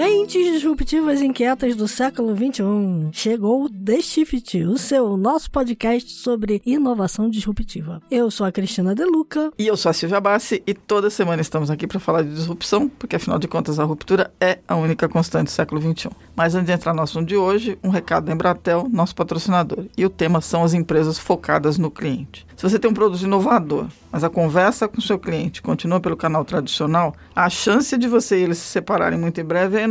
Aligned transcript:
Mentes 0.00 0.50
disruptivas 0.50 1.20
inquietas 1.20 1.76
do 1.76 1.86
século 1.86 2.34
XXI. 2.34 3.10
Chegou 3.12 3.64
o 3.64 3.68
The 3.68 4.00
Shift, 4.00 4.64
o 4.64 4.78
seu 4.78 5.14
nosso 5.14 5.50
podcast 5.50 6.10
sobre 6.12 6.62
inovação 6.64 7.28
disruptiva. 7.28 8.00
Eu 8.10 8.30
sou 8.30 8.46
a 8.46 8.50
Cristina 8.50 8.94
Deluca. 8.94 9.52
E 9.58 9.66
eu 9.66 9.76
sou 9.76 9.90
a 9.90 9.92
Silvia 9.92 10.18
Bassi 10.18 10.62
e 10.66 10.72
toda 10.72 11.10
semana 11.10 11.42
estamos 11.42 11.70
aqui 11.70 11.86
para 11.86 12.00
falar 12.00 12.22
de 12.22 12.30
disrupção, 12.30 12.88
porque 12.88 13.16
afinal 13.16 13.38
de 13.38 13.46
contas 13.46 13.78
a 13.78 13.84
ruptura 13.84 14.32
é 14.40 14.60
a 14.66 14.74
única 14.74 15.06
constante 15.06 15.48
do 15.48 15.50
século 15.50 15.82
XXI. 15.82 16.08
Mas 16.34 16.54
antes 16.54 16.68
de 16.68 16.72
entrar 16.72 16.94
no 16.94 17.02
assunto 17.02 17.28
de 17.28 17.36
hoje, 17.36 17.78
um 17.84 17.90
recado 17.90 18.24
da 18.24 18.32
Embratel, 18.32 18.88
nosso 18.90 19.14
patrocinador. 19.14 19.84
E 19.98 20.06
o 20.06 20.08
tema 20.08 20.40
são 20.40 20.64
as 20.64 20.72
empresas 20.72 21.18
focadas 21.18 21.76
no 21.76 21.90
cliente. 21.90 22.46
Se 22.56 22.62
você 22.62 22.78
tem 22.78 22.90
um 22.90 22.94
produto 22.94 23.22
inovador, 23.22 23.86
mas 24.12 24.24
a 24.24 24.28
conversa 24.28 24.88
com 24.88 25.00
seu 25.00 25.18
cliente 25.18 25.62
continua 25.62 26.00
pelo 26.00 26.16
canal 26.16 26.44
tradicional, 26.44 27.14
a 27.34 27.48
chance 27.48 27.96
de 27.96 28.08
você 28.08 28.38
e 28.38 28.42
eles 28.42 28.58
se 28.58 28.66
separarem 28.66 29.18
muito 29.18 29.40
em 29.40 29.44
breve 29.44 29.78
é 29.78 29.82
enorme. 29.82 29.90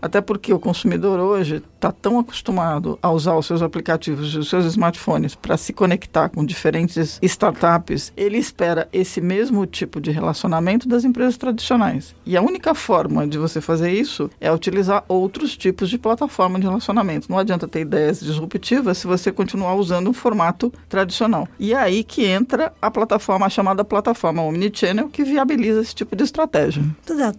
Até 0.00 0.20
porque 0.20 0.52
o 0.52 0.58
consumidor 0.58 1.20
hoje 1.20 1.62
está 1.84 1.92
tão 1.92 2.18
acostumado 2.18 2.98
a 3.02 3.10
usar 3.10 3.36
os 3.36 3.44
seus 3.46 3.60
aplicativos 3.60 4.34
os 4.34 4.48
seus 4.48 4.64
smartphones 4.64 5.34
para 5.34 5.56
se 5.56 5.72
conectar 5.72 6.28
com 6.28 6.44
diferentes 6.44 7.18
startups, 7.22 8.12
ele 8.16 8.38
espera 8.38 8.88
esse 8.92 9.20
mesmo 9.20 9.66
tipo 9.66 10.00
de 10.00 10.10
relacionamento 10.10 10.88
das 10.88 11.04
empresas 11.04 11.36
tradicionais. 11.36 12.14
E 12.24 12.36
a 12.36 12.42
única 12.42 12.74
forma 12.74 13.26
de 13.26 13.36
você 13.36 13.60
fazer 13.60 13.92
isso 13.92 14.30
é 14.40 14.50
utilizar 14.50 15.04
outros 15.08 15.56
tipos 15.56 15.90
de 15.90 15.98
plataforma 15.98 16.58
de 16.58 16.66
relacionamento. 16.66 17.30
Não 17.30 17.38
adianta 17.38 17.68
ter 17.68 17.80
ideias 17.80 18.20
disruptivas 18.20 18.98
se 18.98 19.06
você 19.06 19.30
continuar 19.30 19.74
usando 19.74 20.08
um 20.08 20.12
formato 20.12 20.72
tradicional. 20.88 21.46
E 21.58 21.72
é 21.72 21.76
aí 21.76 22.02
que 22.02 22.24
entra 22.24 22.72
a 22.80 22.90
plataforma 22.90 23.48
chamada 23.50 23.84
plataforma 23.84 24.42
Omnichannel, 24.42 25.08
que 25.08 25.22
viabiliza 25.22 25.80
esse 25.80 25.94
tipo 25.94 26.16
de 26.16 26.24
estratégia. 26.24 26.82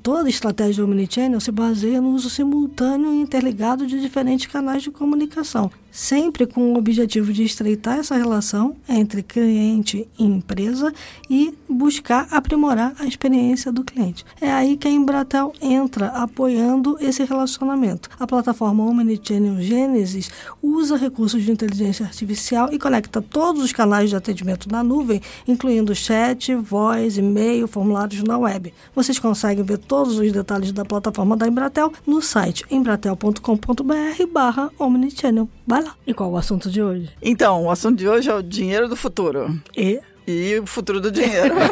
Toda 0.03 0.29
estratégia 0.29 0.83
Omnichannel 0.83 1.39
se 1.39 1.51
baseia 1.51 1.99
no 1.99 2.09
uso 2.09 2.29
simultâneo 2.29 3.13
e 3.13 3.21
interligado 3.21 3.87
de 3.87 3.99
diferentes 3.99 4.34
canais 4.43 4.83
de 4.83 4.91
comunicação 4.91 5.71
sempre 5.95 6.45
com 6.45 6.73
o 6.73 6.77
objetivo 6.77 7.31
de 7.31 7.43
estreitar 7.43 7.99
essa 7.99 8.17
relação 8.17 8.75
entre 8.87 9.23
cliente 9.23 10.07
e 10.19 10.25
empresa 10.25 10.93
e 11.29 11.57
buscar 11.69 12.27
aprimorar 12.31 12.93
a 12.99 13.05
experiência 13.05 13.71
do 13.71 13.81
cliente. 13.81 14.25
É 14.41 14.51
aí 14.51 14.75
que 14.75 14.89
a 14.89 14.91
Embratel 14.91 15.53
entra 15.61 16.07
apoiando 16.07 16.97
esse 16.99 17.23
relacionamento. 17.23 18.09
A 18.19 18.27
plataforma 18.27 18.83
Omnichannel 18.83 19.61
Genesis 19.61 20.29
usa 20.61 20.97
recursos 20.97 21.41
de 21.41 21.49
inteligência 21.49 22.05
artificial 22.05 22.67
e 22.73 22.77
conecta 22.77 23.21
todos 23.21 23.63
os 23.63 23.71
canais 23.71 24.09
de 24.09 24.17
atendimento 24.17 24.69
na 24.69 24.83
nuvem, 24.83 25.21
incluindo 25.47 25.95
chat, 25.95 26.53
voz, 26.55 27.17
e-mail, 27.17 27.69
formulários 27.69 28.21
na 28.21 28.37
web. 28.37 28.73
Vocês 28.93 29.17
conseguem 29.17 29.63
ver 29.63 29.77
todos 29.77 30.19
os 30.19 30.29
detalhes 30.29 30.73
da 30.73 30.83
plataforma 30.83 31.37
da 31.37 31.47
Embratel 31.47 31.93
no 32.05 32.21
site 32.21 32.65
embratel.com.br/omnichannel. 32.69 35.47
Vai 35.65 35.83
lá. 35.83 35.84
E 36.05 36.13
qual 36.13 36.31
o 36.31 36.37
assunto 36.37 36.69
de 36.69 36.81
hoje? 36.81 37.09
Então, 37.21 37.63
o 37.63 37.71
assunto 37.71 37.97
de 37.97 38.07
hoje 38.07 38.29
é 38.29 38.33
o 38.33 38.41
dinheiro 38.41 38.87
do 38.87 38.95
futuro. 38.95 39.59
E 39.75 39.99
e 40.27 40.59
o 40.59 40.65
futuro 40.65 40.99
do 40.99 41.11
dinheiro. 41.11 41.55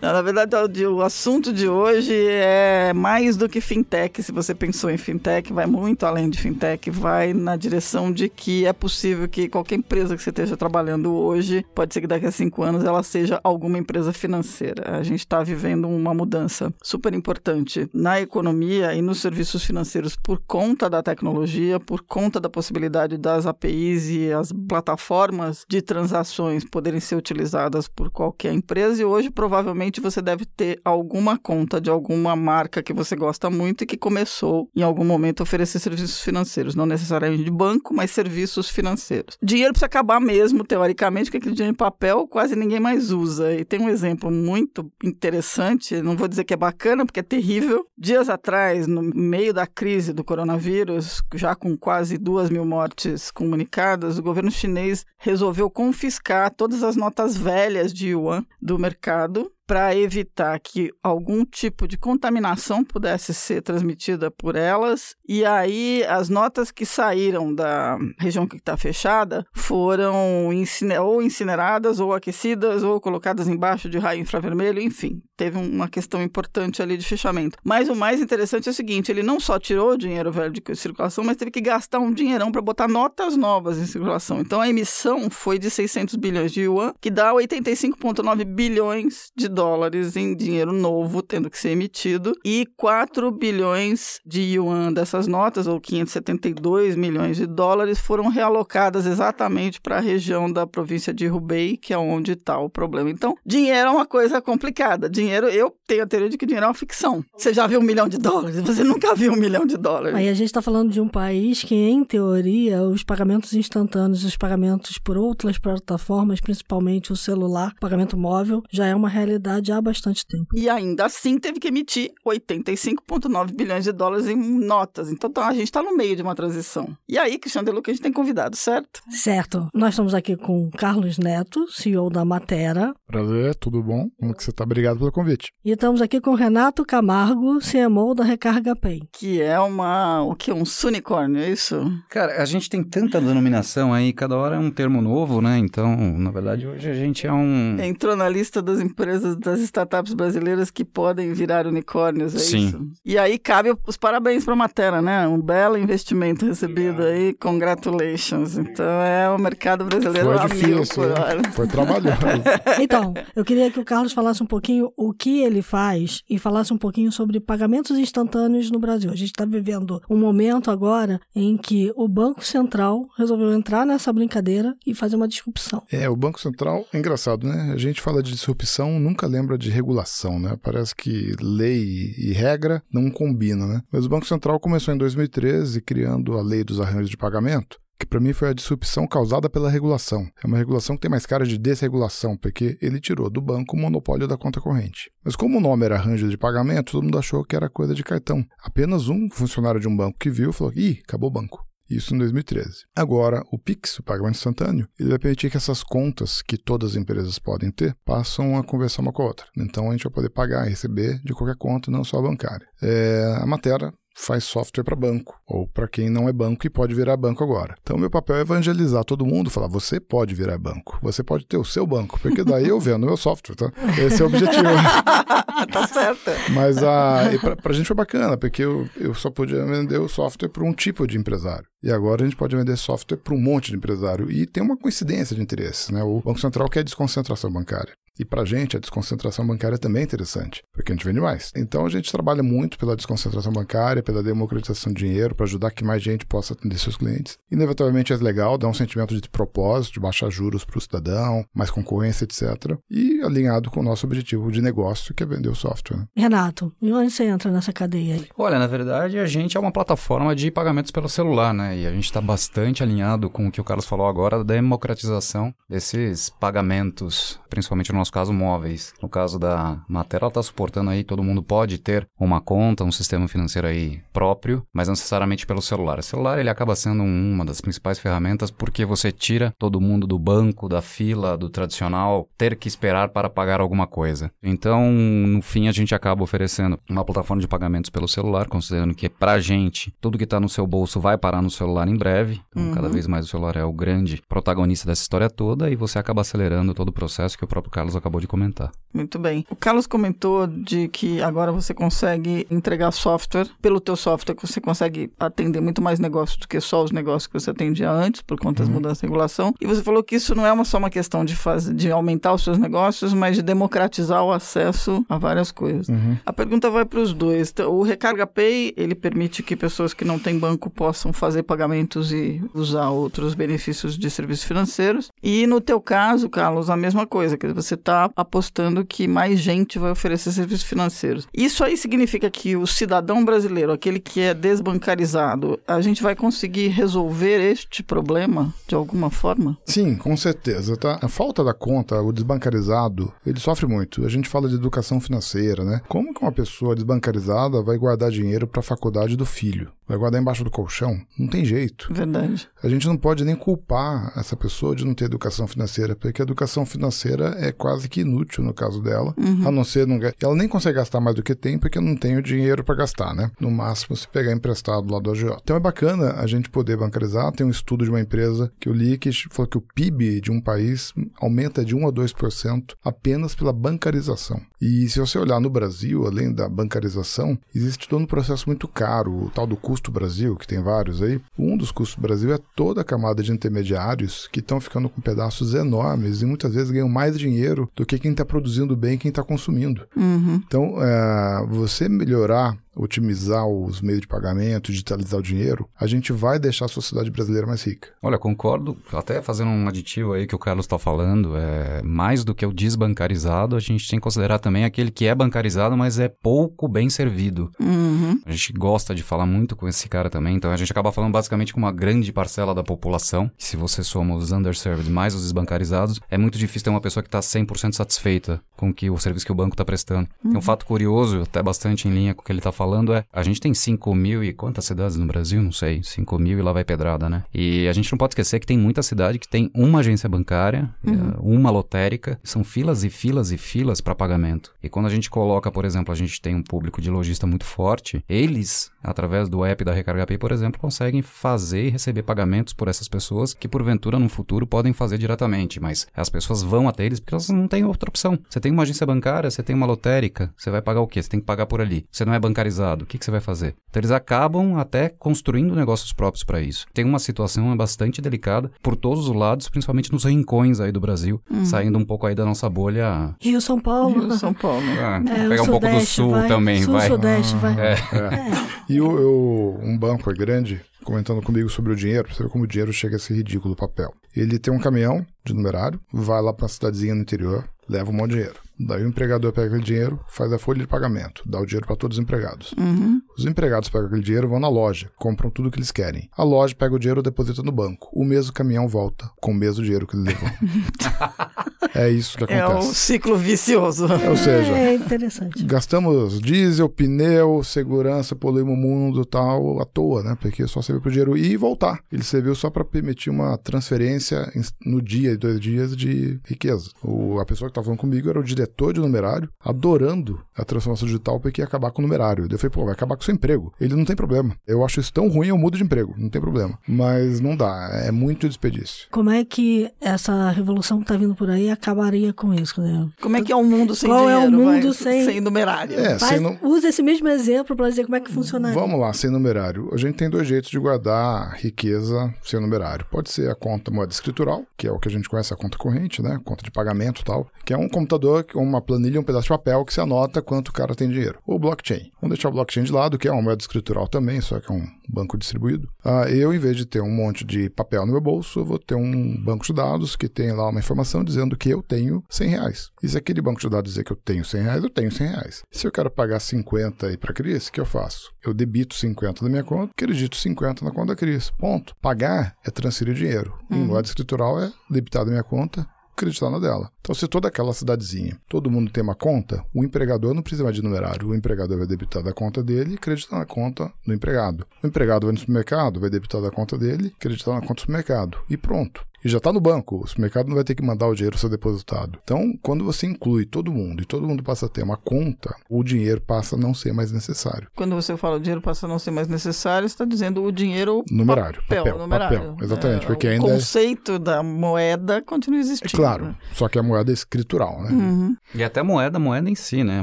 Não, 0.00 0.12
na 0.12 0.22
verdade, 0.22 0.86
o, 0.86 1.00
assunto 1.00 1.52
de 1.52 1.68
hoje 1.68 2.14
é 2.14 2.92
mais 2.92 3.36
do 3.36 3.48
que 3.48 3.60
fintech. 3.60 4.22
Se 4.22 4.32
você 4.32 4.54
pensou 4.54 4.90
em 4.90 4.96
fintech, 4.96 5.52
vai 5.52 5.66
muito 5.66 6.04
além 6.04 6.28
de 6.28 6.38
fintech, 6.38 6.90
vai 6.90 7.32
na 7.32 7.56
direção 7.56 8.12
de 8.12 8.28
que 8.28 8.66
é 8.66 8.72
possível 8.72 9.28
que 9.28 9.48
qualquer 9.48 9.76
empresa 9.76 10.16
que 10.16 10.22
você 10.22 10.30
esteja 10.30 10.56
trabalhando 10.56 11.14
hoje, 11.14 11.64
pode 11.74 11.94
ser 11.94 12.00
que 12.00 12.06
daqui 12.06 12.26
a 12.26 12.30
cinco 12.30 12.62
anos 12.62 12.84
ela 12.84 13.02
seja 13.02 13.40
alguma 13.42 13.78
empresa 13.78 14.12
financeira. 14.12 14.98
A 14.98 15.02
gente 15.02 15.20
está 15.20 15.42
vivendo 15.42 15.88
uma 15.88 16.12
mudança 16.12 16.72
super 16.82 17.14
importante 17.14 17.88
na 17.92 18.20
economia 18.20 18.94
e 18.94 19.00
nos 19.00 19.20
serviços 19.20 19.64
financeiros 19.64 20.16
por 20.16 20.40
conta 20.46 20.90
da 20.90 21.02
tecnologia, 21.02 21.80
por 21.80 22.02
conta 22.02 22.40
da 22.40 22.50
possibilidade 22.50 23.16
das 23.16 23.46
APIs 23.46 24.08
e 24.10 24.32
as 24.32 24.52
plataformas 24.52 25.64
de 25.68 25.80
transações 25.80 26.63
poderem 26.68 27.00
ser 27.00 27.16
utilizadas 27.16 27.88
por 27.88 28.10
qualquer 28.10 28.52
empresa 28.52 29.02
e 29.02 29.04
hoje 29.04 29.30
provavelmente 29.30 30.00
você 30.00 30.20
deve 30.20 30.44
ter 30.44 30.80
alguma 30.84 31.38
conta 31.38 31.80
de 31.80 31.90
alguma 31.90 32.34
marca 32.36 32.82
que 32.82 32.92
você 32.92 33.16
gosta 33.16 33.50
muito 33.50 33.84
e 33.84 33.86
que 33.86 33.96
começou 33.96 34.68
em 34.74 34.82
algum 34.82 35.04
momento 35.04 35.40
a 35.40 35.44
oferecer 35.44 35.78
serviços 35.78 36.20
financeiros, 36.20 36.74
não 36.74 36.86
necessariamente 36.86 37.44
de 37.44 37.50
banco, 37.50 37.94
mas 37.94 38.10
serviços 38.10 38.68
financeiros. 38.68 39.36
Dinheiro 39.42 39.72
precisa 39.72 39.86
acabar 39.86 40.20
mesmo, 40.20 40.64
teoricamente, 40.64 41.26
porque 41.26 41.38
aquele 41.38 41.54
dinheiro 41.54 41.74
em 41.74 41.76
papel 41.76 42.26
quase 42.26 42.56
ninguém 42.56 42.80
mais 42.80 43.10
usa. 43.10 43.54
E 43.54 43.64
tem 43.64 43.80
um 43.80 43.88
exemplo 43.88 44.30
muito 44.30 44.90
interessante, 45.02 46.00
não 46.02 46.16
vou 46.16 46.28
dizer 46.28 46.44
que 46.44 46.54
é 46.54 46.56
bacana, 46.56 47.04
porque 47.04 47.20
é 47.20 47.22
terrível. 47.22 47.86
Dias 47.96 48.28
atrás, 48.28 48.86
no 48.86 49.02
meio 49.02 49.52
da 49.52 49.66
crise 49.66 50.12
do 50.12 50.24
coronavírus, 50.24 51.22
já 51.34 51.54
com 51.54 51.76
quase 51.76 52.18
duas 52.18 52.50
mil 52.50 52.64
mortes 52.64 53.30
comunicadas, 53.30 54.18
o 54.18 54.22
governo 54.22 54.50
chinês 54.50 55.04
resolveu 55.18 55.70
confiscar 55.70 56.53
todas 56.56 56.82
as 56.82 56.96
notas 56.96 57.36
velhas 57.36 57.92
de 57.92 58.08
yuan 58.08 58.44
do 58.60 58.78
mercado 58.78 59.52
para 59.66 59.96
evitar 59.96 60.58
que 60.60 60.90
algum 61.02 61.44
tipo 61.44 61.88
de 61.88 61.96
contaminação 61.96 62.84
pudesse 62.84 63.32
ser 63.32 63.62
transmitida 63.62 64.30
por 64.30 64.56
elas. 64.56 65.16
E 65.26 65.44
aí, 65.44 66.04
as 66.08 66.28
notas 66.28 66.70
que 66.70 66.84
saíram 66.84 67.54
da 67.54 67.98
região 68.18 68.46
que 68.46 68.56
está 68.56 68.76
fechada 68.76 69.46
foram 69.52 70.52
inciner 70.52 71.02
ou 71.02 71.22
incineradas, 71.22 72.00
ou 72.00 72.12
aquecidas, 72.12 72.82
ou 72.82 73.00
colocadas 73.00 73.48
embaixo 73.48 73.88
de 73.88 73.98
raio 73.98 74.20
infravermelho, 74.20 74.80
enfim. 74.80 75.22
Teve 75.36 75.58
uma 75.58 75.88
questão 75.88 76.22
importante 76.22 76.82
ali 76.82 76.96
de 76.96 77.04
fechamento. 77.04 77.58
Mas 77.64 77.88
o 77.88 77.94
mais 77.94 78.20
interessante 78.20 78.68
é 78.68 78.70
o 78.70 78.74
seguinte: 78.74 79.10
ele 79.10 79.22
não 79.22 79.40
só 79.40 79.58
tirou 79.58 79.92
o 79.92 79.98
dinheiro 79.98 80.30
velho 80.30 80.52
de 80.52 80.62
circulação, 80.76 81.24
mas 81.24 81.36
teve 81.36 81.50
que 81.50 81.60
gastar 81.60 81.98
um 81.98 82.12
dinheirão 82.12 82.52
para 82.52 82.62
botar 82.62 82.88
notas 82.88 83.36
novas 83.36 83.78
em 83.78 83.86
circulação. 83.86 84.40
Então 84.40 84.60
a 84.60 84.68
emissão 84.68 85.28
foi 85.30 85.58
de 85.58 85.70
600 85.70 86.14
bilhões 86.16 86.52
de 86.52 86.62
yuan, 86.62 86.94
que 87.00 87.10
dá 87.10 87.32
85,9 87.32 88.44
bilhões 88.44 89.32
de 89.36 89.48
dólares 89.54 90.16
em 90.16 90.34
dinheiro 90.34 90.72
novo 90.72 91.22
tendo 91.22 91.48
que 91.48 91.58
ser 91.58 91.70
emitido 91.70 92.34
e 92.44 92.66
4 92.76 93.30
bilhões 93.30 94.20
de 94.26 94.40
yuan 94.54 94.92
dessas 94.92 95.26
notas, 95.26 95.66
ou 95.66 95.80
572 95.80 96.96
milhões 96.96 97.36
de 97.36 97.46
dólares, 97.46 97.98
foram 97.98 98.28
realocadas 98.28 99.06
exatamente 99.06 99.80
para 99.80 99.98
a 99.98 100.00
região 100.00 100.52
da 100.52 100.66
província 100.66 101.14
de 101.14 101.28
Hubei, 101.28 101.76
que 101.76 101.92
é 101.92 101.98
onde 101.98 102.32
está 102.32 102.58
o 102.58 102.68
problema. 102.68 103.10
Então, 103.10 103.36
dinheiro 103.46 103.88
é 103.88 103.90
uma 103.90 104.06
coisa 104.06 104.42
complicada. 104.42 105.08
Dinheiro, 105.08 105.48
eu 105.48 105.74
tenho 105.86 106.02
a 106.02 106.06
teoria 106.06 106.28
de 106.28 106.36
que 106.36 106.46
dinheiro 106.46 106.64
é 106.64 106.68
uma 106.68 106.74
ficção. 106.74 107.24
Você 107.36 107.54
já 107.54 107.66
viu 107.66 107.80
um 107.80 107.82
milhão 107.82 108.08
de 108.08 108.18
dólares? 108.18 108.60
Você 108.60 108.82
nunca 108.82 109.14
viu 109.14 109.32
um 109.32 109.36
milhão 109.36 109.64
de 109.64 109.76
dólares. 109.76 110.16
Aí 110.16 110.28
a 110.28 110.34
gente 110.34 110.46
está 110.46 110.60
falando 110.60 110.90
de 110.90 111.00
um 111.00 111.08
país 111.08 111.62
que, 111.62 111.74
em 111.74 112.04
teoria, 112.04 112.82
os 112.82 113.02
pagamentos 113.04 113.52
instantâneos, 113.54 114.24
os 114.24 114.36
pagamentos 114.36 114.98
por 114.98 115.16
outras 115.16 115.58
plataformas, 115.58 116.40
principalmente 116.40 117.12
o 117.12 117.16
celular, 117.16 117.74
pagamento 117.80 118.16
móvel, 118.16 118.62
já 118.70 118.86
é 118.86 118.94
uma 118.94 119.08
realidade 119.08 119.43
há 119.50 119.80
bastante 119.80 120.26
tempo. 120.26 120.56
E 120.56 120.68
ainda 120.68 121.06
assim 121.06 121.38
teve 121.38 121.60
que 121.60 121.68
emitir 121.68 122.12
85,9 122.26 123.52
bilhões 123.54 123.84
de 123.84 123.92
dólares 123.92 124.26
em 124.26 124.36
notas. 124.36 125.10
Então 125.10 125.30
tá, 125.30 125.48
a 125.48 125.52
gente 125.52 125.64
está 125.64 125.82
no 125.82 125.96
meio 125.96 126.16
de 126.16 126.22
uma 126.22 126.34
transição. 126.34 126.96
E 127.08 127.18
aí, 127.18 127.38
Cristiano 127.38 127.66
Deluca, 127.66 127.90
a 127.90 127.94
gente 127.94 128.02
tem 128.02 128.12
convidado, 128.12 128.56
certo? 128.56 129.00
Certo. 129.10 129.68
Nós 129.74 129.90
estamos 129.90 130.14
aqui 130.14 130.36
com 130.36 130.70
Carlos 130.70 131.18
Neto, 131.18 131.66
CEO 131.70 132.10
da 132.10 132.24
Matera. 132.24 132.94
Prazer, 133.06 133.54
tudo 133.56 133.82
bom? 133.82 134.08
Como 134.18 134.34
que 134.34 134.42
você 134.42 134.50
está? 134.50 134.64
Obrigado 134.64 134.98
pelo 134.98 135.12
convite. 135.12 135.52
E 135.64 135.70
estamos 135.70 136.00
aqui 136.00 136.20
com 136.20 136.34
Renato 136.34 136.84
Camargo, 136.84 137.58
CMO 137.60 138.14
da 138.14 138.24
Recarga 138.24 138.74
Pay. 138.74 139.00
Que 139.12 139.40
é 139.40 139.58
uma, 139.58 140.22
o 140.22 140.34
que, 140.34 140.52
um 140.52 140.64
sunicórnio, 140.64 141.40
é 141.40 141.50
isso? 141.50 141.90
Cara, 142.08 142.42
a 142.42 142.44
gente 142.44 142.68
tem 142.68 142.82
tanta 142.82 143.20
denominação 143.20 143.92
aí, 143.92 144.12
cada 144.12 144.36
hora 144.36 144.56
é 144.56 144.58
um 144.58 144.70
termo 144.70 145.00
novo, 145.00 145.40
né? 145.40 145.58
Então, 145.58 145.96
na 146.18 146.30
verdade, 146.30 146.66
hoje 146.66 146.88
a 146.88 146.94
gente 146.94 147.26
é 147.26 147.32
um... 147.32 147.76
Entrou 147.80 148.16
na 148.16 148.28
lista 148.28 148.60
das 148.62 148.80
empresas, 148.80 149.33
das 149.36 149.60
startups 149.60 150.14
brasileiras 150.14 150.70
que 150.70 150.84
podem 150.84 151.32
virar 151.32 151.66
unicórnios, 151.66 152.34
é 152.34 152.38
Sim. 152.38 152.66
isso? 152.68 152.88
E 153.04 153.18
aí 153.18 153.38
cabe 153.38 153.74
os 153.86 153.96
parabéns 153.96 154.44
para 154.44 154.54
a 154.54 154.56
Matera, 154.56 155.02
né? 155.02 155.26
Um 155.26 155.40
belo 155.40 155.76
investimento 155.76 156.46
recebido 156.46 157.02
aí, 157.02 157.34
congratulations. 157.34 158.56
Então 158.58 158.84
é 159.02 159.28
o 159.30 159.38
mercado 159.38 159.84
brasileiro 159.84 160.38
Foi 160.38 160.48
difícil, 160.48 160.94
por 160.94 161.06
hein? 161.06 161.12
hora. 161.18 161.50
foi 161.52 161.66
trabalhoso. 161.66 162.14
Então, 162.80 163.14
eu 163.34 163.44
queria 163.44 163.70
que 163.70 163.78
o 163.80 163.84
Carlos 163.84 164.12
falasse 164.12 164.42
um 164.42 164.46
pouquinho 164.46 164.92
o 164.96 165.12
que 165.12 165.40
ele 165.40 165.62
faz 165.62 166.22
e 166.28 166.38
falasse 166.38 166.72
um 166.72 166.78
pouquinho 166.78 167.10
sobre 167.12 167.40
pagamentos 167.40 167.96
instantâneos 167.98 168.70
no 168.70 168.78
Brasil. 168.78 169.10
A 169.10 169.16
gente 169.16 169.28
está 169.30 169.44
vivendo 169.44 170.00
um 170.10 170.16
momento 170.16 170.70
agora 170.70 171.20
em 171.34 171.56
que 171.56 171.92
o 171.96 172.08
Banco 172.08 172.44
Central 172.44 173.06
resolveu 173.16 173.52
entrar 173.54 173.86
nessa 173.86 174.12
brincadeira 174.12 174.74
e 174.86 174.94
fazer 174.94 175.16
uma 175.16 175.28
disrupção. 175.28 175.82
É, 175.90 176.08
o 176.08 176.16
Banco 176.16 176.40
Central 176.40 176.84
é 176.92 176.98
engraçado, 176.98 177.46
né? 177.46 177.72
A 177.72 177.76
gente 177.76 178.00
fala 178.00 178.22
de 178.22 178.32
disrupção, 178.32 178.98
nunca 178.98 179.23
lembra 179.26 179.58
de 179.58 179.70
regulação, 179.70 180.38
né? 180.38 180.56
Parece 180.62 180.94
que 180.94 181.34
lei 181.40 182.14
e 182.16 182.32
regra 182.32 182.82
não 182.92 183.10
combinam, 183.10 183.66
né? 183.66 183.82
Mas 183.92 184.06
o 184.06 184.08
Banco 184.08 184.26
Central 184.26 184.58
começou 184.60 184.94
em 184.94 184.98
2013 184.98 185.80
criando 185.80 186.36
a 186.38 186.42
Lei 186.42 186.64
dos 186.64 186.80
Arranjos 186.80 187.10
de 187.10 187.16
Pagamento, 187.16 187.78
que 187.98 188.06
para 188.06 188.20
mim 188.20 188.32
foi 188.32 188.50
a 188.50 188.54
disrupção 188.54 189.06
causada 189.06 189.48
pela 189.48 189.70
regulação. 189.70 190.28
É 190.42 190.46
uma 190.46 190.58
regulação 190.58 190.96
que 190.96 191.02
tem 191.02 191.10
mais 191.10 191.26
cara 191.26 191.46
de 191.46 191.58
desregulação, 191.58 192.36
porque 192.36 192.76
ele 192.80 193.00
tirou 193.00 193.30
do 193.30 193.40
banco 193.40 193.76
o 193.76 193.78
monopólio 193.78 194.28
da 194.28 194.36
conta 194.36 194.60
corrente. 194.60 195.10
Mas 195.24 195.36
como 195.36 195.58
o 195.58 195.60
nome 195.60 195.84
era 195.84 195.96
arranjo 195.96 196.28
de 196.28 196.36
pagamento, 196.36 196.92
todo 196.92 197.04
mundo 197.04 197.18
achou 197.18 197.44
que 197.44 197.56
era 197.56 197.70
coisa 197.70 197.94
de 197.94 198.02
cartão. 198.02 198.44
Apenas 198.62 199.08
um 199.08 199.28
funcionário 199.30 199.80
de 199.80 199.88
um 199.88 199.96
banco 199.96 200.18
que 200.18 200.30
viu 200.30 200.52
falou: 200.52 200.72
ih, 200.74 201.00
acabou 201.06 201.30
o 201.30 201.32
banco. 201.32 201.64
Isso 201.88 202.14
em 202.14 202.18
2013. 202.18 202.84
Agora, 202.94 203.42
o 203.50 203.58
Pix, 203.58 203.98
o 203.98 204.02
pagamento 204.02 204.36
instantâneo, 204.36 204.88
ele 204.98 205.10
vai 205.10 205.18
permitir 205.18 205.50
que 205.50 205.56
essas 205.56 205.82
contas 205.82 206.42
que 206.42 206.56
todas 206.56 206.92
as 206.92 206.96
empresas 206.96 207.38
podem 207.38 207.70
ter 207.70 207.94
passam 208.04 208.56
a 208.56 208.64
conversar 208.64 209.02
uma 209.02 209.12
com 209.12 209.22
a 209.22 209.26
outra. 209.26 209.46
Então 209.56 209.88
a 209.88 209.92
gente 209.92 210.04
vai 210.04 210.12
poder 210.12 210.30
pagar 210.30 210.66
e 210.66 210.70
receber 210.70 211.20
de 211.22 211.32
qualquer 211.34 211.56
conta, 211.56 211.90
não 211.90 212.04
só 212.04 212.18
a 212.18 212.22
bancária. 212.22 212.66
É, 212.82 213.38
a 213.40 213.46
matéria 213.46 213.92
faz 214.14 214.44
software 214.44 214.84
para 214.84 214.94
banco, 214.94 215.38
ou 215.46 215.66
para 215.66 215.88
quem 215.88 216.08
não 216.08 216.28
é 216.28 216.32
banco 216.32 216.66
e 216.66 216.70
pode 216.70 216.94
virar 216.94 217.16
banco 217.16 217.42
agora. 217.42 217.74
Então, 217.82 217.98
meu 217.98 218.08
papel 218.08 218.36
é 218.36 218.40
evangelizar 218.40 219.04
todo 219.04 219.26
mundo, 219.26 219.50
falar: 219.50 219.66
você 219.66 219.98
pode 219.98 220.34
virar 220.34 220.56
banco, 220.56 220.98
você 221.02 221.22
pode 221.22 221.44
ter 221.44 221.56
o 221.56 221.64
seu 221.64 221.86
banco, 221.86 222.18
porque 222.20 222.44
daí 222.44 222.68
eu 222.68 222.78
vendo 222.78 223.06
meu 223.06 223.16
software, 223.16 223.56
tá? 223.56 223.72
Esse 223.98 224.22
é 224.22 224.24
o 224.24 224.28
objetivo. 224.28 224.62
tá 225.72 225.86
certo. 225.88 226.30
Mas 226.52 226.82
a, 226.82 227.30
para 227.60 227.72
a 227.72 227.74
gente 227.74 227.86
foi 227.86 227.96
bacana, 227.96 228.36
porque 228.36 228.62
eu, 228.62 228.88
eu 228.96 229.14
só 229.14 229.30
podia 229.30 229.64
vender 229.66 229.98
o 229.98 230.08
software 230.08 230.48
para 230.48 230.64
um 230.64 230.72
tipo 230.72 231.06
de 231.06 231.18
empresário. 231.18 231.66
E 231.82 231.90
agora 231.90 232.22
a 232.22 232.24
gente 232.24 232.36
pode 232.36 232.56
vender 232.56 232.76
software 232.76 233.18
para 233.18 233.34
um 233.34 233.40
monte 233.40 233.70
de 233.70 233.76
empresário. 233.76 234.30
E 234.30 234.46
tem 234.46 234.62
uma 234.62 234.76
coincidência 234.76 235.34
de 235.36 235.42
interesses, 235.42 235.90
né? 235.90 236.02
O 236.02 236.20
Banco 236.20 236.40
Central 236.40 236.68
quer 236.68 236.84
desconcentração 236.84 237.52
bancária. 237.52 237.92
E 238.18 238.24
para 238.24 238.42
a 238.42 238.44
gente, 238.44 238.76
a 238.76 238.80
desconcentração 238.80 239.46
bancária 239.46 239.76
também 239.76 240.02
é 240.02 240.04
interessante, 240.04 240.62
porque 240.72 240.92
a 240.92 240.94
gente 240.94 241.04
vende 241.04 241.20
mais. 241.20 241.52
Então 241.56 241.84
a 241.84 241.88
gente 241.88 242.12
trabalha 242.12 242.42
muito 242.42 242.78
pela 242.78 242.94
desconcentração 242.94 243.52
bancária, 243.52 244.02
pela 244.02 244.22
democratização 244.22 244.92
de 244.92 245.04
dinheiro, 245.04 245.34
para 245.34 245.44
ajudar 245.44 245.70
que 245.70 245.84
mais 245.84 246.02
gente 246.02 246.24
possa 246.24 246.54
atender 246.54 246.78
seus 246.78 246.96
clientes. 246.96 247.36
Inevitavelmente 247.50 248.12
é 248.12 248.16
legal, 248.16 248.56
dá 248.56 248.68
um 248.68 248.74
sentimento 248.74 249.20
de 249.20 249.28
propósito, 249.28 249.94
de 249.94 250.00
baixar 250.00 250.30
juros 250.30 250.64
para 250.64 250.78
o 250.78 250.80
cidadão, 250.80 251.44
mais 251.52 251.70
concorrência, 251.70 252.24
etc. 252.24 252.78
E 252.90 253.20
alinhado 253.22 253.70
com 253.70 253.80
o 253.80 253.82
nosso 253.82 254.06
objetivo 254.06 254.50
de 254.52 254.62
negócio, 254.62 255.14
que 255.14 255.22
é 255.22 255.26
vender 255.26 255.48
o 255.48 255.54
software. 255.54 255.98
Né? 255.98 256.06
Renato, 256.16 256.72
e 256.80 256.92
onde 256.92 257.10
você 257.10 257.24
entra 257.24 257.50
nessa 257.50 257.72
cadeia 257.72 258.14
aí? 258.14 258.26
Olha, 258.38 258.58
na 258.58 258.66
verdade, 258.66 259.18
a 259.18 259.26
gente 259.26 259.56
é 259.56 259.60
uma 259.60 259.72
plataforma 259.72 260.34
de 260.36 260.50
pagamentos 260.50 260.90
pelo 260.90 261.08
celular, 261.08 261.52
né? 261.52 261.78
E 261.78 261.86
a 261.86 261.90
gente 261.90 262.04
está 262.04 262.20
bastante 262.20 262.82
alinhado 262.82 263.28
com 263.28 263.48
o 263.48 263.50
que 263.50 263.60
o 263.60 263.64
Carlos 263.64 263.86
falou 263.86 264.06
agora, 264.06 264.38
da 264.38 264.54
democratização 264.54 265.52
desses 265.68 266.30
pagamentos, 266.30 267.40
principalmente 267.48 267.92
no 267.92 268.03
nosso 268.04 268.12
caso, 268.12 268.32
móveis. 268.34 268.92
No 269.00 269.08
caso 269.08 269.38
da 269.38 269.78
Matéria, 269.88 270.24
ela 270.24 270.28
está 270.28 270.42
suportando 270.42 270.90
aí, 270.90 271.02
todo 271.02 271.22
mundo 271.22 271.42
pode 271.42 271.78
ter 271.78 272.06
uma 272.20 272.38
conta, 272.38 272.84
um 272.84 272.92
sistema 272.92 273.26
financeiro 273.26 273.66
aí 273.66 274.02
próprio, 274.12 274.62
mas 274.72 274.88
não 274.88 274.92
necessariamente 274.92 275.46
pelo 275.46 275.62
celular. 275.62 275.98
O 275.98 276.02
celular, 276.02 276.38
ele 276.38 276.50
acaba 276.50 276.76
sendo 276.76 277.02
uma 277.02 277.44
das 277.44 277.62
principais 277.62 277.98
ferramentas 277.98 278.50
porque 278.50 278.84
você 278.84 279.10
tira 279.10 279.54
todo 279.58 279.80
mundo 279.80 280.06
do 280.06 280.18
banco, 280.18 280.68
da 280.68 280.82
fila, 280.82 281.36
do 281.36 281.48
tradicional, 281.48 282.28
ter 282.36 282.56
que 282.56 282.68
esperar 282.68 283.08
para 283.08 283.30
pagar 283.30 283.60
alguma 283.60 283.86
coisa. 283.86 284.30
Então, 284.42 284.90
no 284.92 285.40
fim, 285.40 285.66
a 285.66 285.72
gente 285.72 285.94
acaba 285.94 286.22
oferecendo 286.22 286.78
uma 286.88 287.04
plataforma 287.04 287.40
de 287.40 287.48
pagamentos 287.48 287.88
pelo 287.88 288.06
celular, 288.06 288.48
considerando 288.48 288.94
que 288.94 289.08
pra 289.08 289.40
gente, 289.40 289.94
tudo 289.98 290.18
que 290.18 290.24
está 290.24 290.38
no 290.38 290.48
seu 290.48 290.66
bolso 290.66 291.00
vai 291.00 291.16
parar 291.16 291.40
no 291.40 291.50
celular 291.50 291.88
em 291.88 291.96
breve. 291.96 292.40
Então, 292.50 292.64
uhum. 292.64 292.74
cada 292.74 292.88
vez 292.90 293.06
mais 293.06 293.24
o 293.24 293.28
celular 293.28 293.56
é 293.56 293.64
o 293.64 293.72
grande 293.72 294.22
protagonista 294.28 294.86
dessa 294.86 295.02
história 295.02 295.30
toda 295.30 295.70
e 295.70 295.76
você 295.76 295.98
acaba 295.98 296.20
acelerando 296.20 296.74
todo 296.74 296.90
o 296.90 296.92
processo 296.92 297.38
que 297.38 297.44
o 297.44 297.48
próprio 297.48 297.70
Carlos 297.70 297.93
acabou 297.96 298.20
de 298.20 298.26
comentar. 298.26 298.72
Muito 298.92 299.18
bem. 299.18 299.44
O 299.50 299.56
Carlos 299.56 299.88
comentou 299.88 300.46
de 300.46 300.86
que 300.88 301.20
agora 301.20 301.50
você 301.50 301.74
consegue 301.74 302.46
entregar 302.48 302.92
software. 302.92 303.48
Pelo 303.60 303.80
teu 303.80 303.96
software, 303.96 304.36
você 304.40 304.60
consegue 304.60 305.10
atender 305.18 305.60
muito 305.60 305.82
mais 305.82 305.98
negócios 305.98 306.38
do 306.38 306.46
que 306.46 306.60
só 306.60 306.84
os 306.84 306.92
negócios 306.92 307.26
que 307.26 307.32
você 307.32 307.50
atendia 307.50 307.90
antes, 307.90 308.22
por 308.22 308.38
conta 308.38 308.62
das 308.62 308.68
uhum. 308.68 308.74
mudanças 308.74 308.98
de 308.98 309.06
regulação. 309.06 309.52
E 309.60 309.66
você 309.66 309.82
falou 309.82 310.02
que 310.02 310.14
isso 310.14 310.34
não 310.34 310.46
é 310.46 310.52
uma, 310.52 310.64
só 310.64 310.78
uma 310.78 310.90
questão 310.90 311.24
de, 311.24 311.34
fazer, 311.34 311.74
de 311.74 311.90
aumentar 311.90 312.32
os 312.32 312.44
seus 312.44 312.56
negócios, 312.56 313.12
mas 313.12 313.34
de 313.34 313.42
democratizar 313.42 314.22
o 314.22 314.30
acesso 314.30 315.04
a 315.08 315.18
várias 315.18 315.50
coisas. 315.50 315.88
Uhum. 315.88 316.16
A 316.24 316.32
pergunta 316.32 316.70
vai 316.70 316.84
para 316.84 317.00
os 317.00 317.12
dois. 317.12 317.50
Então, 317.50 317.72
o 317.72 317.82
Recarga 317.82 318.26
Pay, 318.26 318.74
ele 318.76 318.94
permite 318.94 319.42
que 319.42 319.56
pessoas 319.56 319.92
que 319.92 320.04
não 320.04 320.20
têm 320.20 320.38
banco 320.38 320.70
possam 320.70 321.12
fazer 321.12 321.42
pagamentos 321.42 322.12
e 322.12 322.42
usar 322.54 322.90
outros 322.90 323.34
benefícios 323.34 323.98
de 323.98 324.08
serviços 324.08 324.44
financeiros. 324.44 325.10
E 325.20 325.46
no 325.48 325.60
teu 325.60 325.80
caso, 325.80 326.28
Carlos, 326.28 326.70
a 326.70 326.76
mesma 326.76 327.06
coisa, 327.06 327.36
que 327.36 327.52
você 327.52 327.76
está 327.84 328.10
apostando 328.16 328.84
que 328.84 329.06
mais 329.06 329.38
gente 329.38 329.78
vai 329.78 329.90
oferecer 329.90 330.32
serviços 330.32 330.64
financeiros. 330.64 331.28
Isso 331.34 331.62
aí 331.62 331.76
significa 331.76 332.30
que 332.30 332.56
o 332.56 332.66
cidadão 332.66 333.22
brasileiro, 333.22 333.72
aquele 333.72 334.00
que 334.00 334.20
é 334.20 334.32
desbancarizado, 334.32 335.60
a 335.68 335.80
gente 335.82 336.02
vai 336.02 336.16
conseguir 336.16 336.68
resolver 336.68 337.40
este 337.40 337.82
problema 337.82 338.52
de 338.66 338.74
alguma 338.74 339.10
forma? 339.10 339.58
Sim, 339.66 339.96
com 339.96 340.16
certeza. 340.16 340.76
Tá? 340.76 340.98
A 341.02 341.08
falta 341.08 341.44
da 341.44 341.52
conta, 341.52 342.00
o 342.00 342.12
desbancarizado, 342.12 343.12
ele 343.26 343.38
sofre 343.38 343.66
muito. 343.66 344.04
A 344.04 344.08
gente 344.08 344.28
fala 344.28 344.48
de 344.48 344.54
educação 344.54 344.98
financeira, 344.98 345.62
né? 345.62 345.82
Como 345.88 346.14
que 346.14 346.22
uma 346.22 346.32
pessoa 346.32 346.74
desbancarizada 346.74 347.62
vai 347.62 347.76
guardar 347.76 348.10
dinheiro 348.10 348.46
para 348.46 348.60
a 348.60 348.62
faculdade 348.62 349.16
do 349.16 349.26
filho? 349.26 349.70
Vai 349.86 349.98
guardar 349.98 350.20
embaixo 350.20 350.42
do 350.42 350.50
colchão? 350.50 350.98
Não 351.18 351.28
tem 351.28 351.44
jeito. 351.44 351.92
Verdade. 351.92 352.48
A 352.62 352.68
gente 352.68 352.86
não 352.86 352.96
pode 352.96 353.24
nem 353.24 353.36
culpar 353.36 354.12
essa 354.16 354.34
pessoa 354.34 354.74
de 354.74 354.84
não 354.84 354.94
ter 354.94 355.04
educação 355.04 355.46
financeira, 355.46 355.94
porque 355.94 356.22
a 356.22 356.24
educação 356.24 356.64
financeira 356.64 357.36
é 357.38 357.52
quase 357.52 357.73
que 357.88 358.00
inútil 358.00 358.44
no 358.44 358.54
caso 358.54 358.82
dela, 358.82 359.14
uhum. 359.16 359.48
a 359.48 359.50
não 359.50 359.64
ser 359.64 359.86
não 359.86 359.98
ela 360.20 360.34
nem 360.34 360.48
consegue 360.48 360.76
gastar 360.76 361.00
mais 361.00 361.16
do 361.16 361.22
que 361.22 361.34
tem 361.34 361.58
porque 361.58 361.80
não 361.80 361.96
tem 361.96 362.16
o 362.16 362.22
dinheiro 362.22 362.62
para 362.62 362.74
gastar, 362.74 363.14
né? 363.14 363.30
No 363.40 363.50
máximo 363.50 363.96
se 363.96 364.08
pegar 364.08 364.32
emprestado 364.32 364.92
lá 364.92 364.98
do 364.98 365.10
agiota. 365.10 365.40
Então 365.42 365.56
é 365.56 365.60
bacana 365.60 366.14
a 366.14 366.26
gente 366.26 366.50
poder 366.50 366.76
bancarizar. 366.76 367.32
Tem 367.32 367.46
um 367.46 367.50
estudo 367.50 367.84
de 367.84 367.90
uma 367.90 368.00
empresa 368.00 368.52
que 368.58 368.68
eu 368.68 368.72
li 368.72 368.98
que 368.98 369.10
falou 369.30 369.48
que 369.48 369.58
o 369.58 369.64
PIB 369.74 370.20
de 370.20 370.30
um 370.30 370.40
país 370.40 370.92
aumenta 371.20 371.64
de 371.64 371.74
1 371.74 371.88
a 371.88 371.92
2% 371.92 372.74
apenas 372.84 373.34
pela 373.34 373.52
bancarização. 373.52 374.40
E 374.60 374.88
se 374.88 374.98
você 374.98 375.18
olhar 375.18 375.40
no 375.40 375.50
Brasil, 375.50 376.06
além 376.06 376.32
da 376.32 376.48
bancarização, 376.48 377.38
existe 377.54 377.88
todo 377.88 378.02
um 378.02 378.06
processo 378.06 378.48
muito 378.48 378.66
caro, 378.66 379.24
o 379.24 379.30
tal 379.30 379.46
do 379.46 379.56
custo 379.56 379.90
Brasil, 379.90 380.36
que 380.36 380.46
tem 380.46 380.62
vários 380.62 381.02
aí. 381.02 381.20
Um 381.38 381.56
dos 381.56 381.70
custos 381.70 382.00
Brasil 382.00 382.32
é 382.32 382.38
toda 382.56 382.80
a 382.80 382.84
camada 382.84 383.22
de 383.22 383.32
intermediários 383.32 384.28
que 384.32 384.40
estão 384.40 384.60
ficando 384.60 384.88
com 384.88 385.00
pedaços 385.00 385.54
enormes 385.54 386.22
e 386.22 386.26
muitas 386.26 386.54
vezes 386.54 386.70
ganham 386.70 386.88
mais 386.88 387.18
dinheiro 387.18 387.63
do 387.74 387.86
que 387.86 387.98
quem 387.98 388.10
está 388.10 388.24
produzindo 388.24 388.76
bem 388.76 388.94
e 388.94 388.98
quem 388.98 389.08
está 389.08 389.22
consumindo. 389.22 389.86
Uhum. 389.96 390.40
Então, 390.46 390.82
é, 390.82 391.46
você 391.48 391.88
melhorar 391.88 392.56
otimizar 392.74 393.46
os 393.46 393.80
meios 393.80 394.00
de 394.00 394.06
pagamento, 394.06 394.72
digitalizar 394.72 395.20
o 395.20 395.22
dinheiro, 395.22 395.68
a 395.78 395.86
gente 395.86 396.12
vai 396.12 396.38
deixar 396.38 396.66
a 396.66 396.68
sociedade 396.68 397.10
brasileira 397.10 397.46
mais 397.46 397.62
rica. 397.62 397.88
Olha, 398.02 398.18
concordo. 398.18 398.76
Até 398.92 399.22
fazendo 399.22 399.50
um 399.50 399.68
aditivo 399.68 400.12
aí 400.12 400.26
que 400.26 400.34
o 400.34 400.38
Carlos 400.38 400.66
está 400.66 400.78
falando, 400.78 401.36
é 401.36 401.82
mais 401.82 402.24
do 402.24 402.34
que 402.34 402.44
o 402.44 402.52
desbancarizado, 402.52 403.56
a 403.56 403.60
gente 403.60 403.88
tem 403.88 403.98
que 403.98 404.02
considerar 404.02 404.38
também 404.38 404.64
aquele 404.64 404.90
que 404.90 405.06
é 405.06 405.14
bancarizado, 405.14 405.76
mas 405.76 405.98
é 405.98 406.08
pouco 406.08 406.68
bem 406.68 406.90
servido. 406.90 407.50
Uhum. 407.60 408.20
A 408.26 408.32
gente 408.32 408.52
gosta 408.52 408.94
de 408.94 409.02
falar 409.02 409.26
muito 409.26 409.56
com 409.56 409.68
esse 409.68 409.88
cara 409.88 410.10
também, 410.10 410.36
então 410.36 410.50
a 410.50 410.56
gente 410.56 410.72
acaba 410.72 410.92
falando 410.92 411.12
basicamente 411.12 411.52
com 411.52 411.58
uma 411.58 411.72
grande 411.72 412.12
parcela 412.12 412.54
da 412.54 412.62
população. 412.62 413.30
Se 413.38 413.56
você 413.56 413.82
soma 413.82 414.14
os 414.14 414.32
underserved 414.32 414.90
mais 414.90 415.14
os 415.14 415.22
desbancarizados, 415.22 416.00
é 416.10 416.18
muito 416.18 416.38
difícil 416.38 416.64
ter 416.64 416.70
uma 416.70 416.80
pessoa 416.80 417.02
que 417.02 417.08
está 417.08 417.20
100% 417.20 417.72
satisfeita 417.72 418.40
com 418.56 418.72
que 418.72 418.90
o 418.90 418.98
serviço 418.98 419.26
que 419.26 419.32
o 419.32 419.34
banco 419.34 419.54
está 419.54 419.64
prestando. 419.64 420.08
Uhum. 420.22 420.30
Tem 420.30 420.38
um 420.38 420.42
fato 420.42 420.66
curioso, 420.66 421.22
até 421.22 421.42
bastante 421.42 421.88
em 421.88 421.92
linha 421.92 422.14
com 422.14 422.22
o 422.22 422.24
que 422.24 422.32
ele 422.32 422.40
está 422.40 422.52
falando 422.52 422.63
falando 422.64 422.94
é, 422.94 423.04
a 423.12 423.22
gente 423.22 423.42
tem 423.42 423.52
5 423.52 423.94
mil 423.94 424.24
e 424.24 424.32
quantas 424.32 424.64
cidades 424.64 424.96
no 424.96 425.04
Brasil? 425.04 425.42
Não 425.42 425.52
sei, 425.52 425.82
5 425.82 426.18
mil 426.18 426.38
e 426.38 426.42
lá 426.42 426.50
vai 426.50 426.64
pedrada, 426.64 427.10
né? 427.10 427.24
E 427.32 427.68
a 427.68 427.72
gente 427.74 427.92
não 427.92 427.98
pode 427.98 428.12
esquecer 428.12 428.40
que 428.40 428.46
tem 428.46 428.56
muita 428.56 428.82
cidade 428.82 429.18
que 429.18 429.28
tem 429.28 429.50
uma 429.54 429.80
agência 429.80 430.08
bancária, 430.08 430.74
uhum. 430.82 430.94
Eh, 430.94 431.16
uma 431.20 431.50
lotérica, 431.50 432.18
são 432.22 432.42
filas 432.42 432.82
e 432.82 432.88
filas 432.88 433.32
e 433.32 433.36
filas 433.36 433.82
para 433.82 433.94
pagamento. 433.94 434.54
E 434.62 434.68
quando 434.70 434.86
a 434.86 434.88
gente 434.88 435.10
coloca, 435.10 435.52
por 435.52 435.66
exemplo, 435.66 435.92
a 435.92 435.94
gente 435.94 436.22
tem 436.22 436.34
um 436.34 436.42
público 436.42 436.80
de 436.80 436.90
lojista 436.90 437.26
muito 437.26 437.44
forte, 437.44 438.02
eles, 438.08 438.70
através 438.82 439.28
do 439.28 439.44
app 439.44 439.62
da 439.62 439.74
Recarga 439.74 440.06
Pay, 440.06 440.16
por 440.16 440.32
exemplo, 440.32 440.58
conseguem 440.58 441.02
fazer 441.02 441.66
e 441.66 441.70
receber 441.70 442.02
pagamentos 442.02 442.54
por 442.54 442.68
essas 442.68 442.88
pessoas 442.88 443.34
que 443.34 443.46
porventura 443.46 443.98
no 443.98 444.08
futuro 444.08 444.46
podem 444.46 444.72
fazer 444.72 444.96
diretamente, 444.96 445.60
mas 445.60 445.86
as 445.94 446.08
pessoas 446.08 446.42
vão 446.42 446.66
até 446.66 446.86
eles 446.86 446.98
porque 446.98 447.14
elas 447.14 447.28
não 447.28 447.46
têm 447.46 447.64
outra 447.64 447.90
opção. 447.90 448.18
Você 448.26 448.40
tem 448.40 448.50
uma 448.50 448.62
agência 448.62 448.86
bancária, 448.86 449.30
você 449.30 449.42
tem 449.42 449.54
uma 449.54 449.66
lotérica, 449.66 450.32
você 450.34 450.50
vai 450.50 450.62
pagar 450.62 450.80
o 450.80 450.86
quê? 450.86 451.02
Você 451.02 451.10
tem 451.10 451.20
que 451.20 451.26
pagar 451.26 451.44
por 451.44 451.60
ali. 451.60 451.86
Você 451.90 452.06
não 452.06 452.14
é 452.14 452.18
bancarizado 452.18 452.53
o 452.58 452.86
que, 452.86 452.98
que 452.98 453.04
você 453.04 453.10
vai 453.10 453.20
fazer? 453.20 453.54
Então 453.70 453.80
eles 453.80 453.90
acabam 453.90 454.56
até 454.58 454.88
construindo 454.88 455.54
negócios 455.54 455.92
próprios 455.92 456.24
para 456.24 456.40
isso. 456.40 456.66
Tem 456.72 456.84
uma 456.84 456.98
situação 456.98 457.56
bastante 457.56 458.00
delicada 458.00 458.50
por 458.62 458.76
todos 458.76 459.08
os 459.08 459.14
lados, 459.14 459.48
principalmente 459.48 459.92
nos 459.92 460.04
rincões 460.04 460.60
aí 460.60 460.70
do 460.70 460.80
Brasil, 460.80 461.20
uhum. 461.30 461.44
saindo 461.44 461.78
um 461.78 461.84
pouco 461.84 462.06
aí 462.06 462.14
da 462.14 462.24
nossa 462.24 462.48
bolha. 462.48 463.14
Rio 463.20 463.40
São 463.40 463.60
Paulo. 463.60 464.00
Rio 464.00 464.12
São 464.12 464.32
Paulo. 464.32 464.64
É, 464.64 465.24
é, 465.24 465.28
pegar 465.28 465.42
um 465.42 465.46
pouco 465.46 465.68
do 465.68 465.80
sul 465.80 466.10
vai. 466.10 466.28
também, 466.28 466.62
sul, 466.62 466.72
vai. 466.72 466.88
Sudeste, 466.88 467.36
vai. 467.36 467.54
É. 467.58 467.72
é. 467.72 468.54
E 468.68 468.80
o, 468.80 468.98
eu, 468.98 469.60
um 469.62 469.76
banco 469.76 470.10
é 470.10 470.14
grande, 470.14 470.60
comentando 470.82 471.20
comigo 471.22 471.48
sobre 471.48 471.72
o 471.72 471.76
dinheiro, 471.76 472.04
pra 472.04 472.14
você 472.14 472.22
ver 472.22 472.28
como 472.30 472.44
o 472.44 472.46
dinheiro 472.46 472.72
chega 472.72 472.96
a 472.96 472.98
ser 472.98 473.14
ridículo 473.14 473.54
o 473.54 473.56
papel. 473.56 473.92
Ele 474.16 474.38
tem 474.38 474.52
um 474.52 474.58
caminhão 474.58 475.04
de 475.24 475.34
numerário, 475.34 475.80
vai 475.92 476.22
lá 476.22 476.32
pra 476.32 476.48
cidadezinha 476.48 476.94
no 476.94 477.02
interior, 477.02 477.44
leva 477.68 477.90
um 477.90 477.94
monte 477.94 478.10
de 478.10 478.16
dinheiro. 478.16 478.38
Daí 478.58 478.84
o 478.84 478.88
empregador 478.88 479.32
pega 479.32 479.48
aquele 479.48 479.62
dinheiro, 479.62 479.98
faz 480.08 480.32
a 480.32 480.38
folha 480.38 480.60
de 480.60 480.66
pagamento, 480.66 481.22
dá 481.26 481.40
o 481.40 481.46
dinheiro 481.46 481.66
para 481.66 481.74
todos 481.76 481.96
os 481.98 482.02
empregados. 482.02 482.52
Uhum. 482.56 483.00
Os 483.18 483.24
empregados 483.24 483.68
pegam 483.68 483.86
aquele 483.88 484.02
dinheiro, 484.02 484.28
vão 484.28 484.38
na 484.38 484.48
loja, 484.48 484.90
compram 484.96 485.28
tudo 485.28 485.50
que 485.50 485.58
eles 485.58 485.72
querem. 485.72 486.08
A 486.16 486.22
loja 486.22 486.54
pega 486.54 486.74
o 486.74 486.78
dinheiro 486.78 487.00
e 487.00 487.02
deposita 487.02 487.42
no 487.42 487.50
banco. 487.50 487.88
O 487.92 488.04
mesmo 488.04 488.32
caminhão 488.32 488.68
volta 488.68 489.10
com 489.20 489.32
o 489.32 489.34
mesmo 489.34 489.62
dinheiro 489.64 489.86
que 489.88 489.96
ele 489.96 490.04
levou. 490.04 490.28
é 491.74 491.90
isso 491.90 492.16
que 492.16 492.32
É 492.32 492.40
acontece. 492.42 492.68
o 492.68 492.74
ciclo 492.74 493.16
vicioso. 493.16 493.86
Ou 494.08 494.16
seja, 494.16 494.52
É 494.56 494.74
interessante. 494.74 495.44
gastamos 495.44 496.20
diesel, 496.20 496.68
pneu, 496.68 497.42
segurança, 497.42 498.14
poluímos 498.14 498.54
o 498.54 498.56
mundo 498.56 499.04
tal, 499.04 499.60
à 499.60 499.64
toa, 499.64 500.02
né? 500.02 500.16
Porque 500.20 500.46
só 500.46 500.62
serviu 500.62 500.80
para 500.80 500.88
o 500.88 500.92
dinheiro 500.92 501.16
ir 501.16 501.32
e 501.32 501.36
voltar. 501.36 501.80
Ele 501.90 502.04
serviu 502.04 502.34
só 502.34 502.50
para 502.50 502.64
permitir 502.64 503.10
uma 503.10 503.36
transferência 503.38 504.30
no 504.64 504.80
dia 504.80 505.10
e 505.12 505.16
dois 505.16 505.40
dias 505.40 505.76
de 505.76 506.20
riqueza. 506.24 506.70
O, 506.82 507.18
a 507.18 507.24
pessoa 507.26 507.48
que 507.48 507.52
estava 507.52 507.64
falando 507.64 507.80
comigo 507.80 508.08
era 508.08 508.20
o 508.20 508.22
diretor 508.24 508.43
de 508.72 508.80
numerário, 508.80 509.28
adorando 509.44 510.20
a 510.36 510.44
transformação 510.44 510.86
digital 510.86 511.20
porque 511.20 511.40
ia 511.40 511.44
acabar 511.46 511.70
com 511.70 511.80
o 511.80 511.84
numerário. 511.84 512.26
Eu 512.30 512.38
falei, 512.38 512.50
pô, 512.50 512.64
vai 512.64 512.72
acabar 512.74 512.96
com 512.96 513.02
o 513.02 513.04
seu 513.04 513.14
emprego. 513.14 513.52
Ele 513.60 513.74
não 513.74 513.84
tem 513.84 513.94
problema. 513.96 514.34
Eu 514.46 514.64
acho 514.64 514.80
isso 514.80 514.92
tão 514.92 515.08
ruim, 515.08 515.28
eu 515.28 515.38
mudo 515.38 515.56
de 515.56 515.64
emprego. 515.64 515.94
Não 515.96 516.08
tem 516.08 516.20
problema. 516.20 516.58
Mas 516.66 517.20
não 517.20 517.36
dá. 517.36 517.70
É 517.84 517.90
muito 517.90 518.26
desperdício. 518.28 518.86
Como 518.90 519.10
é 519.10 519.24
que 519.24 519.70
essa 519.80 520.30
revolução 520.30 520.78
que 520.78 520.84
está 520.84 520.96
vindo 520.96 521.14
por 521.14 521.30
aí 521.30 521.50
acabaria 521.50 522.12
com 522.12 522.32
isso? 522.34 522.60
Né? 522.60 522.88
Como 523.00 523.16
é 523.16 523.22
que 523.22 523.32
é 523.32 523.36
um 523.36 523.44
mundo 523.44 523.74
sem 523.74 523.88
Qual 523.88 524.08
é 524.10 524.16
o 524.16 524.30
dinheiro? 524.30 524.36
mundo 524.52 524.62
vai? 524.64 524.72
sem- 524.74 525.04
sem 525.04 525.20
numerário? 525.20 525.78
É, 525.78 525.98
Faz- 525.98 526.12
sem 526.12 526.20
nu- 526.20 526.38
Usa 526.42 526.68
esse 526.68 526.82
mesmo 526.82 527.08
exemplo 527.08 527.56
para 527.56 527.68
dizer 527.68 527.84
como 527.84 527.96
é 527.96 528.00
que 528.00 528.12
funcionaria. 528.12 528.58
Vamos 528.58 528.78
lá, 528.80 528.92
sem 528.92 529.10
numerário. 529.10 529.68
A 529.72 529.76
gente 529.76 529.94
tem 529.96 530.10
dois 530.10 530.26
jeitos 530.26 530.50
de 530.50 530.58
guardar 530.58 531.34
riqueza 531.36 532.12
sem 532.22 532.40
numerário. 532.40 532.86
Pode 532.90 533.10
ser 533.10 533.30
a 533.30 533.34
conta 533.34 533.70
moeda 533.70 533.92
escritural, 533.92 534.44
que 534.56 534.66
é 534.66 534.72
o 534.72 534.78
que 534.78 534.88
a 534.88 534.90
gente 534.90 535.08
conhece 535.08 535.32
a 535.32 535.36
conta 535.36 535.56
corrente, 535.58 536.02
né? 536.02 536.18
Conta 536.24 536.42
de 536.44 536.50
pagamento 536.50 537.00
e 537.00 537.04
tal, 537.04 537.26
que 537.44 537.52
é 537.52 537.56
um 537.56 537.68
computador, 537.68 538.24
uma 538.34 538.60
planilha, 538.60 539.00
um 539.00 539.04
pedaço 539.04 539.24
de 539.24 539.28
papel 539.28 539.64
que 539.64 539.74
se 539.74 539.80
anota 539.80 540.22
quanto 540.22 540.48
o 540.48 540.52
cara 540.52 540.74
tem 540.74 540.88
dinheiro. 540.88 541.18
Ou 541.26 541.38
blockchain. 541.38 541.90
Vamos 542.00 542.16
deixar 542.16 542.28
o 542.28 542.32
blockchain 542.32 542.64
de 542.64 542.72
lado, 542.72 542.98
que 542.98 543.08
é 543.08 543.12
uma 543.12 543.22
moeda 543.22 543.40
escritural 543.40 543.88
também, 543.88 544.20
só 544.20 544.40
que 544.40 544.50
é 544.50 544.54
um 544.54 544.66
banco 544.88 545.16
distribuído. 545.16 545.68
Ah, 545.84 546.08
eu, 546.08 546.32
em 546.32 546.38
vez 546.38 546.56
de 546.56 546.66
ter 546.66 546.80
um 546.80 546.90
monte 546.90 547.24
de 547.24 547.48
papel 547.50 547.86
no 547.86 547.92
meu 547.92 548.00
bolso, 548.00 548.40
eu 548.40 548.44
vou 548.44 548.58
ter 548.58 548.74
um 548.74 549.22
banco 549.22 549.44
de 549.44 549.52
dados 549.52 549.96
que 549.96 550.08
tem 550.08 550.32
lá 550.32 550.48
uma 550.48 550.60
informação 550.60 551.04
dizendo 551.04 551.36
que 551.36 551.50
eu 551.50 551.62
tenho 551.62 552.02
100 552.08 552.28
reais. 552.28 552.70
E 552.82 552.88
se 552.88 552.96
aquele 552.96 553.20
banco 553.20 553.40
de 553.40 553.48
dados 553.48 553.72
dizer 553.72 553.84
que 553.84 553.92
eu 553.92 553.96
tenho 553.96 554.24
100 554.24 554.42
reais, 554.42 554.62
eu 554.62 554.70
tenho 554.70 554.90
100 554.90 555.06
reais. 555.06 555.42
Se 555.50 555.66
eu 555.66 555.72
quero 555.72 555.90
pagar 555.90 556.20
50 556.20 556.86
aí 556.86 556.96
para 556.96 557.10
a 557.10 557.14
Cris, 557.14 557.48
o 557.48 557.52
que 557.52 557.60
eu 557.60 557.66
faço? 557.66 558.12
Eu 558.24 558.34
debito 558.34 558.74
50 558.74 559.24
da 559.24 559.30
minha 559.30 559.44
conta, 559.44 559.72
acredito 559.72 560.16
50 560.16 560.64
na 560.64 560.70
conta 560.70 560.88
da 560.88 560.96
Cris. 560.96 561.30
Ponto. 561.38 561.74
Pagar 561.80 562.34
é 562.44 562.50
transferir 562.50 562.94
dinheiro. 562.94 563.34
Em 563.50 563.64
moeda 563.64 563.86
escritural 563.86 564.40
é 564.40 564.52
debitar 564.70 565.04
da 565.04 565.10
minha 565.10 565.22
conta, 565.22 565.66
acreditar 565.94 566.30
na 566.30 566.38
dela. 566.38 566.70
Então, 566.80 566.94
se 566.94 567.08
toda 567.08 567.28
aquela 567.28 567.54
cidadezinha, 567.54 568.18
todo 568.28 568.50
mundo 568.50 568.70
tem 568.70 568.82
uma 568.82 568.94
conta, 568.94 569.44
o 569.54 569.64
empregador 569.64 570.12
não 570.12 570.22
precisa 570.22 570.44
mais 570.44 570.54
de 570.54 570.62
numerário. 570.62 571.08
O 571.08 571.14
empregador 571.14 571.58
vai 571.58 571.66
debitar 571.66 572.02
da 572.02 572.12
conta 572.12 572.42
dele 572.42 572.72
e 572.72 572.74
acreditar 572.74 573.18
na 573.18 573.26
conta 573.26 573.72
do 573.86 573.94
empregado. 573.94 574.46
O 574.62 574.66
empregado 574.66 575.06
vai 575.06 575.12
no 575.12 575.18
supermercado, 575.18 575.80
vai 575.80 575.90
debitar 575.90 576.20
da 576.20 576.30
conta 576.30 576.58
dele, 576.58 576.92
acreditar 576.96 577.32
na 577.32 577.40
conta 577.40 577.54
do 577.54 577.60
supermercado. 577.60 578.18
E 578.28 578.36
pronto. 578.36 578.84
E 579.04 579.08
já 579.08 579.18
está 579.18 579.32
no 579.32 579.40
banco. 579.40 579.82
O 579.84 579.86
supermercado 579.86 580.28
não 580.28 580.34
vai 580.34 580.44
ter 580.44 580.54
que 580.54 580.62
mandar 580.62 580.86
o 580.88 580.94
dinheiro 580.94 581.18
ser 581.18 581.28
depositado. 581.28 581.98
Então, 582.02 582.32
quando 582.42 582.64
você 582.64 582.86
inclui 582.86 583.26
todo 583.26 583.52
mundo 583.52 583.82
e 583.82 583.84
todo 583.84 584.06
mundo 584.06 584.22
passa 584.22 584.46
a 584.46 584.48
ter 584.48 584.62
uma 584.62 584.76
conta, 584.76 585.34
o 585.50 585.62
dinheiro 585.62 586.00
passa 586.00 586.36
a 586.36 586.38
não 586.38 586.54
ser 586.54 586.72
mais 586.72 586.90
necessário. 586.90 587.48
Quando 587.54 587.74
você 587.74 587.96
fala 587.96 588.16
o 588.16 588.20
dinheiro 588.20 588.40
passa 588.40 588.66
a 588.66 588.68
não 588.68 588.78
ser 588.78 588.90
mais 588.90 589.06
necessário, 589.08 589.68
você 589.68 589.74
está 589.74 589.84
dizendo 589.84 590.22
o 590.22 590.32
dinheiro 590.32 590.82
Numerário, 590.90 591.42
papel, 591.42 591.64
papel, 591.64 591.78
numerário. 591.78 592.18
papel, 592.18 592.36
exatamente, 592.42 592.84
É, 592.84 592.86
porque 592.86 593.06
o 593.06 593.10
ainda 593.10 593.26
é- 593.26 593.30
conceito 593.32 593.98
da 593.98 594.22
moeda 594.22 595.02
continua 595.02 595.38
É 595.38 595.40
existindo. 595.40 595.72
claro, 595.76 596.04
né? 596.06 596.14
só 596.32 596.48
que 596.48 596.58
a 596.58 596.62
moeda 596.62 596.90
é 596.90 596.94
escritural, 596.94 597.62
né? 597.62 597.70
Uhum. 597.70 598.16
E 598.34 598.42
até 598.42 598.62
moeda, 598.62 598.98
moeda 598.98 599.28
em 599.28 599.34
si, 599.34 599.62
né? 599.62 599.82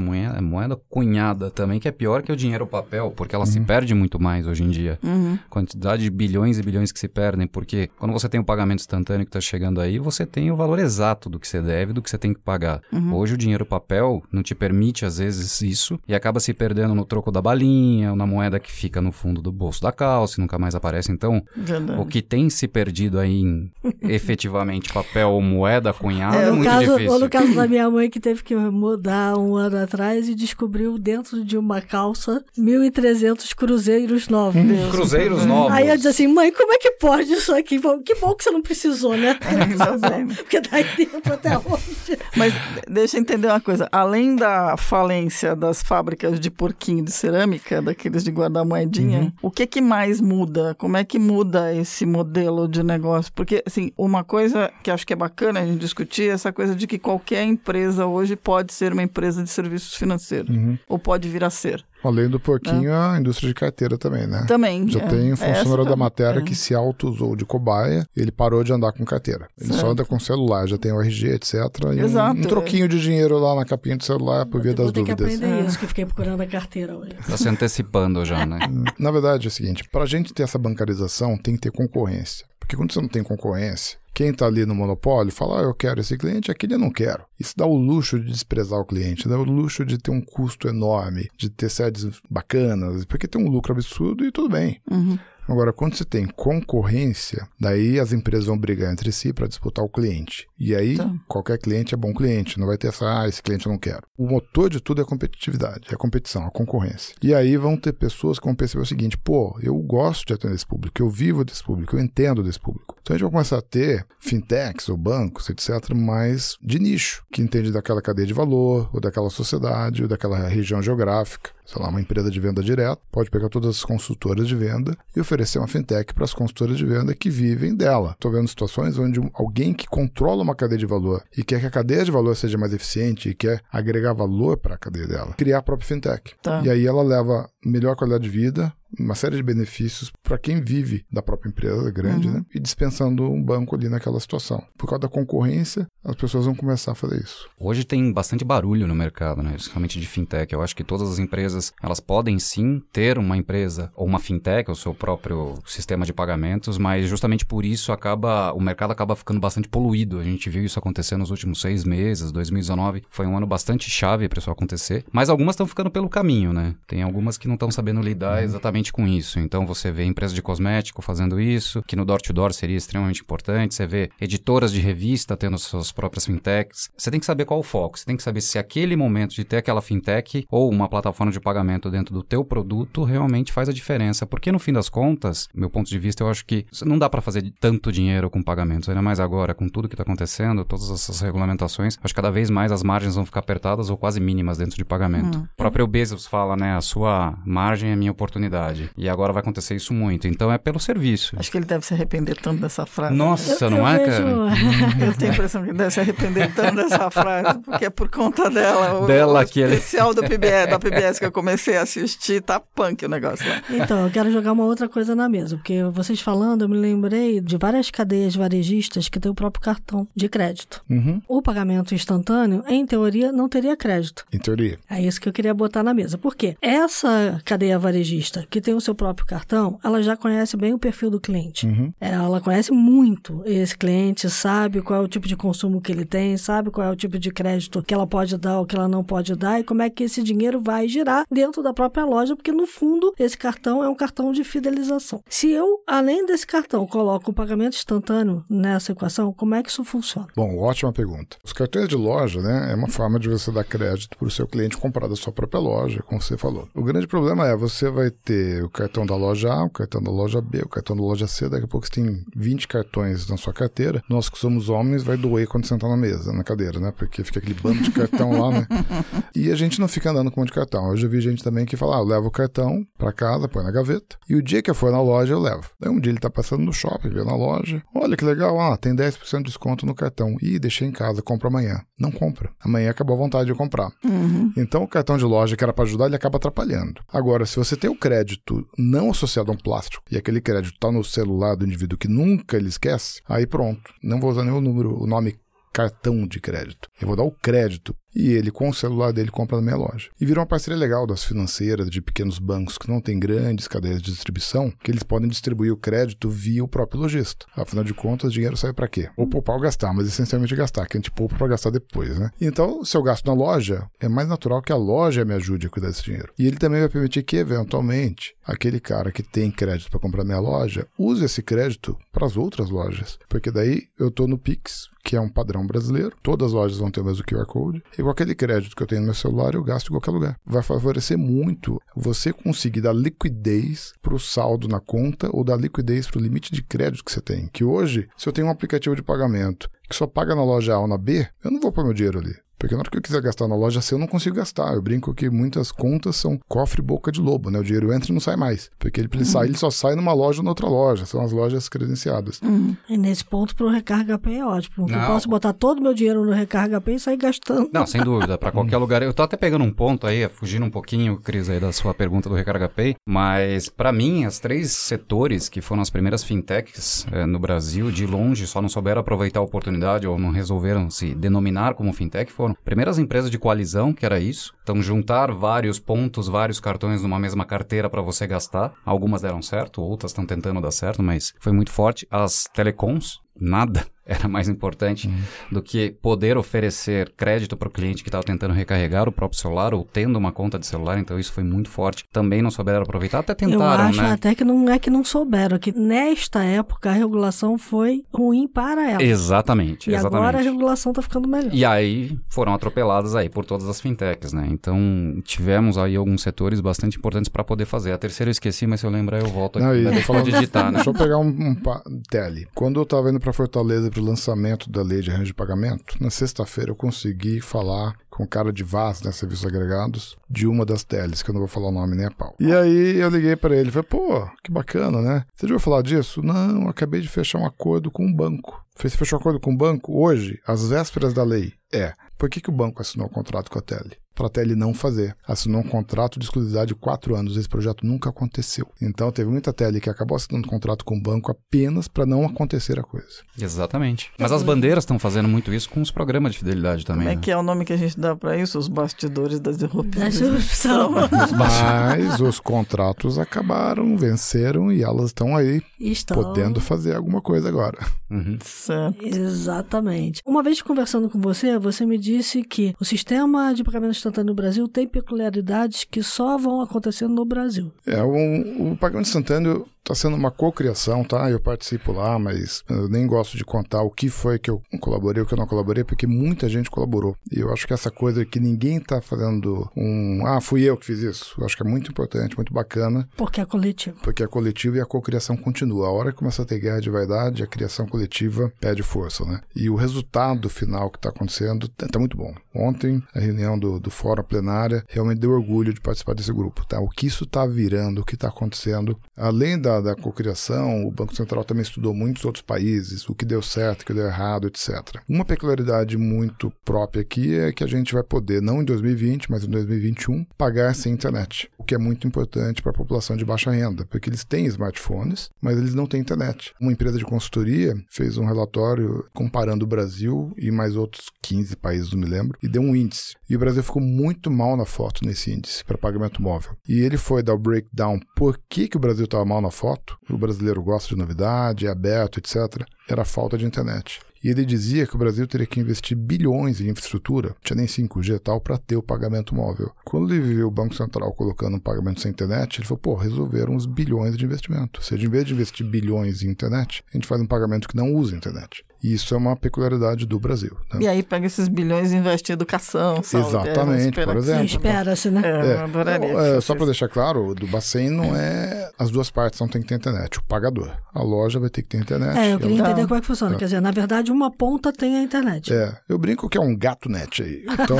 Moeda, 0.00 0.40
moeda 0.40 0.76
cunhada 0.88 1.50
também, 1.50 1.78
que 1.78 1.86
é 1.88 1.92
pior 1.92 2.22
que 2.22 2.32
o 2.32 2.36
dinheiro 2.36 2.66
papel, 2.66 3.12
porque 3.16 3.34
ela 3.34 3.46
se 3.46 3.60
perde 3.60 3.94
muito 3.94 4.20
mais 4.20 4.46
hoje 4.46 4.62
em 4.64 4.68
dia. 4.70 4.98
Uhum. 5.02 5.38
Quantidade 5.48 6.02
de 6.02 6.10
bilhões 6.10 6.58
e 6.58 6.62
bilhões 6.62 6.90
que 6.90 6.98
se 6.98 7.08
perdem, 7.08 7.46
porque 7.46 7.88
quando 7.98 8.12
você 8.12 8.28
tem 8.28 8.40
o 8.40 8.44
pagamento 8.44 8.80
instantâneo 8.80 9.11
que 9.20 9.28
está 9.28 9.40
chegando 9.40 9.80
aí, 9.80 9.98
você 9.98 10.26
tem 10.26 10.50
o 10.50 10.56
valor 10.56 10.78
exato 10.78 11.28
do 11.28 11.38
que 11.38 11.46
você 11.46 11.60
deve, 11.60 11.92
do 11.92 12.02
que 12.02 12.10
você 12.10 12.18
tem 12.18 12.32
que 12.32 12.40
pagar. 12.40 12.80
Hoje 13.12 13.34
o 13.34 13.38
dinheiro 13.38 13.64
papel 13.64 14.22
não 14.32 14.42
te 14.42 14.54
permite, 14.54 15.04
às 15.04 15.18
vezes, 15.18 15.60
isso, 15.60 15.98
e 16.06 16.14
acaba 16.14 16.40
se 16.40 16.52
perdendo 16.52 16.94
no 16.94 17.04
troco 17.04 17.30
da 17.30 17.40
balinha, 17.40 18.10
ou 18.10 18.16
na 18.16 18.26
moeda 18.26 18.58
que 18.58 18.70
fica 18.70 19.00
no 19.00 19.12
fundo 19.12 19.40
do 19.42 19.52
bolso 19.52 19.82
da 19.82 19.92
calça 19.92 20.38
e 20.38 20.40
nunca 20.40 20.58
mais 20.58 20.74
aparece. 20.74 21.12
Então, 21.12 21.42
Verdade. 21.56 22.00
o 22.00 22.06
que 22.06 22.22
tem 22.22 22.48
se 22.50 22.66
perdido 22.66 23.18
aí 23.18 23.40
em 23.42 23.70
efetivamente 24.02 24.92
papel 24.92 25.30
ou 25.30 25.42
moeda 25.42 25.92
cunhada 25.92 26.36
é, 26.36 26.46
no, 26.46 26.56
muito 26.56 26.68
caso, 26.68 26.86
difícil. 26.86 27.12
ou 27.12 27.18
no 27.18 27.28
caso 27.28 27.54
da 27.54 27.66
minha 27.66 27.90
mãe 27.90 28.08
que 28.08 28.18
teve 28.20 28.42
que 28.42 28.54
mudar 28.54 29.36
um 29.36 29.56
ano 29.56 29.78
atrás 29.78 30.28
e 30.28 30.34
descobriu 30.34 30.98
dentro 30.98 31.44
de 31.44 31.56
uma 31.56 31.80
calça 31.80 32.44
1.300 32.58 33.54
cruzeiros 33.54 34.28
novos. 34.28 34.62
Cruzeiros 34.90 35.44
novos. 35.46 35.72
Aí 35.72 35.88
eu 35.88 35.96
disse 35.96 36.08
assim, 36.08 36.26
mãe, 36.26 36.52
como 36.52 36.72
é 36.72 36.78
que 36.78 36.92
pode 36.92 37.32
isso 37.32 37.54
aqui? 37.54 37.80
Que 38.04 38.14
bom 38.14 38.34
que 38.34 38.44
você 38.44 38.50
não 38.50 38.62
precisou, 38.62 39.01
né? 39.10 39.38
Porque 40.36 40.60
daí 40.60 40.84
dentro 40.96 41.34
até 41.34 41.56
hoje. 41.58 42.18
Mas 42.36 42.52
deixa 42.88 43.16
eu 43.16 43.20
entender 43.20 43.46
uma 43.48 43.60
coisa. 43.60 43.88
Além 43.92 44.36
da 44.36 44.76
falência 44.76 45.54
das 45.56 45.82
fábricas 45.82 46.38
de 46.38 46.50
porquinho 46.50 47.04
de 47.04 47.10
cerâmica, 47.12 47.80
daqueles 47.82 48.24
de 48.24 48.30
guardar 48.30 48.64
moedinha, 48.64 49.20
Uhum. 49.20 49.32
o 49.42 49.50
que 49.50 49.66
que 49.66 49.80
mais 49.80 50.20
muda? 50.20 50.74
Como 50.76 50.96
é 50.96 51.04
que 51.04 51.18
muda 51.18 51.74
esse 51.74 52.06
modelo 52.06 52.68
de 52.68 52.82
negócio? 52.82 53.32
Porque, 53.34 53.62
assim, 53.66 53.90
uma 53.96 54.22
coisa 54.24 54.70
que 54.82 54.90
acho 54.90 55.06
que 55.06 55.12
é 55.12 55.16
bacana 55.16 55.60
a 55.60 55.66
gente 55.66 55.78
discutir 55.80 56.24
é 56.30 56.32
essa 56.32 56.52
coisa 56.52 56.74
de 56.74 56.86
que 56.86 56.98
qualquer 56.98 57.44
empresa 57.44 58.06
hoje 58.06 58.36
pode 58.36 58.72
ser 58.72 58.92
uma 58.92 59.02
empresa 59.02 59.42
de 59.42 59.50
serviços 59.50 59.94
financeiros. 59.94 60.54
Uhum. 60.54 60.78
Ou 60.88 60.98
pode 60.98 61.28
vir 61.28 61.44
a 61.44 61.50
ser. 61.50 61.84
Além 62.04 62.28
do 62.28 62.40
porquinho, 62.40 62.92
a 62.92 63.18
indústria 63.18 63.48
de 63.48 63.54
carteira 63.54 63.96
também, 63.96 64.26
né? 64.26 64.44
Também. 64.48 64.88
Já 64.88 65.00
é. 65.00 65.06
tem 65.06 65.30
um 65.30 65.34
Essa 65.34 65.46
funcionário 65.54 65.84
da 65.84 65.96
matéria 65.96 66.40
É. 66.40 66.42
que 66.42 66.54
se 66.54 66.74
auto-usou 66.74 67.36
de 67.36 67.44
cobaia, 67.44 68.06
ele 68.16 68.30
parou 68.32 68.64
de 68.64 68.72
andar 68.72 68.92
com 68.92 69.04
carteira. 69.04 69.46
Ele 69.60 69.68
só 69.72 69.74
Certo. 69.80 69.90
anda 69.92 70.04
com 70.04 70.18
celular, 70.18 70.66
já 70.66 70.76
tem 70.78 70.90
o 70.92 71.00
RG, 71.00 71.28
etc. 71.34 71.54
E 71.84 71.86
um- 71.86 72.04
Exato. 72.04 72.38
um, 72.40 72.42
troquinho 72.42 72.88
de 72.88 73.00
dinheiro 73.00 73.38
lá 73.38 73.54
na 73.54 73.64
capinha 73.64 73.96
do 73.96 74.04
celular 74.04 74.46
por 74.46 74.60
via 74.60 74.74
das 74.74 74.90
ter 74.92 75.04
que 75.04 75.14
dúvidas. 75.14 75.34
aprender 75.36 75.66
isso, 75.66 75.78
que 75.78 75.86
fiquei 75.86 76.04
procurando 76.04 76.40
a 76.40 76.46
carteira 76.46 76.96
hoje. 76.96 77.12
Tá 77.28 77.36
se 77.36 77.48
antecipando 77.48 78.24
já, 78.24 78.44
né? 78.44 78.58
Na 78.98 79.10
verdade 79.10 79.46
é 79.46 79.48
o 79.48 79.50
seguinte, 79.50 79.84
para 79.90 80.02
a 80.02 80.06
gente 80.06 80.32
ter 80.34 80.42
essa 80.42 80.58
bancarização, 80.58 81.36
tem 81.38 81.54
que 81.54 81.60
ter 81.60 81.70
concorrência. 81.70 82.46
Porque 82.58 82.76
quando 82.76 82.92
você 82.92 83.00
não 83.00 83.08
tem 83.08 83.22
concorrência, 83.22 83.98
quem 84.14 84.28
está 84.30 84.46
ali 84.46 84.64
no 84.66 84.74
monopólio 84.74 85.32
fala, 85.32 85.60
ah, 85.60 85.64
eu 85.64 85.74
quero 85.74 86.00
esse 86.00 86.16
cliente, 86.16 86.50
aquele 86.50 86.74
eu 86.74 86.78
não 86.78 86.90
quero. 86.90 87.24
Isso 87.38 87.54
dá 87.56 87.66
o 87.66 87.76
luxo 87.76 88.18
de 88.20 88.30
desprezar 88.30 88.78
o 88.78 88.84
cliente, 88.84 89.28
dá 89.28 89.38
o 89.38 89.44
luxo 89.44 89.84
de 89.84 89.98
ter 89.98 90.10
um 90.10 90.20
custo 90.20 90.68
enorme, 90.68 91.28
de 91.36 91.48
ter 91.50 91.68
sedes 91.68 92.20
bacanas, 92.30 93.04
porque 93.04 93.26
tem 93.28 93.42
um 93.42 93.48
lucro 93.48 93.72
absurdo 93.72 94.24
e 94.24 94.30
tudo 94.32 94.50
bem. 94.50 94.80
Uhum. 94.90 95.18
Agora, 95.48 95.72
quando 95.72 95.96
você 95.96 96.04
tem 96.04 96.24
concorrência, 96.26 97.48
daí 97.60 97.98
as 97.98 98.12
empresas 98.12 98.46
vão 98.46 98.56
brigar 98.56 98.92
entre 98.92 99.10
si 99.10 99.32
para 99.32 99.48
disputar 99.48 99.84
o 99.84 99.88
cliente. 99.88 100.46
E 100.58 100.74
aí, 100.74 100.96
Tá. 100.96 101.12
qualquer 101.26 101.58
cliente 101.58 101.94
é 101.94 101.96
bom 101.96 102.14
cliente, 102.14 102.60
não 102.60 102.66
vai 102.66 102.78
ter 102.78 102.88
essa, 102.88 103.22
ah, 103.22 103.28
esse 103.28 103.42
cliente 103.42 103.66
eu 103.66 103.72
não 103.72 103.78
quero. 103.78 104.02
O 104.16 104.26
motor 104.26 104.70
de 104.70 104.80
tudo 104.80 105.00
é 105.00 105.04
a 105.04 105.06
competitividade, 105.06 105.88
é 105.90 105.94
a 105.94 105.98
competição, 105.98 106.46
a 106.46 106.50
concorrência. 106.50 107.16
E 107.20 107.34
aí 107.34 107.56
vão 107.56 107.76
ter 107.76 107.92
pessoas 107.92 108.38
que 108.38 108.46
vão 108.46 108.54
perceber 108.54 108.82
o 108.82 108.86
seguinte: 108.86 109.18
pô, 109.18 109.58
eu 109.60 109.76
gosto 109.78 110.26
de 110.26 110.32
atender 110.32 110.54
esse 110.54 110.66
público, 110.66 111.02
eu 111.02 111.10
vivo 111.10 111.44
desse 111.44 111.62
público, 111.62 111.96
eu 111.96 112.00
entendo 112.00 112.42
desse 112.42 112.60
público. 112.60 112.96
Então 113.02 113.14
a 113.14 113.18
gente 113.18 113.24
vai 113.24 113.32
começar 113.32 113.58
a 113.58 113.62
ter 113.62 114.06
fintechs 114.20 114.88
ou 114.88 114.96
bancos, 114.96 115.50
etc., 115.50 115.92
mais 115.94 116.56
de 116.62 116.78
nicho, 116.78 117.24
que 117.32 117.42
entende 117.42 117.72
daquela 117.72 118.00
cadeia 118.00 118.26
de 118.26 118.32
valor, 118.32 118.88
ou 118.92 119.00
daquela 119.00 119.28
sociedade, 119.28 120.02
ou 120.02 120.08
daquela 120.08 120.48
região 120.48 120.80
geográfica. 120.80 121.50
Sei 121.64 121.80
lá, 121.80 121.88
uma 121.88 122.00
empresa 122.00 122.30
de 122.30 122.40
venda 122.40 122.62
direta 122.62 123.00
pode 123.10 123.30
pegar 123.30 123.48
todas 123.48 123.70
as 123.76 123.84
consultoras 123.84 124.48
de 124.48 124.54
venda 124.56 124.96
e 125.16 125.20
oferecer 125.20 125.58
uma 125.58 125.68
fintech 125.68 126.12
para 126.12 126.24
as 126.24 126.34
consultoras 126.34 126.76
de 126.76 126.84
venda 126.84 127.14
que 127.14 127.30
vivem 127.30 127.74
dela. 127.74 128.10
Estou 128.12 128.30
vendo 128.32 128.48
situações 128.48 128.98
onde 128.98 129.20
alguém 129.34 129.72
que 129.72 129.86
controla 129.86 130.42
uma 130.42 130.54
cadeia 130.54 130.78
de 130.78 130.86
valor 130.86 131.22
e 131.36 131.42
quer 131.44 131.60
que 131.60 131.66
a 131.66 131.70
cadeia 131.70 132.04
de 132.04 132.10
valor 132.10 132.34
seja 132.36 132.58
mais 132.58 132.72
eficiente 132.72 133.28
e 133.28 133.34
quer 133.34 133.62
agregar 133.72 134.12
valor 134.12 134.56
para 134.56 134.74
a 134.74 134.78
cadeia 134.78 135.06
dela, 135.06 135.34
criar 135.34 135.58
a 135.58 135.62
própria 135.62 135.86
fintech. 135.88 136.34
Tá. 136.42 136.62
E 136.64 136.70
aí 136.70 136.86
ela 136.86 137.02
leva 137.02 137.48
melhor 137.64 137.94
qualidade 137.94 138.24
de 138.24 138.28
vida, 138.30 138.72
uma 138.98 139.14
série 139.14 139.36
de 139.36 139.42
benefícios 139.42 140.12
para 140.22 140.36
quem 140.36 140.60
vive 140.60 141.06
da 141.10 141.22
própria 141.22 141.48
empresa 141.48 141.90
grande, 141.90 142.28
Uhum. 142.28 142.34
né? 142.34 142.44
E 142.54 142.60
dispensando 142.60 143.22
um 143.30 143.42
banco 143.42 143.74
ali 143.74 143.88
naquela 143.88 144.18
situação. 144.20 144.62
Por 144.76 144.86
causa 144.86 145.00
da 145.02 145.08
concorrência, 145.08 145.86
as 146.04 146.14
pessoas 146.14 146.44
vão 146.44 146.54
começar 146.54 146.92
a 146.92 146.94
fazer 146.94 147.20
isso. 147.22 147.48
Hoje 147.58 147.84
tem 147.84 148.12
bastante 148.12 148.44
barulho 148.44 148.86
no 148.86 148.94
mercado, 148.94 149.42
né? 149.42 149.52
Principalmente 149.52 149.98
de 149.98 150.06
fintech. 150.06 150.52
Eu 150.52 150.60
acho 150.60 150.76
que 150.76 150.84
todas 150.84 151.08
as 151.10 151.18
empresas, 151.18 151.51
elas 151.82 152.00
podem 152.00 152.38
sim 152.38 152.82
ter 152.92 153.18
uma 153.18 153.36
empresa 153.36 153.92
ou 153.94 154.06
uma 154.06 154.18
fintech, 154.18 154.70
o 154.70 154.74
seu 154.74 154.94
próprio 154.94 155.54
sistema 155.66 156.04
de 156.04 156.12
pagamentos, 156.12 156.78
mas 156.78 157.08
justamente 157.08 157.44
por 157.44 157.64
isso 157.64 157.92
acaba 157.92 158.52
o 158.52 158.60
mercado 158.60 158.92
acaba 158.92 159.14
ficando 159.14 159.40
bastante 159.40 159.68
poluído. 159.68 160.18
A 160.18 160.24
gente 160.24 160.48
viu 160.50 160.64
isso 160.64 160.78
acontecer 160.78 161.16
nos 161.16 161.30
últimos 161.30 161.60
seis 161.60 161.84
meses. 161.84 162.32
2019 162.32 163.02
foi 163.10 163.26
um 163.26 163.36
ano 163.36 163.46
bastante 163.46 163.90
chave 163.90 164.28
para 164.28 164.38
isso 164.38 164.50
acontecer. 164.50 165.04
Mas 165.12 165.28
algumas 165.28 165.54
estão 165.54 165.66
ficando 165.66 165.90
pelo 165.90 166.08
caminho, 166.08 166.52
né? 166.52 166.74
Tem 166.86 167.02
algumas 167.02 167.38
que 167.38 167.46
não 167.46 167.54
estão 167.54 167.70
sabendo 167.70 168.00
lidar 168.00 168.42
exatamente 168.42 168.62
exatamente 168.62 168.92
com 168.92 169.06
isso. 169.06 169.38
Então 169.38 169.66
você 169.66 169.90
vê 169.90 170.04
empresa 170.04 170.34
de 170.34 170.40
cosmético 170.40 171.02
fazendo 171.02 171.40
isso, 171.40 171.82
que 171.82 171.96
no 171.96 172.04
door-to-door 172.04 172.52
seria 172.52 172.76
extremamente 172.76 173.20
importante. 173.20 173.74
Você 173.74 173.86
vê 173.86 174.10
editoras 174.20 174.72
de 174.72 174.80
revista 174.80 175.36
tendo 175.36 175.58
suas 175.58 175.92
próprias 175.92 176.26
fintechs. 176.26 176.90
Você 176.96 177.10
tem 177.10 177.20
que 177.20 177.26
saber 177.26 177.44
qual 177.44 177.60
o 177.60 177.62
foco. 177.62 177.98
Você 177.98 178.04
tem 178.04 178.16
que 178.16 178.22
saber 178.22 178.40
se 178.40 178.58
aquele 178.58 178.96
momento 178.96 179.34
de 179.34 179.44
ter 179.44 179.58
aquela 179.58 179.82
fintech 179.82 180.46
ou 180.50 180.70
uma 180.70 180.88
plataforma 180.88 181.32
de 181.32 181.40
pagamento 181.42 181.90
dentro 181.90 182.14
do 182.14 182.22
teu 182.22 182.44
produto 182.44 183.04
realmente 183.04 183.52
faz 183.52 183.68
a 183.68 183.72
diferença. 183.72 184.26
Porque 184.26 184.50
no 184.50 184.58
fim 184.58 184.72
das 184.72 184.88
contas, 184.88 185.48
meu 185.54 185.68
ponto 185.68 185.88
de 185.88 185.98
vista, 185.98 186.22
eu 186.22 186.28
acho 186.28 186.44
que 186.44 186.66
não 186.84 186.98
dá 186.98 187.10
para 187.10 187.20
fazer 187.20 187.52
tanto 187.60 187.92
dinheiro 187.92 188.30
com 188.30 188.42
pagamentos. 188.42 188.88
Ainda 188.88 189.02
mais 189.02 189.20
agora, 189.20 189.54
com 189.54 189.68
tudo 189.68 189.88
que 189.88 189.94
está 189.94 190.02
acontecendo, 190.02 190.64
todas 190.64 190.90
essas 190.90 191.20
regulamentações. 191.20 191.98
Acho 192.02 192.14
que 192.14 192.20
cada 192.20 192.30
vez 192.30 192.48
mais 192.48 192.72
as 192.72 192.82
margens 192.82 193.14
vão 193.14 193.26
ficar 193.26 193.40
apertadas 193.40 193.90
ou 193.90 193.96
quase 193.96 194.20
mínimas 194.20 194.58
dentro 194.58 194.76
de 194.76 194.84
pagamento. 194.84 195.38
Hum. 195.38 195.46
O 195.52 195.56
próprio 195.56 195.86
Bezos 195.86 196.26
fala, 196.26 196.56
né? 196.56 196.76
A 196.76 196.80
sua 196.80 197.38
margem 197.44 197.90
é 197.90 197.96
minha 197.96 198.10
oportunidade. 198.10 198.90
E 198.96 199.08
agora 199.08 199.32
vai 199.32 199.40
acontecer 199.40 199.74
isso 199.74 199.92
muito. 199.92 200.26
Então 200.28 200.52
é 200.52 200.58
pelo 200.58 200.78
serviço. 200.78 201.36
Acho 201.38 201.50
que 201.50 201.58
ele 201.58 201.66
deve 201.66 201.84
se 201.84 201.94
arrepender 201.94 202.36
tanto 202.36 202.60
dessa 202.60 202.86
frase. 202.86 203.14
Nossa, 203.14 203.64
eu, 203.64 203.70
não 203.70 203.78
eu 203.78 203.86
é, 203.86 203.98
vejo... 203.98 204.22
cara? 204.22 205.02
eu 205.06 205.14
tenho 205.14 205.30
a 205.30 205.34
impressão 205.34 205.62
que 205.62 205.70
ele 205.70 205.78
deve 205.78 205.90
se 205.90 206.00
arrepender 206.00 206.54
tanto 206.54 206.76
dessa 206.76 207.10
frase, 207.10 207.58
porque 207.60 207.86
é 207.86 207.90
por 207.90 208.08
conta 208.08 208.50
dela. 208.50 209.00
O, 209.00 209.06
dela 209.06 209.42
o 209.42 209.46
que 209.46 209.60
ele... 209.60 209.74
especial 209.74 210.14
do 210.14 210.22
PBS, 210.22 210.70
da 210.70 210.78
PBS 210.78 211.18
que 211.18 211.24
eu 211.32 211.34
comecei 211.34 211.76
a 211.78 211.82
assistir, 211.82 212.42
tá 212.42 212.60
punk 212.60 213.04
o 213.04 213.08
negócio 213.08 213.48
lá. 213.48 213.62
Então, 213.70 214.04
eu 214.04 214.10
quero 214.10 214.30
jogar 214.30 214.52
uma 214.52 214.64
outra 214.64 214.88
coisa 214.88 215.14
na 215.14 215.28
mesa, 215.28 215.56
porque 215.56 215.82
vocês 215.84 216.20
falando, 216.20 216.62
eu 216.62 216.68
me 216.68 216.76
lembrei 216.76 217.40
de 217.40 217.56
várias 217.56 217.90
cadeias 217.90 218.36
varejistas 218.36 219.08
que 219.08 219.18
têm 219.18 219.30
o 219.30 219.34
próprio 219.34 219.62
cartão 219.62 220.06
de 220.14 220.28
crédito. 220.28 220.84
Uhum. 220.90 221.22
O 221.26 221.40
pagamento 221.40 221.94
instantâneo, 221.94 222.62
em 222.68 222.84
teoria, 222.84 223.32
não 223.32 223.48
teria 223.48 223.76
crédito. 223.76 224.24
Em 224.32 224.38
teoria. 224.38 224.78
É 224.90 225.00
isso 225.00 225.20
que 225.20 225.28
eu 225.28 225.32
queria 225.32 225.54
botar 225.54 225.82
na 225.82 225.94
mesa. 225.94 226.18
Por 226.18 226.36
quê? 226.36 226.56
Essa 226.60 227.40
cadeia 227.44 227.78
varejista 227.78 228.46
que 228.50 228.60
tem 228.60 228.74
o 228.74 228.80
seu 228.80 228.94
próprio 228.94 229.26
cartão, 229.26 229.78
ela 229.82 230.02
já 230.02 230.16
conhece 230.16 230.56
bem 230.56 230.74
o 230.74 230.78
perfil 230.78 231.10
do 231.10 231.20
cliente. 231.20 231.66
Uhum. 231.66 231.92
Ela 231.98 232.40
conhece 232.40 232.70
muito 232.70 233.42
esse 233.46 233.76
cliente, 233.76 234.28
sabe 234.28 234.82
qual 234.82 235.00
é 235.00 235.04
o 235.04 235.08
tipo 235.08 235.26
de 235.26 235.36
consumo 235.36 235.80
que 235.80 235.90
ele 235.90 236.04
tem, 236.04 236.36
sabe 236.36 236.70
qual 236.70 236.86
é 236.86 236.90
o 236.90 236.96
tipo 236.96 237.18
de 237.18 237.30
crédito 237.30 237.82
que 237.82 237.94
ela 237.94 238.06
pode 238.06 238.36
dar 238.36 238.58
ou 238.58 238.66
que 238.66 238.76
ela 238.76 238.88
não 238.88 239.02
pode 239.02 239.34
dar 239.34 239.60
e 239.60 239.64
como 239.64 239.80
é 239.80 239.88
que 239.88 240.04
esse 240.04 240.22
dinheiro 240.22 240.60
vai 240.60 240.88
girar 240.88 241.21
dentro 241.30 241.62
da 241.62 241.72
própria 241.72 242.04
loja, 242.04 242.36
porque 242.36 242.52
no 242.52 242.66
fundo 242.66 243.12
esse 243.18 243.36
cartão 243.36 243.82
é 243.82 243.88
um 243.88 243.94
cartão 243.94 244.32
de 244.32 244.44
fidelização. 244.44 245.22
Se 245.28 245.50
eu, 245.50 245.82
além 245.86 246.26
desse 246.26 246.46
cartão, 246.46 246.86
coloco 246.86 247.30
o 247.30 247.34
pagamento 247.34 247.76
instantâneo 247.76 248.44
nessa 248.48 248.92
equação, 248.92 249.32
como 249.32 249.54
é 249.54 249.62
que 249.62 249.70
isso 249.70 249.84
funciona? 249.84 250.28
Bom, 250.36 250.58
ótima 250.58 250.92
pergunta. 250.92 251.36
Os 251.44 251.52
cartões 251.52 251.88
de 251.88 251.96
loja, 251.96 252.40
né, 252.40 252.72
é 252.72 252.74
uma 252.74 252.88
forma 252.88 253.18
de 253.18 253.28
você 253.28 253.50
dar 253.50 253.64
crédito 253.64 254.16
para 254.16 254.28
o 254.28 254.30
seu 254.30 254.46
cliente 254.46 254.76
comprar 254.76 255.08
da 255.08 255.16
sua 255.16 255.32
própria 255.32 255.60
loja, 255.60 256.02
como 256.02 256.20
você 256.20 256.36
falou. 256.36 256.68
O 256.74 256.82
grande 256.82 257.06
problema 257.06 257.46
é 257.46 257.56
você 257.56 257.90
vai 257.90 258.10
ter 258.10 258.62
o 258.62 258.70
cartão 258.70 259.06
da 259.06 259.16
loja 259.16 259.52
A, 259.52 259.64
o 259.64 259.70
cartão 259.70 260.02
da 260.02 260.10
loja 260.10 260.40
B, 260.40 260.60
o 260.62 260.68
cartão 260.68 260.96
da 260.96 261.02
loja 261.02 261.26
C, 261.26 261.48
daqui 261.48 261.64
a 261.64 261.68
pouco 261.68 261.86
você 261.86 261.92
tem 261.92 262.24
20 262.34 262.68
cartões 262.68 263.28
na 263.28 263.36
sua 263.36 263.52
carteira. 263.52 264.02
Nós 264.08 264.28
que 264.28 264.38
somos 264.38 264.68
homens 264.68 265.02
vai 265.02 265.16
doer 265.16 265.46
quando 265.46 265.66
sentar 265.66 265.88
na 265.88 265.96
mesa, 265.96 266.32
na 266.32 266.44
cadeira, 266.44 266.80
né? 266.80 266.92
Porque 266.96 267.22
fica 267.24 267.38
aquele 267.38 267.54
bando 267.54 267.82
de 267.82 267.90
cartão 267.90 268.40
lá, 268.40 268.50
né? 268.50 268.66
E 269.34 269.50
a 269.50 269.54
gente 269.54 269.80
não 269.80 269.88
fica 269.88 270.10
andando 270.10 270.30
com 270.30 270.40
um 270.40 270.42
monte 270.42 270.50
de 270.50 270.54
cartão. 270.54 270.88
Eu 270.90 270.96
já 270.96 271.08
vi 271.12 271.20
gente 271.20 271.44
também 271.44 271.64
que 271.64 271.76
fala, 271.76 271.96
ah, 271.96 272.00
eu 272.00 272.04
levo 272.04 272.28
o 272.28 272.30
cartão 272.30 272.84
para 272.98 273.12
casa, 273.12 273.48
põe 273.48 273.62
na 273.62 273.70
gaveta, 273.70 274.16
e 274.28 274.34
o 274.34 274.42
dia 274.42 274.62
que 274.62 274.70
eu 274.70 274.74
for 274.74 274.90
na 274.90 275.00
loja 275.00 275.34
eu 275.34 275.40
levo. 275.40 275.70
Daí 275.78 275.90
um 275.90 276.00
dia 276.00 276.10
ele 276.10 276.18
tá 276.18 276.30
passando 276.30 276.64
no 276.64 276.72
shopping, 276.72 277.10
vê 277.10 277.22
na 277.22 277.36
loja, 277.36 277.82
olha 277.94 278.16
que 278.16 278.24
legal, 278.24 278.58
ah, 278.60 278.76
tem 278.76 278.94
10% 278.94 279.38
de 279.38 279.44
desconto 279.44 279.84
no 279.84 279.94
cartão. 279.94 280.36
Ih, 280.40 280.58
deixei 280.58 280.88
em 280.88 280.92
casa, 280.92 281.22
compra 281.22 281.48
amanhã. 281.48 281.80
Não 281.98 282.10
compra. 282.10 282.50
Amanhã 282.60 282.90
acabou 282.90 283.14
a 283.14 283.18
vontade 283.18 283.46
de 283.46 283.54
comprar. 283.54 283.90
Uhum. 284.04 284.52
Então 284.56 284.82
o 284.82 284.88
cartão 284.88 285.16
de 285.16 285.24
loja 285.24 285.56
que 285.56 285.62
era 285.62 285.72
para 285.72 285.84
ajudar, 285.84 286.06
ele 286.06 286.16
acaba 286.16 286.36
atrapalhando. 286.36 287.00
Agora, 287.12 287.46
se 287.46 287.56
você 287.56 287.76
tem 287.76 287.90
o 287.90 287.96
crédito 287.96 288.66
não 288.76 289.10
associado 289.10 289.50
a 289.50 289.54
um 289.54 289.58
plástico 289.58 290.02
e 290.10 290.16
aquele 290.16 290.40
crédito 290.40 290.74
está 290.74 290.90
no 290.90 291.04
celular 291.04 291.54
do 291.54 291.66
indivíduo 291.66 291.98
que 291.98 292.08
nunca 292.08 292.56
ele 292.56 292.68
esquece, 292.68 293.20
aí 293.28 293.46
pronto. 293.46 293.92
Não 294.02 294.18
vou 294.18 294.30
usar 294.30 294.42
o 294.42 294.60
número, 294.60 295.00
o 295.00 295.06
nome 295.06 295.36
cartão 295.72 296.26
de 296.26 296.38
crédito. 296.38 296.88
Eu 297.00 297.06
vou 297.06 297.16
dar 297.16 297.22
o 297.22 297.30
crédito 297.32 297.96
e 298.14 298.32
ele, 298.32 298.50
com 298.50 298.68
o 298.68 298.74
celular 298.74 299.12
dele, 299.12 299.30
compra 299.30 299.56
na 299.56 299.62
minha 299.62 299.76
loja. 299.76 300.10
E 300.20 300.26
virou 300.26 300.42
uma 300.42 300.46
parceria 300.46 300.78
legal 300.78 301.06
das 301.06 301.24
financeiras, 301.24 301.90
de 301.90 302.00
pequenos 302.00 302.38
bancos 302.38 302.78
que 302.78 302.88
não 302.88 303.00
têm 303.00 303.18
grandes 303.18 303.66
cadeias 303.68 304.02
de 304.02 304.10
distribuição, 304.10 304.72
que 304.82 304.90
eles 304.90 305.02
podem 305.02 305.28
distribuir 305.28 305.72
o 305.72 305.76
crédito 305.76 306.28
via 306.28 306.62
o 306.62 306.68
próprio 306.68 307.00
lojista. 307.00 307.46
Afinal 307.56 307.84
de 307.84 307.94
contas, 307.94 308.30
o 308.30 308.32
dinheiro 308.32 308.56
sai 308.56 308.72
para 308.72 308.88
quê? 308.88 309.10
Ou 309.16 309.26
poupar 309.26 309.56
ou 309.56 309.62
gastar, 309.62 309.92
mas 309.92 310.06
essencialmente 310.06 310.54
gastar, 310.54 310.86
que 310.86 310.96
a 310.96 311.00
gente 311.00 311.10
poupa 311.10 311.36
para 311.36 311.48
gastar 311.48 311.70
depois, 311.70 312.18
né? 312.18 312.30
Então, 312.40 312.84
se 312.84 312.96
eu 312.96 313.02
gasto 313.02 313.26
na 313.26 313.32
loja, 313.32 313.88
é 314.00 314.08
mais 314.08 314.28
natural 314.28 314.62
que 314.62 314.72
a 314.72 314.76
loja 314.76 315.24
me 315.24 315.34
ajude 315.34 315.66
a 315.66 315.70
cuidar 315.70 315.88
desse 315.88 316.04
dinheiro. 316.04 316.32
E 316.38 316.46
ele 316.46 316.56
também 316.56 316.80
vai 316.80 316.88
permitir 316.88 317.22
que, 317.22 317.36
eventualmente, 317.36 318.34
aquele 318.44 318.80
cara 318.80 319.12
que 319.12 319.22
tem 319.22 319.50
crédito 319.50 319.90
para 319.90 320.00
comprar 320.00 320.24
minha 320.24 320.40
loja, 320.40 320.86
use 320.98 321.24
esse 321.24 321.42
crédito 321.42 321.96
para 322.12 322.26
as 322.26 322.36
outras 322.36 322.70
lojas. 322.70 323.18
Porque 323.28 323.50
daí 323.50 323.84
eu 323.98 324.10
tô 324.10 324.26
no 324.26 324.38
Pix, 324.38 324.88
que 325.02 325.16
é 325.16 325.20
um 325.20 325.28
padrão 325.28 325.66
brasileiro, 325.66 326.16
todas 326.22 326.48
as 326.48 326.52
lojas 326.52 326.78
vão 326.78 326.90
ter 326.90 327.00
o 327.00 327.04
mesmo 327.04 327.24
QR 327.24 327.46
Code, 327.46 327.82
e 327.98 328.02
com 328.02 328.10
aquele 328.10 328.34
crédito 328.34 328.76
que 328.76 328.82
eu 328.82 328.86
tenho 328.86 329.00
no 329.00 329.06
meu 329.06 329.14
celular, 329.14 329.54
eu 329.54 329.62
gasto 329.62 329.88
em 329.88 329.90
qualquer 329.90 330.10
lugar. 330.10 330.38
Vai 330.44 330.62
favorecer 330.62 331.18
muito 331.18 331.80
você 331.94 332.32
conseguir 332.32 332.80
dar 332.80 332.94
liquidez 332.94 333.92
para 334.00 334.14
o 334.14 334.20
saldo 334.20 334.68
na 334.68 334.80
conta 334.80 335.28
ou 335.32 335.44
dar 335.44 335.56
liquidez 335.56 336.06
para 336.06 336.18
o 336.18 336.22
limite 336.22 336.52
de 336.52 336.62
crédito 336.62 337.04
que 337.04 337.12
você 337.12 337.20
tem. 337.20 337.48
Que 337.52 337.64
hoje, 337.64 338.08
se 338.16 338.28
eu 338.28 338.32
tenho 338.32 338.46
um 338.46 338.50
aplicativo 338.50 338.94
de 338.94 339.02
pagamento 339.02 339.68
que 339.88 339.96
só 339.96 340.06
paga 340.06 340.34
na 340.34 340.44
loja 340.44 340.74
A 340.74 340.78
ou 340.78 340.88
na 340.88 340.96
B, 340.96 341.26
eu 341.44 341.50
não 341.50 341.60
vou 341.60 341.72
pôr 341.72 341.84
meu 341.84 341.92
dinheiro 341.92 342.18
ali. 342.18 342.34
Porque 342.62 342.76
na 342.76 342.78
hora 342.78 342.90
que 342.90 342.96
eu 342.96 343.02
quiser 343.02 343.20
gastar 343.20 343.48
na 343.48 343.56
loja 343.56 343.80
C, 343.80 343.92
eu 343.92 343.98
não 343.98 344.06
consigo 344.06 344.36
gastar. 344.36 344.72
Eu 344.72 344.80
brinco 344.80 345.12
que 345.12 345.28
muitas 345.28 345.72
contas 345.72 346.14
são 346.14 346.38
cofre 346.48 346.80
boca 346.80 347.10
de 347.10 347.20
lobo, 347.20 347.50
né? 347.50 347.58
O 347.58 347.64
dinheiro 347.64 347.92
entra 347.92 348.10
e 348.10 348.12
não 348.12 348.20
sai 348.20 348.36
mais. 348.36 348.70
Porque 348.78 349.00
ele, 349.00 349.08
ele, 349.12 349.24
sai, 349.24 349.48
ele 349.48 349.58
só 349.58 349.68
sai 349.68 349.96
numa 349.96 350.12
loja 350.12 350.38
ou 350.38 350.44
noutra 350.44 350.68
loja. 350.68 351.04
São 351.04 351.22
as 351.22 351.32
lojas 351.32 351.68
credenciadas. 351.68 352.40
Uhum. 352.40 352.76
E 352.88 352.96
nesse 352.96 353.24
ponto, 353.24 353.56
pro 353.56 353.68
Recarga 353.68 354.16
Pay 354.16 354.38
é 354.38 354.46
ótimo. 354.46 354.86
Porque 354.86 354.94
eu 354.94 355.06
posso 355.08 355.28
botar 355.28 355.52
todo 355.52 355.80
o 355.80 355.82
meu 355.82 355.92
dinheiro 355.92 356.24
no 356.24 356.30
Recarga 356.30 356.80
Pay 356.80 356.94
e 356.94 357.00
sair 357.00 357.16
gastando. 357.16 357.68
Não, 357.72 357.84
sem 357.84 358.00
dúvida, 358.00 358.38
para 358.38 358.52
qualquer 358.54 358.76
lugar. 358.76 359.02
Eu 359.02 359.12
tô 359.12 359.24
até 359.24 359.36
pegando 359.36 359.64
um 359.64 359.72
ponto 359.72 360.06
aí, 360.06 360.28
fugindo 360.28 360.64
um 360.64 360.70
pouquinho, 360.70 361.16
Cris, 361.16 361.50
aí 361.50 361.58
da 361.58 361.72
sua 361.72 361.92
pergunta 361.92 362.28
do 362.28 362.36
Recarga 362.36 362.68
Pay, 362.68 362.94
mas 363.04 363.68
para 363.68 363.90
mim, 363.90 364.24
as 364.24 364.38
três 364.38 364.70
setores 364.70 365.48
que 365.48 365.60
foram 365.60 365.82
as 365.82 365.90
primeiras 365.90 366.22
fintechs 366.22 367.08
eh, 367.10 367.26
no 367.26 367.40
Brasil, 367.40 367.90
de 367.90 368.06
longe, 368.06 368.46
só 368.46 368.62
não 368.62 368.68
souberam 368.68 369.00
aproveitar 369.00 369.40
a 369.40 369.42
oportunidade 369.42 370.06
ou 370.06 370.16
não 370.16 370.30
resolveram 370.30 370.88
se 370.88 371.12
denominar 371.12 371.74
como 371.74 371.92
fintech, 371.92 372.30
foram 372.30 372.51
primeiras 372.64 372.98
empresas 372.98 373.30
de 373.30 373.38
coalizão, 373.38 373.92
que 373.92 374.04
era 374.04 374.18
isso. 374.18 374.54
Então, 374.62 374.80
juntar 374.82 375.32
vários 375.32 375.78
pontos, 375.78 376.28
vários 376.28 376.60
cartões 376.60 377.02
numa 377.02 377.18
mesma 377.18 377.44
carteira 377.44 377.90
para 377.90 378.02
você 378.02 378.26
gastar. 378.26 378.72
Algumas 378.84 379.22
deram 379.22 379.42
certo, 379.42 379.82
outras 379.82 380.12
estão 380.12 380.26
tentando 380.26 380.60
dar 380.60 380.70
certo, 380.70 381.02
mas 381.02 381.34
foi 381.40 381.52
muito 381.52 381.70
forte. 381.70 382.06
As 382.10 382.44
telecoms, 382.52 383.20
nada 383.42 383.86
era 384.04 384.26
mais 384.26 384.48
importante 384.48 385.08
do 385.50 385.62
que 385.62 385.92
poder 386.02 386.36
oferecer 386.36 387.12
crédito 387.16 387.56
para 387.56 387.68
o 387.68 387.70
cliente 387.70 388.02
que 388.02 388.08
estava 388.08 388.24
tentando 388.24 388.52
recarregar 388.52 389.08
o 389.08 389.12
próprio 389.12 389.38
celular 389.40 389.72
ou 389.72 389.84
tendo 389.84 390.16
uma 390.18 390.32
conta 390.32 390.58
de 390.58 390.66
celular, 390.66 390.98
então 390.98 391.18
isso 391.20 391.32
foi 391.32 391.44
muito 391.44 391.70
forte. 391.70 392.04
Também 392.12 392.42
não 392.42 392.50
souberam 392.50 392.82
aproveitar, 392.82 393.20
até 393.20 393.32
Eu 393.32 393.36
tentaram, 393.50 393.84
acho 393.84 394.02
né? 394.02 394.10
até 394.12 394.34
que 394.34 394.44
não 394.44 394.68
é 394.68 394.78
que 394.78 394.90
não 394.90 395.04
souberam, 395.04 395.54
é 395.54 395.58
que 395.58 395.70
nesta 395.70 396.42
época 396.42 396.90
a 396.90 396.92
regulação 396.92 397.56
foi 397.56 398.04
ruim 398.12 398.48
para 398.48 398.90
elas. 398.90 399.02
Exatamente, 399.06 399.88
E 399.88 399.94
exatamente. 399.94 400.16
agora 400.18 400.38
a 400.38 400.42
regulação 400.42 400.92
tá 400.92 401.00
ficando 401.00 401.28
melhor. 401.28 401.54
E 401.54 401.64
aí 401.64 402.18
foram 402.28 402.52
atropeladas 402.52 403.14
aí 403.14 403.28
por 403.28 403.44
todas 403.44 403.68
as 403.68 403.80
fintechs, 403.80 404.32
né? 404.32 404.48
Então 404.50 404.76
tivemos 405.24 405.78
aí 405.78 405.94
alguns 405.94 406.22
setores 406.22 406.60
bastante 406.60 406.98
importantes 406.98 407.28
para 407.28 407.44
poder 407.44 407.66
fazer. 407.66 407.92
A 407.92 407.98
terceira 407.98 408.28
eu 408.30 408.32
esqueci, 408.32 408.66
mas 408.66 408.80
se 408.80 408.86
eu 408.86 408.90
lembrar 408.90 409.20
eu 409.20 409.28
volto 409.28 409.58
aqui. 409.60 409.66
Não, 409.66 409.76
e 409.76 409.82
Mas 409.84 409.92
Deixa 409.94 410.00
eu 410.00 410.06
falando- 410.14 410.24
digitar, 410.30 410.64
né? 410.66 410.74
Deixa 410.74 410.90
eu 410.90 410.94
pegar 410.94 411.18
um, 411.18 411.28
um 411.28 411.54
pa- 411.54 411.82
tele. 412.10 412.48
Quando 412.52 412.80
eu 412.80 412.82
estava 412.82 413.08
indo 413.08 413.20
para 413.20 413.31
Fortaleza 413.32 413.90
para 413.90 414.00
o 414.00 414.04
lançamento 414.04 414.70
da 414.70 414.82
lei 414.82 415.00
de 415.00 415.10
arranjo 415.10 415.26
de 415.26 415.34
pagamento, 415.34 415.96
na 416.00 416.10
sexta-feira 416.10 416.70
eu 416.70 416.76
consegui 416.76 417.40
falar 417.40 417.94
com 418.10 418.24
o 418.24 418.28
cara 418.28 418.52
de 418.52 418.62
VAS, 418.62 419.02
né, 419.02 419.10
Serviços 419.12 419.46
Agregados, 419.46 420.16
de 420.28 420.46
uma 420.46 420.64
das 420.64 420.84
teles, 420.84 421.22
que 421.22 421.30
eu 421.30 421.32
não 421.32 421.40
vou 421.40 421.48
falar 421.48 421.68
o 421.68 421.72
nome 421.72 421.96
nem 421.96 422.06
a 422.06 422.10
pau. 422.10 422.34
E 422.38 422.52
aí 422.52 422.98
eu 422.98 423.08
liguei 423.08 423.36
para 423.36 423.56
ele 423.56 423.70
falei, 423.70 423.88
pô, 423.88 424.28
que 424.42 424.50
bacana, 424.50 425.00
né? 425.00 425.24
Você 425.34 425.46
já 425.46 425.54
ouviu 425.54 425.64
falar 425.64 425.82
disso? 425.82 426.22
Não, 426.22 426.68
acabei 426.68 427.00
de 427.00 427.08
fechar 427.08 427.38
um 427.38 427.46
acordo 427.46 427.90
com 427.90 428.04
um 428.04 428.14
banco. 428.14 428.62
Você 428.76 428.90
fechou 428.90 429.18
um 429.18 429.20
acordo 429.20 429.40
com 429.40 429.50
um 429.50 429.56
banco 429.56 429.98
hoje, 429.98 430.38
às 430.46 430.68
vésperas 430.68 431.14
da 431.14 431.22
lei? 431.22 431.52
É. 431.72 431.94
Por 432.18 432.28
que, 432.28 432.40
que 432.40 432.50
o 432.50 432.52
banco 432.52 432.80
assinou 432.80 433.06
o 433.06 433.10
contrato 433.10 433.50
com 433.50 433.58
a 433.58 433.62
Tele? 433.62 434.01
Para 434.14 434.26
a 434.26 434.30
Tele 434.30 434.54
não 434.54 434.74
fazer. 434.74 435.16
Assinou 435.26 435.60
um 435.60 435.68
contrato 435.68 436.18
de 436.18 436.24
exclusividade 436.24 436.68
de 436.68 436.74
quatro 436.74 437.14
anos. 437.14 437.36
Esse 437.36 437.48
projeto 437.48 437.86
nunca 437.86 438.10
aconteceu. 438.10 438.66
Então 438.80 439.10
teve 439.10 439.30
muita 439.30 439.52
Tele 439.52 439.80
que 439.80 439.88
acabou 439.88 440.16
assinando 440.16 440.46
um 440.46 440.50
contrato 440.50 440.84
com 440.84 440.96
o 440.96 441.00
banco 441.00 441.30
apenas 441.30 441.88
para 441.88 442.04
não 442.04 442.24
acontecer 442.24 442.78
a 442.78 442.82
coisa. 442.82 443.06
Exatamente. 443.40 444.10
Mas 444.18 444.32
as 444.32 444.42
bandeiras 444.42 444.82
estão 444.82 444.98
fazendo 444.98 445.28
muito 445.28 445.52
isso 445.52 445.70
com 445.70 445.80
os 445.80 445.90
programas 445.90 446.32
de 446.32 446.38
fidelidade 446.38 446.84
também. 446.84 447.02
Como 447.02 447.12
é 447.12 447.16
né? 447.16 447.20
que 447.20 447.30
é 447.30 447.36
o 447.36 447.42
nome 447.42 447.64
que 447.64 447.72
a 447.72 447.76
gente 447.76 447.98
dá 447.98 448.14
pra 448.16 448.36
isso? 448.36 448.58
Os 448.58 448.68
bastidores 448.68 449.40
da 449.40 449.52
Da 449.52 450.08
disrupção. 450.08 450.92
Mas 451.38 452.20
os 452.20 452.40
contratos 452.40 453.18
acabaram, 453.18 453.96
venceram 453.96 454.72
e 454.72 454.82
elas 454.82 455.06
estão 455.06 455.36
aí 455.36 455.62
Estão. 455.78 456.16
podendo 456.16 456.60
fazer 456.60 456.96
alguma 456.96 457.20
coisa 457.20 457.48
agora. 457.48 457.78
Uhum. 458.10 458.38
Certo. 458.42 459.04
Exatamente. 459.06 460.20
Uma 460.26 460.42
vez 460.42 460.60
conversando 460.62 461.08
com 461.08 461.20
você, 461.20 461.58
você 461.58 461.86
me 461.86 461.98
disse 461.98 462.42
que 462.42 462.74
o 462.80 462.84
sistema 462.84 463.52
de 463.54 463.64
pagamento 463.64 463.92
instantâneo 464.02 464.30
no 464.30 464.34
Brasil 464.34 464.66
tem 464.68 464.86
peculiaridades 464.86 465.84
que 465.84 466.02
só 466.02 466.36
vão 466.36 466.60
acontecer 466.60 467.08
no 467.08 467.24
Brasil. 467.24 467.72
É, 467.86 468.02
o, 468.02 468.72
o 468.72 468.76
pagamento 468.76 469.06
instantâneo 469.06 469.66
Está 469.82 469.96
sendo 469.96 470.14
uma 470.14 470.30
cocriação, 470.30 471.02
tá? 471.02 471.28
Eu 471.28 471.40
participo 471.40 471.90
lá, 471.90 472.16
mas 472.16 472.62
eu 472.70 472.88
nem 472.88 473.04
gosto 473.04 473.36
de 473.36 473.44
contar 473.44 473.82
o 473.82 473.90
que 473.90 474.08
foi 474.08 474.38
que 474.38 474.48
eu 474.48 474.62
colaborei, 474.80 475.20
o 475.20 475.26
que 475.26 475.34
eu 475.34 475.38
não 475.38 475.46
colaborei, 475.46 475.82
porque 475.82 476.06
muita 476.06 476.48
gente 476.48 476.70
colaborou. 476.70 477.16
E 477.32 477.40
eu 477.40 477.52
acho 477.52 477.66
que 477.66 477.74
essa 477.74 477.90
coisa 477.90 478.24
que 478.24 478.38
ninguém 478.38 478.76
está 478.76 479.00
fazendo 479.00 479.68
um, 479.76 480.24
ah, 480.24 480.40
fui 480.40 480.62
eu 480.62 480.76
que 480.76 480.86
fiz 480.86 481.00
isso. 481.00 481.34
Eu 481.36 481.44
acho 481.44 481.56
que 481.56 481.64
é 481.64 481.68
muito 481.68 481.90
importante, 481.90 482.36
muito 482.36 482.54
bacana. 482.54 483.08
Porque 483.16 483.40
é 483.40 483.44
coletivo. 483.44 483.96
Porque 484.04 484.22
é 484.22 484.26
coletivo 484.28 484.76
e 484.76 484.80
a 484.80 484.86
cocriação 484.86 485.36
continua. 485.36 485.88
A 485.88 485.90
hora 485.90 486.12
que 486.12 486.18
começa 486.18 486.42
a 486.42 486.46
ter 486.46 486.60
guerra 486.60 486.80
de 486.80 486.88
vaidade, 486.88 487.42
a 487.42 487.46
criação 487.48 487.84
coletiva 487.84 488.52
perde 488.60 488.84
força, 488.84 489.24
né? 489.24 489.40
E 489.54 489.68
o 489.68 489.74
resultado 489.74 490.48
final 490.48 490.90
que 490.90 490.98
está 490.98 491.08
acontecendo 491.08 491.66
está 491.66 491.98
muito 491.98 492.16
bom. 492.16 492.32
Ontem, 492.54 493.02
a 493.12 493.18
reunião 493.18 493.58
do, 493.58 493.80
do 493.80 493.90
Fórum 493.90 494.22
Plenária 494.22 494.84
realmente 494.88 495.18
deu 495.18 495.32
orgulho 495.32 495.74
de 495.74 495.80
participar 495.80 496.14
desse 496.14 496.32
grupo, 496.32 496.64
tá? 496.68 496.78
O 496.78 496.88
que 496.88 497.08
isso 497.08 497.24
está 497.24 497.44
virando, 497.44 498.00
o 498.00 498.04
que 498.04 498.14
está 498.14 498.28
acontecendo, 498.28 498.96
além 499.16 499.60
da 499.60 499.71
da, 499.72 499.80
da 499.80 499.94
cocriação, 499.94 500.86
o 500.86 500.90
Banco 500.90 501.14
Central 501.14 501.44
também 501.44 501.62
estudou 501.62 501.94
muitos 501.94 502.24
outros 502.24 502.42
países, 502.42 503.08
o 503.08 503.14
que 503.14 503.24
deu 503.24 503.40
certo, 503.40 503.82
o 503.82 503.86
que 503.86 503.94
deu 503.94 504.06
errado, 504.06 504.46
etc. 504.46 505.00
Uma 505.08 505.24
peculiaridade 505.24 505.96
muito 505.96 506.52
própria 506.64 507.02
aqui 507.02 507.34
é 507.34 507.52
que 507.52 507.64
a 507.64 507.66
gente 507.66 507.94
vai 507.94 508.02
poder, 508.02 508.42
não 508.42 508.60
em 508.60 508.64
2020, 508.64 509.30
mas 509.30 509.44
em 509.44 509.48
2021, 509.48 510.24
pagar 510.36 510.74
sem 510.74 510.92
internet, 510.92 511.50
o 511.56 511.64
que 511.64 511.74
é 511.74 511.78
muito 511.78 512.06
importante 512.06 512.62
para 512.62 512.70
a 512.70 512.74
população 512.74 513.16
de 513.16 513.24
baixa 513.24 513.50
renda, 513.50 513.86
porque 513.86 514.10
eles 514.10 514.24
têm 514.24 514.46
smartphones, 514.46 515.30
mas 515.40 515.56
eles 515.56 515.74
não 515.74 515.86
têm 515.86 516.00
internet. 516.00 516.52
Uma 516.60 516.72
empresa 516.72 516.98
de 516.98 517.04
consultoria 517.04 517.74
fez 517.90 518.18
um 518.18 518.24
relatório 518.24 519.04
comparando 519.12 519.64
o 519.64 519.68
Brasil 519.68 520.32
e 520.36 520.50
mais 520.50 520.76
outros 520.76 521.06
15 521.22 521.56
países, 521.56 521.92
não 521.92 522.00
me 522.00 522.06
lembro, 522.06 522.36
e 522.42 522.48
deu 522.48 522.62
um 522.62 522.74
índice. 522.74 523.14
E 523.28 523.36
o 523.36 523.38
Brasil 523.38 523.62
ficou 523.62 523.82
muito 523.82 524.30
mal 524.30 524.56
na 524.56 524.64
foto 524.64 525.04
nesse 525.04 525.30
índice 525.30 525.64
para 525.64 525.78
pagamento 525.78 526.20
móvel. 526.20 526.52
E 526.68 526.80
ele 526.80 526.96
foi 526.96 527.22
dar 527.22 527.34
o 527.34 527.38
breakdown 527.38 528.00
por 528.16 528.38
que, 528.48 528.68
que 528.68 528.76
o 528.76 528.80
Brasil 528.80 529.04
estava 529.04 529.24
mal 529.24 529.40
na 529.40 529.50
foto 529.50 529.61
foto, 529.62 529.96
o 530.10 530.18
brasileiro 530.18 530.60
gosta 530.60 530.88
de 530.88 530.96
novidade, 530.96 531.68
é 531.68 531.70
aberto, 531.70 532.18
etc., 532.18 532.66
era 532.88 533.02
a 533.02 533.04
falta 533.04 533.38
de 533.38 533.46
internet. 533.46 534.00
E 534.22 534.28
ele 534.28 534.44
dizia 534.44 534.88
que 534.88 534.96
o 534.96 534.98
Brasil 534.98 535.24
teria 535.24 535.46
que 535.46 535.60
investir 535.60 535.96
bilhões 535.96 536.60
em 536.60 536.68
infraestrutura, 536.68 537.36
tinha 537.44 537.56
nem 537.56 537.66
5G 537.66 538.16
e 538.16 538.18
tal, 538.18 538.40
para 538.40 538.58
ter 538.58 538.76
o 538.76 538.82
pagamento 538.82 539.34
móvel. 539.34 539.70
Quando 539.84 540.12
ele 540.12 540.34
viu 540.34 540.48
o 540.48 540.50
Banco 540.50 540.74
Central 540.74 541.12
colocando 541.12 541.56
um 541.56 541.60
pagamento 541.60 542.00
sem 542.00 542.10
internet, 542.10 542.58
ele 542.58 542.66
falou: 542.66 542.78
pô, 542.78 542.94
resolveram 542.96 543.54
uns 543.54 543.66
bilhões 543.66 544.16
de 544.16 544.24
investimento. 544.24 544.80
Ou 544.80 544.84
seja, 544.84 545.06
em 545.06 545.10
vez 545.10 545.24
de 545.24 545.34
investir 545.34 545.64
bilhões 545.64 546.22
em 546.22 546.28
internet, 546.28 546.84
a 546.92 546.96
gente 546.96 547.06
faz 547.06 547.20
um 547.20 547.26
pagamento 547.26 547.68
que 547.68 547.76
não 547.76 547.94
usa 547.94 548.16
internet. 548.16 548.64
E 548.82 548.92
isso 548.92 549.14
é 549.14 549.16
uma 549.16 549.36
peculiaridade 549.36 550.04
do 550.04 550.18
Brasil. 550.18 550.56
Né? 550.72 550.80
E 550.82 550.88
aí 550.88 551.02
pega 551.02 551.26
esses 551.26 551.46
bilhões 551.46 551.92
e 551.92 551.96
investe 551.96 552.32
em 552.32 552.34
educação. 552.34 553.00
Saúde, 553.02 553.28
Exatamente, 553.28 554.00
é, 554.00 554.04
por 554.04 554.16
exemplo. 554.16 554.44
Espera-se, 554.44 555.10
né? 555.10 555.22
É, 555.24 555.52
é, 555.52 555.58
adoraria. 555.58 556.12
É, 556.12 556.40
só 556.40 556.54
para 556.54 556.66
deixar 556.66 556.88
claro, 556.88 557.32
do 557.32 557.46
Bacen 557.46 557.90
não 557.90 558.16
é. 558.16 558.70
As 558.76 558.90
duas 558.90 559.08
partes 559.08 559.38
não 559.38 559.46
tem 559.46 559.62
que 559.62 559.68
ter 559.68 559.76
internet. 559.76 560.18
O 560.18 560.24
pagador. 560.24 560.72
A 560.92 561.00
loja 561.00 561.38
vai 561.38 561.48
ter 561.48 561.62
que 561.62 561.68
ter 561.68 561.78
internet. 561.78 562.18
É, 562.18 562.34
eu 562.34 562.40
queria 562.40 562.58
ela... 562.58 562.70
entender 562.70 562.88
como 562.88 562.96
é 562.96 563.00
que 563.00 563.06
funciona. 563.06 563.36
É. 563.36 563.38
Quer 563.38 563.44
dizer, 563.44 563.60
na 563.60 563.70
verdade, 563.70 564.10
uma 564.10 564.30
ponta 564.32 564.72
tem 564.72 564.96
a 564.96 565.02
internet. 565.02 565.52
É, 565.52 565.76
eu 565.88 565.96
brinco 565.96 566.28
que 566.28 566.36
é 566.36 566.40
um 566.40 566.56
gato 566.56 566.88
net 566.88 567.22
aí. 567.22 567.44
Então, 567.52 567.76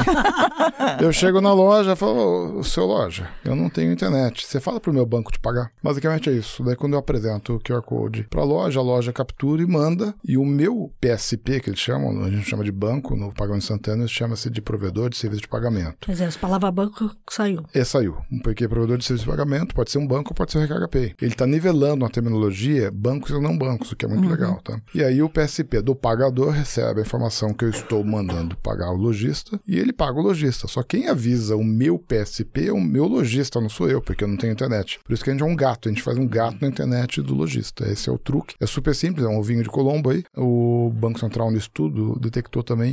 eu 1.01 1.13
chego 1.13 1.41
na 1.41 1.53
loja 1.53 1.93
e 1.93 1.97
falo, 1.97 2.61
o 2.61 2.65
seu 2.65 2.87
loja, 2.87 3.29
eu 3.45 3.57
não 3.57 3.69
tenho 3.69 3.93
internet. 3.93 4.47
Você 4.47 4.61
fala 4.61 4.79
pro 4.79 4.93
meu 4.93 5.05
banco 5.05 5.33
te 5.33 5.41
pagar. 5.41 5.71
Basicamente 5.83 6.31
é 6.31 6.33
isso. 6.33 6.63
Daí 6.63 6.77
quando 6.77 6.93
eu 6.93 7.01
apresento 7.01 7.57
o 7.57 7.61
QR 7.61 7.83
Code 7.83 8.27
pra 8.31 8.45
loja, 8.45 8.79
a 8.79 8.83
loja 8.83 9.13
captura 9.13 9.63
e 9.63 9.67
manda. 9.67 10.15
E 10.25 10.37
o 10.37 10.45
meu 10.45 10.92
PSP, 11.01 11.61
que 11.61 11.71
eles 11.71 11.81
chamam, 11.81 12.25
a 12.25 12.31
gente 12.31 12.49
chama 12.49 12.65
de 12.65 12.73
banco, 12.73 13.17
no 13.17 13.33
pagamento 13.33 13.63
instantâneo, 13.63 14.09
chama-se 14.09 14.51
de 14.51 14.61
provedor 14.61 15.11
de 15.11 15.17
serviço 15.17 15.43
de 15.43 15.49
pagamento. 15.49 15.97
Quer 16.01 16.13
dizer, 16.13 16.29
a 16.29 16.41
palavra 16.41 16.71
banco 16.71 17.15
saiu. 17.31 17.65
É, 17.75 17.85
saiu. 17.85 18.17
Porque 18.43 18.69
provedor 18.69 18.99
de 18.99 19.05
serviço 19.05 19.25
de 19.25 19.31
pagamento 19.31 19.75
pode 19.75 19.91
ser 19.91 19.99
um 19.99 20.07
banco 20.07 20.31
ou 20.31 20.35
pode 20.35 20.53
ser 20.53 20.59
o 20.59 20.61
Recarga 20.61 20.89
Pay. 20.89 21.15
Ele 21.21 21.33
está 21.33 21.47
nivelando 21.47 22.05
a 22.05 22.09
terminologia 22.09 22.91
bancos 22.91 23.31
e 23.31 23.41
não 23.41 23.57
bancos, 23.57 23.93
o 23.93 23.97
que 23.97 24.05
é 24.05 24.09
muito 24.09 24.25
uhum. 24.25 24.31
legal, 24.31 24.61
tá? 24.63 24.81
E 24.95 25.03
aí 25.03 25.23
o 25.23 25.29
PSP 25.29 25.81
do 25.83 25.95
pagador 25.95 26.51
recebe 26.51 27.01
a 27.01 27.03
informação 27.03 27.53
que 27.53 27.65
eu 27.65 27.71
estou 27.71 28.05
mandando 28.05 28.57
pagar 28.57 28.91
o 28.91 28.97
lojista 28.97 29.61
e 29.67 29.79
ele 29.79 29.93
paga 29.93 30.19
o 30.19 30.23
lojista. 30.23 30.67
Só 30.69 30.83
quem 30.83 31.09
avisa 31.09 31.57
o 31.57 31.65
meu 31.65 31.99
PSP 31.99 32.69
é 32.69 32.73
o 32.73 32.81
meu 32.81 33.07
lojista, 33.07 33.61
não 33.61 33.69
sou 33.69 33.89
eu, 33.89 34.01
porque 34.01 34.25
eu 34.25 34.29
não 34.29 34.37
tenho 34.37 34.53
internet. 34.53 35.01
Por 35.05 35.13
isso 35.13 35.25
que 35.25 35.31
a 35.31 35.33
gente 35.33 35.43
é 35.43 35.47
um 35.47 35.57
gato, 35.57 35.89
a 35.89 35.93
gente 35.93 36.03
faz 36.03 36.19
um 36.19 36.27
gato 36.27 36.59
na 36.61 36.69
internet 36.69 37.21
do 37.21 37.35
lojista. 37.35 37.91
Esse 37.91 38.09
é 38.09 38.13
o 38.13 38.19
truque. 38.19 38.55
É 38.61 38.67
super 38.67 38.95
simples, 38.95 39.25
é 39.25 39.29
um 39.29 39.39
ovinho 39.39 39.63
de 39.63 39.69
Colombo 39.69 40.11
aí. 40.11 40.25
O 40.37 40.82
Banco 40.91 41.19
Central 41.19 41.51
no 41.51 41.59
estudo 41.59 42.19
detectou 42.21 42.63
também 42.63 42.93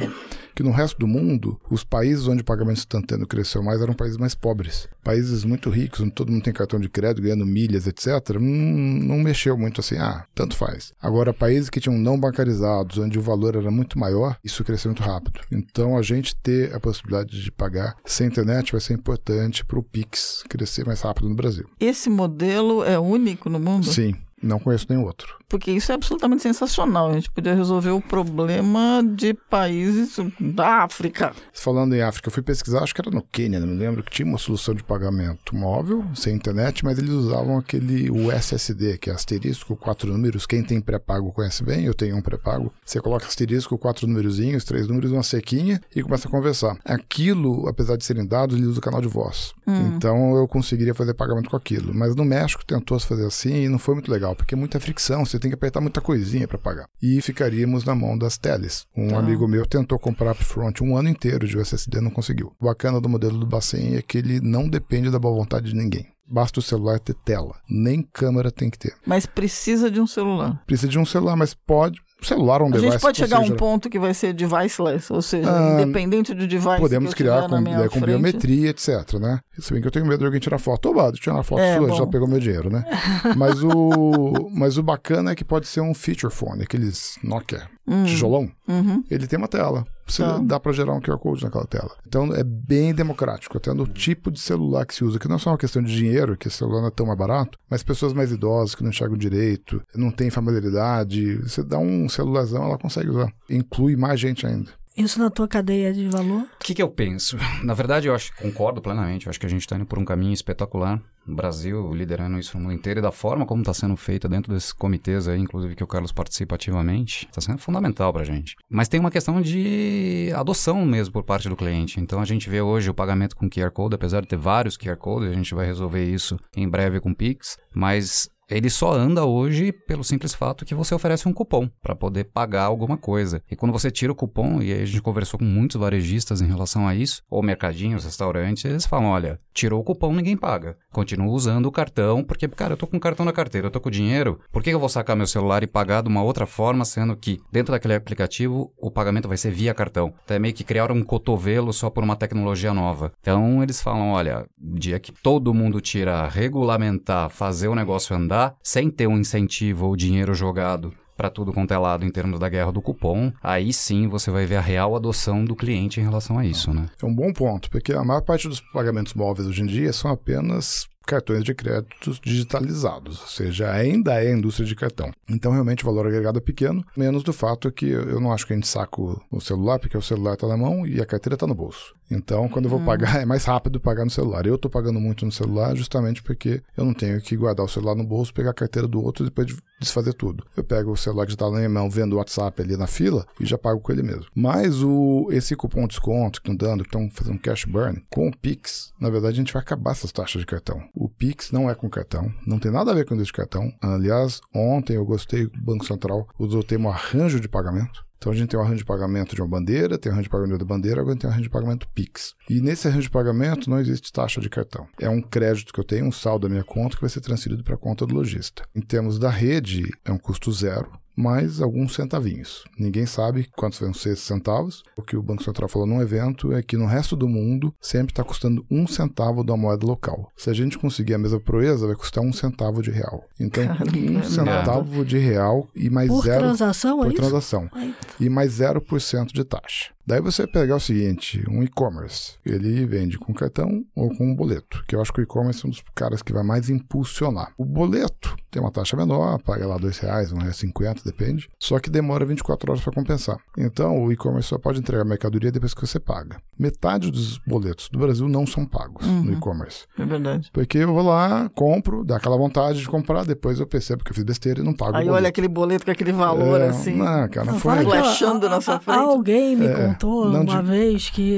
que 0.56 0.63
no 0.63 0.71
resto 0.71 0.99
do 0.99 1.08
mundo, 1.08 1.60
os 1.69 1.86
países 1.86 2.28
onde 2.28 2.41
o 2.41 2.45
pagamento 2.45 2.80
instantâneo 2.80 3.25
cresceu 3.25 3.63
mais 3.63 3.82
eram 3.82 3.93
países 3.93 4.17
mais 4.17 4.36
pobres. 4.36 4.89
Países 5.04 5.45
muito 5.45 5.69
ricos, 5.69 6.02
onde 6.02 6.12
todo 6.12 6.32
mundo 6.32 6.43
tem 6.43 6.52
cartão 6.52 6.80
de 6.80 6.89
crédito, 6.89 7.23
ganhando 7.23 7.45
milhas, 7.45 7.88
etc., 7.88 8.38
hum, 8.38 8.99
não 9.02 9.17
mexeu 9.19 9.58
muito 9.58 9.80
assim, 9.80 9.97
ah, 9.97 10.25
tanto 10.36 10.58
faz. 10.58 10.91
Agora, 11.02 11.34
países 11.34 11.69
que 11.69 11.80
tinham 11.80 11.97
não 11.97 12.19
bancarizados, 12.19 12.97
onde 12.97 13.17
o 13.17 13.21
valor 13.21 13.56
era 13.56 13.71
muito 13.71 13.97
maior, 13.97 14.38
isso 14.43 14.63
cresceu 14.63 14.91
muito 14.91 15.02
rápido. 15.02 15.39
Então, 15.49 15.97
a 15.97 16.02
gente 16.02 16.36
ter 16.36 16.75
a 16.75 16.80
possibilidade 16.80 17.41
de 17.41 17.52
pagar 17.52 17.95
sem 18.06 18.28
internet 18.28 18.73
vai 18.73 18.82
ser 18.82 18.93
importante 18.93 19.63
para 19.63 19.80
o 19.80 19.84
Pix 19.84 20.43
crescer 20.49 20.86
mais 20.86 21.02
rápido 21.02 21.30
no 21.30 21.36
Brasil. 21.36 21.69
Esse 21.80 22.10
modelo 22.10 22.84
é 22.84 22.99
único 22.99 23.49
no 23.49 23.60
mundo? 23.60 23.86
Sim, 23.86 24.13
não 24.41 24.60
conheço 24.60 24.88
nenhum 24.89 25.04
outro 25.04 25.39
porque 25.49 25.71
isso 25.71 25.91
é 25.91 25.95
absolutamente 25.95 26.43
sensacional. 26.43 27.10
A 27.10 27.13
gente 27.13 27.32
podia 27.32 27.56
resolver 27.56 27.89
o 27.89 27.99
problema 27.99 29.04
de 29.04 29.34
países 29.34 30.17
da 30.39 30.84
África. 30.84 31.34
Falando 31.52 31.95
em 31.95 32.02
África, 32.02 32.30
eu 32.30 32.32
fui 32.32 32.43
pesquisar, 32.43 32.84
acho 32.84 32.93
que 32.93 33.02
era 33.02 33.10
no 33.10 33.23
Quênia, 33.23 33.60
não 33.60 33.67
me 33.67 33.75
lembro, 33.75 34.04
que 34.04 34.12
tinha 34.12 34.28
uma 34.28 34.38
solução 34.38 34.75
de 34.75 34.84
pagamento 34.84 35.56
móvel, 35.56 36.06
sem 36.13 36.36
internet, 36.36 36.86
mas 36.86 36.99
eles 36.99 37.10
usavam 37.10 37.58
aquele 37.58 38.12
USSD, 38.12 38.99
que 38.99 39.10
é 39.10 39.13
asterisco, 39.13 39.75
quatro 39.75 40.12
números. 40.12 40.45
Quem 40.45 40.63
tem 40.63 40.80
pré-pago 40.80 41.32
conhece 41.32 41.63
bem, 41.63 41.86
eu 41.86 41.95
tenho 41.95 42.15
um 42.15 42.21
pré-pago. 42.21 42.71
Você 42.86 43.02
coloca 43.02 43.25
asterisco, 43.25 43.78
quatro 43.78 44.06
númerozinhos, 44.06 44.63
três 44.63 44.88
números, 44.88 45.12
uma 45.12 45.23
sequinha 45.23 45.82
e 45.95 46.04
começa 46.04 46.28
a 46.28 46.32
conversar. 46.32 46.78
Aquilo, 46.86 47.67
apesar 47.67 47.97
de 47.97 48.06
serem 48.06 48.25
dados, 48.25 48.56
ele 48.56 48.67
usa 48.67 48.78
o 48.78 48.84
canal 48.84 49.02
de 49.02 49.08
voz. 49.08 49.54
Hum. 49.65 49.93
Então 49.95 50.38
eu 50.38 50.47
conseguiria 50.47 50.93
fazer 50.93 51.15
pagamento 51.15 51.49
com 51.49 51.58
aquilo. 51.58 51.91
Mas 51.93 52.15
no 52.15 52.23
México 52.23 52.63
tentou 52.63 52.99
se 52.99 53.08
fazer 53.08 53.25
assim 53.25 53.63
e 53.63 53.69
não 53.69 53.80
foi 53.80 53.95
muito 53.95 54.12
legal, 54.12 54.28
porque 54.35 54.55
é 54.55 54.57
muita 54.57 54.79
fricção. 54.79 55.25
Você 55.25 55.39
tem 55.39 55.49
que 55.49 55.55
apertar 55.55 55.81
muita 55.81 56.01
coisinha 56.01 56.47
para 56.47 56.57
pagar. 56.57 56.87
E 57.01 57.21
ficaríamos 57.21 57.83
na 57.83 57.95
mão 57.95 58.17
das 58.17 58.37
teles. 58.37 58.85
Um 58.95 59.15
ah. 59.15 59.19
amigo 59.19 59.47
meu 59.47 59.65
tentou 59.65 59.99
comprar 59.99 60.31
upfront 60.31 60.83
um 60.83 60.95
ano 60.95 61.09
inteiro 61.09 61.47
de 61.47 61.57
USSD 61.57 62.01
não 62.01 62.11
conseguiu. 62.11 62.53
O 62.59 62.65
bacana 62.65 63.01
do 63.01 63.09
modelo 63.09 63.37
do 63.37 63.45
Bacen 63.45 63.95
é 63.95 64.01
que 64.01 64.17
ele 64.17 64.39
não 64.39 64.67
depende 64.67 65.09
da 65.09 65.19
boa 65.19 65.35
vontade 65.35 65.69
de 65.69 65.75
ninguém. 65.75 66.07
Basta 66.31 66.59
o 66.59 66.63
celular 66.63 66.99
ter 66.99 67.15
tela. 67.15 67.55
Nem 67.67 68.03
câmera 68.03 68.51
tem 68.51 68.69
que 68.69 68.77
ter. 68.77 68.93
Mas 69.03 69.25
precisa 69.25 69.89
de 69.89 69.99
um 69.99 70.05
celular. 70.05 70.61
Precisa 70.67 70.87
de 70.87 70.99
um 70.99 71.05
celular, 71.05 71.35
mas 71.35 71.55
pode 71.55 71.99
celular 72.25 72.62
é 72.62 72.63
um 72.63 72.67
a 72.67 72.71
device. 72.71 72.88
A 72.88 72.91
gente 72.91 73.01
pode 73.01 73.17
chegar 73.17 73.38
a 73.38 73.39
um 73.41 73.55
ponto 73.55 73.89
que 73.89 73.99
vai 73.99 74.13
ser 74.13 74.34
deviceless, 74.34 75.12
ou 75.12 75.21
seja, 75.21 75.49
ah, 75.49 75.82
independente 75.82 76.34
do 76.34 76.47
device. 76.47 76.79
Podemos 76.79 77.13
criar 77.13 77.47
com, 77.47 77.58
é, 77.58 77.89
com 77.89 77.99
biometria, 78.01 78.69
etc, 78.69 79.13
né? 79.19 79.39
Se 79.58 79.71
bem 79.73 79.82
que 79.82 79.88
eu 79.88 79.91
tenho 79.91 80.05
medo 80.05 80.19
de 80.19 80.25
alguém 80.25 80.39
tirar 80.39 80.58
foto. 80.58 80.89
Oba, 80.89 81.12
tirar 81.12 81.36
uma 81.36 81.43
foto 81.43 81.62
é, 81.62 81.77
sua, 81.77 81.88
bom. 81.88 81.95
já 81.95 82.08
pegou 82.08 82.27
meu 82.27 82.39
dinheiro, 82.39 82.69
né? 82.69 82.84
mas, 83.36 83.63
o, 83.63 84.49
mas 84.51 84.77
o 84.77 84.84
bacana 84.84 85.32
é 85.32 85.36
que 85.36 85.43
pode 85.43 85.67
ser 85.67 85.82
um 85.82 85.93
feature 85.93 86.34
phone, 86.34 86.63
aqueles 86.63 87.17
Nokia 87.23 87.69
hum. 87.89 88.06
tijolão. 88.06 88.49
Uhum. 88.67 89.04
Ele 89.10 89.28
tem 89.28 89.38
uma 89.38 89.47
tela. 89.47 89.86
Você 90.06 90.23
tá. 90.23 90.39
dá 90.39 90.60
para 90.60 90.71
gerar 90.71 90.93
um 90.93 91.02
QR 91.02 91.17
Code 91.17 91.43
naquela 91.43 91.65
tela. 91.65 91.91
Então 92.08 92.34
é 92.34 92.43
bem 92.43 92.93
democrático, 92.93 93.58
até 93.58 93.73
no 93.73 93.88
tipo 93.88 94.32
de 94.32 94.39
celular 94.39 94.86
que 94.86 94.95
se 94.95 95.04
usa, 95.04 95.19
que 95.19 95.28
não 95.28 95.36
é 95.36 95.39
só 95.39 95.52
uma 95.52 95.58
questão 95.58 95.82
de 95.82 95.95
dinheiro, 95.95 96.36
que 96.36 96.47
esse 96.47 96.58
celular 96.58 96.82
não 96.82 96.88
é 96.88 96.91
tão 96.91 97.06
mais 97.06 97.17
barato, 97.17 97.58
mas 97.69 97.84
pessoas 97.84 98.13
mais 98.13 98.32
idosas 98.32 98.73
que 98.73 98.84
não 98.84 98.89
enxergam 98.89 99.17
direito, 99.17 99.82
não 99.95 100.12
têm 100.12 100.30
familiaridade, 100.30 101.36
você 101.38 101.63
dá 101.63 101.78
um 101.78 102.10
celularzão, 102.10 102.63
ela 102.63 102.78
consegue 102.78 103.10
usar. 103.10 103.32
Inclui 103.49 103.95
mais 103.95 104.19
gente 104.19 104.47
ainda. 104.47 104.71
Isso 104.97 105.19
na 105.19 105.30
tua 105.30 105.47
cadeia 105.47 105.93
de 105.93 106.08
valor? 106.08 106.41
O 106.41 106.47
que, 106.60 106.73
que 106.73 106.82
eu 106.82 106.89
penso? 106.89 107.38
Na 107.63 107.73
verdade, 107.73 108.08
eu 108.08 108.15
acho, 108.15 108.36
concordo 108.36 108.82
plenamente. 108.82 109.25
Eu 109.25 109.30
acho 109.30 109.39
que 109.39 109.45
a 109.45 109.49
gente 109.49 109.62
está 109.62 109.75
indo 109.75 109.86
por 109.86 109.97
um 109.97 110.06
caminho 110.06 110.34
espetacular. 110.34 111.02
O 111.28 111.34
Brasil 111.36 111.93
liderando 111.93 112.39
isso 112.39 112.58
no 112.58 112.63
mundo 112.63 112.73
inteiro 112.73 112.99
e 112.99 113.04
da 113.04 113.12
forma 113.12 113.45
como 113.45 113.62
está 113.62 113.73
sendo 113.73 113.95
feita 113.95 114.28
dentro 114.28 114.52
desses 114.52 114.73
comitês 114.73 115.28
aí, 115.28 115.39
inclusive 115.39 115.75
que 115.75 115.84
o 115.84 115.88
Carlos 115.88 116.12
participa 116.12 116.56
ativamente, 116.56 117.28
está 117.28 117.39
sendo 117.39 117.60
fundamental 117.60 118.12
para 118.12 118.23
a 118.23 118.25
gente. 118.25 118.56
Mas 118.69 118.88
tem 118.88 118.99
uma 118.99 119.12
questão 119.12 119.39
de 119.39 120.32
adoção 120.36 120.84
mesmo 120.86 121.13
por 121.13 121.23
parte 121.23 121.47
do 121.47 121.56
cliente. 121.56 121.99
Então 121.99 122.19
a 122.19 122.25
gente 122.25 122.49
vê 122.49 122.62
hoje 122.62 122.89
o 122.89 122.93
pagamento 122.93 123.36
com 123.36 123.49
QR 123.49 123.71
Code, 123.71 123.95
apesar 123.95 124.21
de 124.21 124.28
ter 124.28 124.38
vários 124.38 124.75
QR 124.75 124.97
Codes, 124.97 125.30
a 125.30 125.36
gente 125.36 125.54
vai 125.54 125.65
resolver 125.65 126.04
isso 126.04 126.38
em 126.56 126.67
breve 126.67 126.99
com 126.99 127.13
Pix, 127.13 127.58
mas 127.73 128.28
ele 128.49 128.69
só 128.69 128.91
anda 128.91 129.25
hoje 129.25 129.71
pelo 129.71 130.03
simples 130.03 130.33
fato 130.33 130.65
que 130.65 130.73
você 130.73 130.95
oferece 130.95 131.27
um 131.27 131.33
cupom 131.33 131.69
para 131.81 131.95
poder 131.95 132.25
pagar 132.25 132.63
alguma 132.63 132.97
coisa. 132.97 133.41
E 133.49 133.55
quando 133.55 133.71
você 133.71 133.91
tira 133.91 134.12
o 134.12 134.15
cupom, 134.15 134.62
e 134.62 134.73
a 134.73 134.85
gente 134.85 135.01
conversou 135.01 135.39
com 135.39 135.45
muitos 135.45 135.79
varejistas 135.79 136.41
em 136.41 136.47
relação 136.47 136.88
a 136.88 136.95
isso, 136.95 137.21
ou 137.29 137.43
mercadinhos, 137.43 138.05
restaurantes, 138.05 138.65
eles 138.65 138.85
falam: 138.85 139.09
olha, 139.09 139.39
tirou 139.53 139.81
o 139.81 139.83
cupom, 139.83 140.13
ninguém 140.13 140.35
paga. 140.35 140.77
Continua 140.91 141.27
usando 141.27 141.67
o 141.67 141.71
cartão, 141.71 142.23
porque, 142.23 142.47
cara, 142.47 142.73
eu 142.73 142.77
tô 142.77 142.88
com 142.88 142.97
o 142.97 142.99
cartão 142.99 143.25
na 143.25 143.31
carteira, 143.31 143.67
eu 143.67 143.71
tô 143.71 143.79
com 143.79 143.91
dinheiro, 143.91 144.39
por 144.51 144.63
que 144.63 144.71
eu 144.71 144.79
vou 144.79 144.89
sacar 144.89 145.15
meu 145.15 145.27
celular 145.27 145.62
e 145.63 145.67
pagar 145.67 146.01
de 146.01 146.09
uma 146.09 146.23
outra 146.23 146.45
forma, 146.45 146.83
sendo 146.85 147.15
que 147.15 147.39
dentro 147.51 147.71
daquele 147.71 147.93
aplicativo 147.93 148.73
o 148.77 148.89
pagamento 148.89 149.27
vai 149.27 149.38
ser 149.38 149.51
via 149.51 149.73
cartão? 149.73 150.13
Então 150.23 150.35
é 150.35 150.39
meio 150.39 150.53
que 150.53 150.63
criar 150.63 150.91
um 150.91 151.03
cotovelo 151.03 151.71
só 151.71 151.89
por 151.89 152.03
uma 152.03 152.15
tecnologia 152.15 152.73
nova. 152.73 153.12
Então 153.21 153.62
eles 153.62 153.81
falam: 153.81 154.12
olha, 154.12 154.45
dia 154.57 154.99
que 154.99 155.12
todo 155.12 155.53
mundo 155.53 155.79
tira 155.79 156.27
regulamentar, 156.27 157.29
fazer 157.29 157.67
o 157.67 157.75
negócio 157.75 158.15
andar, 158.15 158.38
sem 158.63 158.89
ter 158.89 159.08
um 159.08 159.17
incentivo 159.17 159.88
ou 159.88 159.95
dinheiro 159.95 160.34
jogado 160.34 160.93
para 161.19 161.30
tudo 161.30 161.52
quanto 161.52 161.73
é 161.73 161.78
lado 161.78 162.06
em 162.06 162.10
termos 162.10 162.39
da 162.39 162.47
guerra 162.47 162.71
do 162.71 162.82
cupom, 162.82 163.30
aí 163.43 163.73
sim 163.73 164.08
você 164.08 164.32
vai 164.32 164.45
ver 164.45 164.56
a 164.56 164.62
real 164.62 164.95
adoção 164.95 165.43
do 165.43 165.54
cliente 165.54 165.99
em 165.99 166.04
relação 166.04 166.39
a 166.39 166.45
isso, 166.45 166.73
né? 166.73 166.88
É 167.04 167.06
um 167.06 167.13
bom 167.13 167.34
ponto, 167.34 167.69
porque 167.69 167.91
a 167.91 168.06
maior 168.06 168.21
parte 168.21 168.47
dos 168.47 168.62
pagamentos 168.62 169.13
móveis 169.13 169.45
hoje 169.45 169.62
em 169.62 169.65
dia 169.65 169.91
são 169.91 170.10
apenas 170.10 170.88
cartões 171.06 171.43
de 171.43 171.54
créditos 171.54 172.21
digitalizados, 172.23 173.19
ou 173.19 173.28
seja, 173.28 173.69
ainda 173.71 174.23
é 174.23 174.32
indústria 174.32 174.65
de 174.65 174.75
cartão. 174.75 175.12
Então, 175.28 175.52
realmente, 175.52 175.84
o 175.84 175.86
valor 175.88 176.06
agregado 176.06 176.38
é 176.38 176.41
pequeno, 176.41 176.86
menos 176.95 177.23
do 177.23 177.34
fato 177.34 177.71
que 177.71 177.88
eu 177.88 178.21
não 178.21 178.32
acho 178.32 178.45
que 178.45 178.54
a 178.54 178.56
gente 178.56 178.67
saca 178.67 179.02
o 179.02 179.41
celular, 179.41 179.80
porque 179.80 179.97
o 179.97 180.02
celular 180.02 180.36
está 180.36 180.47
na 180.47 180.56
mão 180.56 180.86
e 180.86 181.02
a 181.02 181.06
carteira 181.06 181.34
está 181.34 181.47
no 181.47 181.56
bolso. 181.56 181.95
Então, 182.10 182.50
quando 182.50 182.65
eu 182.65 182.72
vou 182.72 182.80
pagar, 182.80 183.17
é 183.22 183.26
mais 183.26 183.45
rápido 183.45 183.80
pagar 183.80 184.04
no 184.04 184.12
celular. 184.12 184.45
Eu 184.45 184.56
estou 184.56 184.69
pagando 184.69 185.00
muito 185.00 185.26
no 185.26 185.32
celular 185.32 185.76
justamente 185.76 186.24
porque 186.24 186.62
eu 186.76 186.86
não 186.86 186.93
tenho 186.93 187.22
que 187.22 187.36
guardar 187.36 187.65
o 187.65 187.69
celular 187.69 187.95
no 187.95 188.04
bolso, 188.04 188.34
pegar 188.34 188.52
a 188.52 188.54
carteira 188.54 188.88
do 188.88 189.04
outro 189.04 189.24
e 189.24 189.30
depois 189.30 189.56
desfazer 189.80 190.13
tudo. 190.13 190.45
Eu 190.56 190.63
pego 190.63 190.91
o 190.91 190.98
celular 190.98 191.26
que 191.26 191.34
está 191.34 191.50
na 191.50 191.58
minha 191.58 191.69
mão, 191.69 191.89
vendo 191.89 192.13
o 192.13 192.17
WhatsApp 192.17 192.62
ali 192.62 192.76
na 192.76 192.88
fila 192.88 193.26
e 193.39 193.45
já 193.45 193.58
pago 193.58 193.80
com 193.80 193.91
ele 193.91 194.04
mesmo. 194.04 194.26
Mas 194.36 194.84
o, 194.84 195.28
esse 195.32 195.56
cupom 195.56 195.82
de 195.82 195.89
desconto 195.89 196.41
que 196.41 196.50
estão 196.50 196.67
dando, 196.67 196.84
que 196.84 196.89
estão 196.89 197.10
fazendo 197.12 197.39
cash 197.39 197.65
burn, 197.65 198.04
com 198.10 198.28
o 198.28 198.38
Pix, 198.38 198.93
na 199.00 199.10
verdade 199.10 199.34
a 199.34 199.38
gente 199.38 199.54
vai 199.54 199.62
acabar 199.62 199.91
essas 199.91 200.12
taxas 200.12 200.41
de 200.41 200.45
cartão. 200.45 200.82
O 200.93 201.10
Pix 201.10 201.52
não 201.52 201.69
é 201.69 201.76
com 201.76 201.89
cartão, 201.89 202.32
não 202.45 202.60
tem 202.60 202.72
nada 202.72 202.91
a 202.91 202.93
ver 202.93 203.06
com 203.06 203.15
isso 203.15 203.26
de 203.26 203.34
cartão. 203.34 203.72
Aliás, 203.82 204.41
ontem 204.54 204.95
eu 204.95 205.06
gostei, 205.06 205.45
o 205.45 205.52
Banco 205.58 205.86
Central 205.86 206.28
usou 206.38 206.62
o 206.62 206.63
termo 206.63 206.89
arranjo 206.89 207.39
de 207.39 207.48
pagamento. 207.48 208.09
Então 208.19 208.34
a 208.34 208.36
gente 208.36 208.49
tem 208.49 208.60
um 208.60 208.63
arranjo 208.63 208.79
de 208.79 208.86
pagamento 208.86 209.34
de 209.34 209.41
uma 209.41 209.47
bandeira, 209.47 209.97
tem 209.97 210.12
um 210.12 210.13
arranjo 210.13 210.25
de 210.25 210.29
pagamento 210.29 210.60
da 210.60 210.65
bandeira, 210.65 210.99
agora 210.99 211.17
tem 211.17 211.27
um 211.27 211.32
arranjo 211.32 211.43
de 211.43 211.49
pagamento 211.49 211.88
Pix. 211.95 212.36
E 212.49 212.60
nesse 212.60 212.86
arranjo 212.86 213.03
de 213.03 213.10
pagamento 213.10 213.69
não 213.69 213.79
existe 213.79 214.12
taxa 214.12 214.41
de 214.41 214.49
cartão. 214.49 214.86
É 214.99 215.10
um 215.10 215.21
crédito 215.21 215.71
que 215.71 215.79
eu 215.79 215.86
tenho, 215.86 216.05
um 216.05 216.12
saldo 216.12 216.45
da 216.45 216.51
minha 216.51 216.63
conta 216.63 216.97
que 216.97 217.01
vai 217.01 217.10
ser 217.10 217.21
transferido 217.21 217.63
para 217.63 217.75
a 217.75 217.77
conta 217.77 218.05
do 218.05 218.13
lojista. 218.13 218.63
Em 218.75 218.82
termos 218.82 219.17
da 219.17 219.29
rede, 219.29 219.89
é 220.03 220.12
um 220.12 220.17
custo 220.17 220.51
zero 220.51 220.91
mais 221.19 221.60
alguns 221.60 221.93
centavinhos. 221.93 222.63
Ninguém 222.77 223.05
sabe 223.05 223.49
quantos 223.58 223.79
vão 223.79 223.93
ser 223.93 224.13
esses 224.13 224.23
centavos. 224.23 224.84
O 224.97 225.01
que 225.01 225.17
o 225.17 225.21
Banco 225.21 225.43
Central 225.43 225.67
falou 225.67 225.86
num 225.86 226.01
evento 226.01 226.53
é 226.53 226.63
que 226.63 226.77
no 226.77 226.86
resto 226.86 227.15
do 227.15 227.27
mundo 227.27 227.73
sempre 227.82 228.13
está 228.13 228.23
custando 228.23 228.65
um 228.71 228.88
centavo 228.88 229.43
da 229.43 229.58
moeda 229.58 229.86
local. 229.86 230.32
Se 230.38 230.49
a 230.49 230.53
gente 230.53 230.77
conseguir 230.77 231.15
a 231.15 231.17
mesma 231.17 231.39
proeza, 231.39 231.86
vai 231.86 231.95
custar 231.95 232.23
um 232.23 232.32
centavo 232.32 232.82
de 232.82 232.89
real. 232.89 233.25
Então, 233.38 233.63
um 233.97 234.23
centavo 234.23 235.03
de 235.03 235.17
real 235.17 235.67
e 235.75 235.89
mais 235.89 236.08
por 236.08 236.23
zero 236.23 236.39
transação, 236.39 236.99
por 236.99 237.12
é 237.12 237.13
transação. 237.13 237.69
Isso? 237.75 237.95
E 238.19 238.29
mais 238.29 238.53
0% 238.60 239.34
de 239.34 239.43
taxa. 239.43 239.91
Daí 240.10 240.22
você 240.22 240.48
pegar 240.48 240.76
o 240.76 240.80
seguinte, 240.80 241.43
um 241.48 241.62
e-commerce, 241.62 242.34
ele 242.43 242.84
vende 242.88 243.15
com 243.19 243.32
cartão 243.32 243.86
ou 243.95 244.10
com 244.10 244.26
um 244.32 244.36
boleto, 244.36 244.84
que 244.88 244.95
eu 244.95 245.02
acho 245.02 245.13
que 245.13 245.19
o 245.19 245.24
e-commerce 245.24 245.63
é 245.63 245.67
um 245.67 245.69
dos 245.69 245.84
caras 245.93 246.24
que 246.24 246.34
vai 246.34 246.41
mais 246.41 246.67
impulsionar. 246.67 247.54
O 247.56 247.63
boleto 247.63 248.36
tem 248.50 248.60
uma 248.60 248.72
taxa 248.72 248.98
menor, 248.98 249.39
paga 249.43 249.67
lá 249.67 249.78
dois 249.78 250.00
reais, 250.00 250.32
um 250.34 250.39
real 250.39 250.52
cinquenta, 250.52 251.04
depende, 251.06 251.48
só 251.60 251.78
que 251.78 251.91
demora 251.91 252.26
24 252.26 252.72
horas 252.72 252.84
para 252.84 252.91
compensar. 252.91 253.38
Então 253.56 254.04
o 254.04 254.12
e-commerce 254.12 254.50
só 254.50 254.58
pode 254.58 254.80
entregar 254.80 255.04
a 255.04 255.06
mercadoria 255.06 255.52
depois 255.52 255.76
que 255.76 255.82
você 255.86 256.00
paga. 256.00 256.38
Metade 256.58 257.12
dos 257.12 257.38
boletos 257.45 257.88
do 257.91 258.00
Brasil 258.00 258.28
não 258.28 258.48
são 258.48 258.65
pagos 258.65 259.06
Uhum. 259.06 259.26
no 259.26 259.34
e-commerce. 259.34 259.86
É 259.98 260.04
verdade. 260.06 260.50
Porque 260.52 260.80
eu 260.80 260.91
vou 260.91 261.04
lá, 261.04 261.48
compro, 261.54 262.04
dá 262.04 262.15
aquela 262.17 262.36
vontade 262.36 262.80
de 262.80 262.88
comprar, 262.89 263.26
depois 263.26 263.60
eu 263.60 263.67
percebo 263.67 264.04
que 264.04 264.10
eu 264.10 264.15
fiz 264.15 264.24
besteira 264.24 264.60
e 264.60 264.63
não 264.63 264.74
pago 264.74 264.98
Aí 264.98 265.04
o 265.04 265.06
boleto. 265.06 265.15
olha 265.17 265.30
aquele 265.30 265.48
boleto 265.48 265.86
com 265.86 265.91
aquele 265.91 266.12
valor, 266.13 266.60
É, 266.62 266.69
assim. 266.69 266.95
Não, 266.95 267.30
cara, 267.30 267.45
não 267.45 267.54
Não, 267.54 267.60
foi. 267.60 267.74
a- 267.74 268.50
na 268.50 268.60
sua 268.62 268.80
frente. 268.80 268.98
Alguém 268.98 269.56
me 269.56 269.67
É, 269.67 269.74
contou 269.99 270.29
não 270.31 270.41
uma 270.41 270.62
de- 270.62 270.67
vez 270.69 271.09
que 271.09 271.35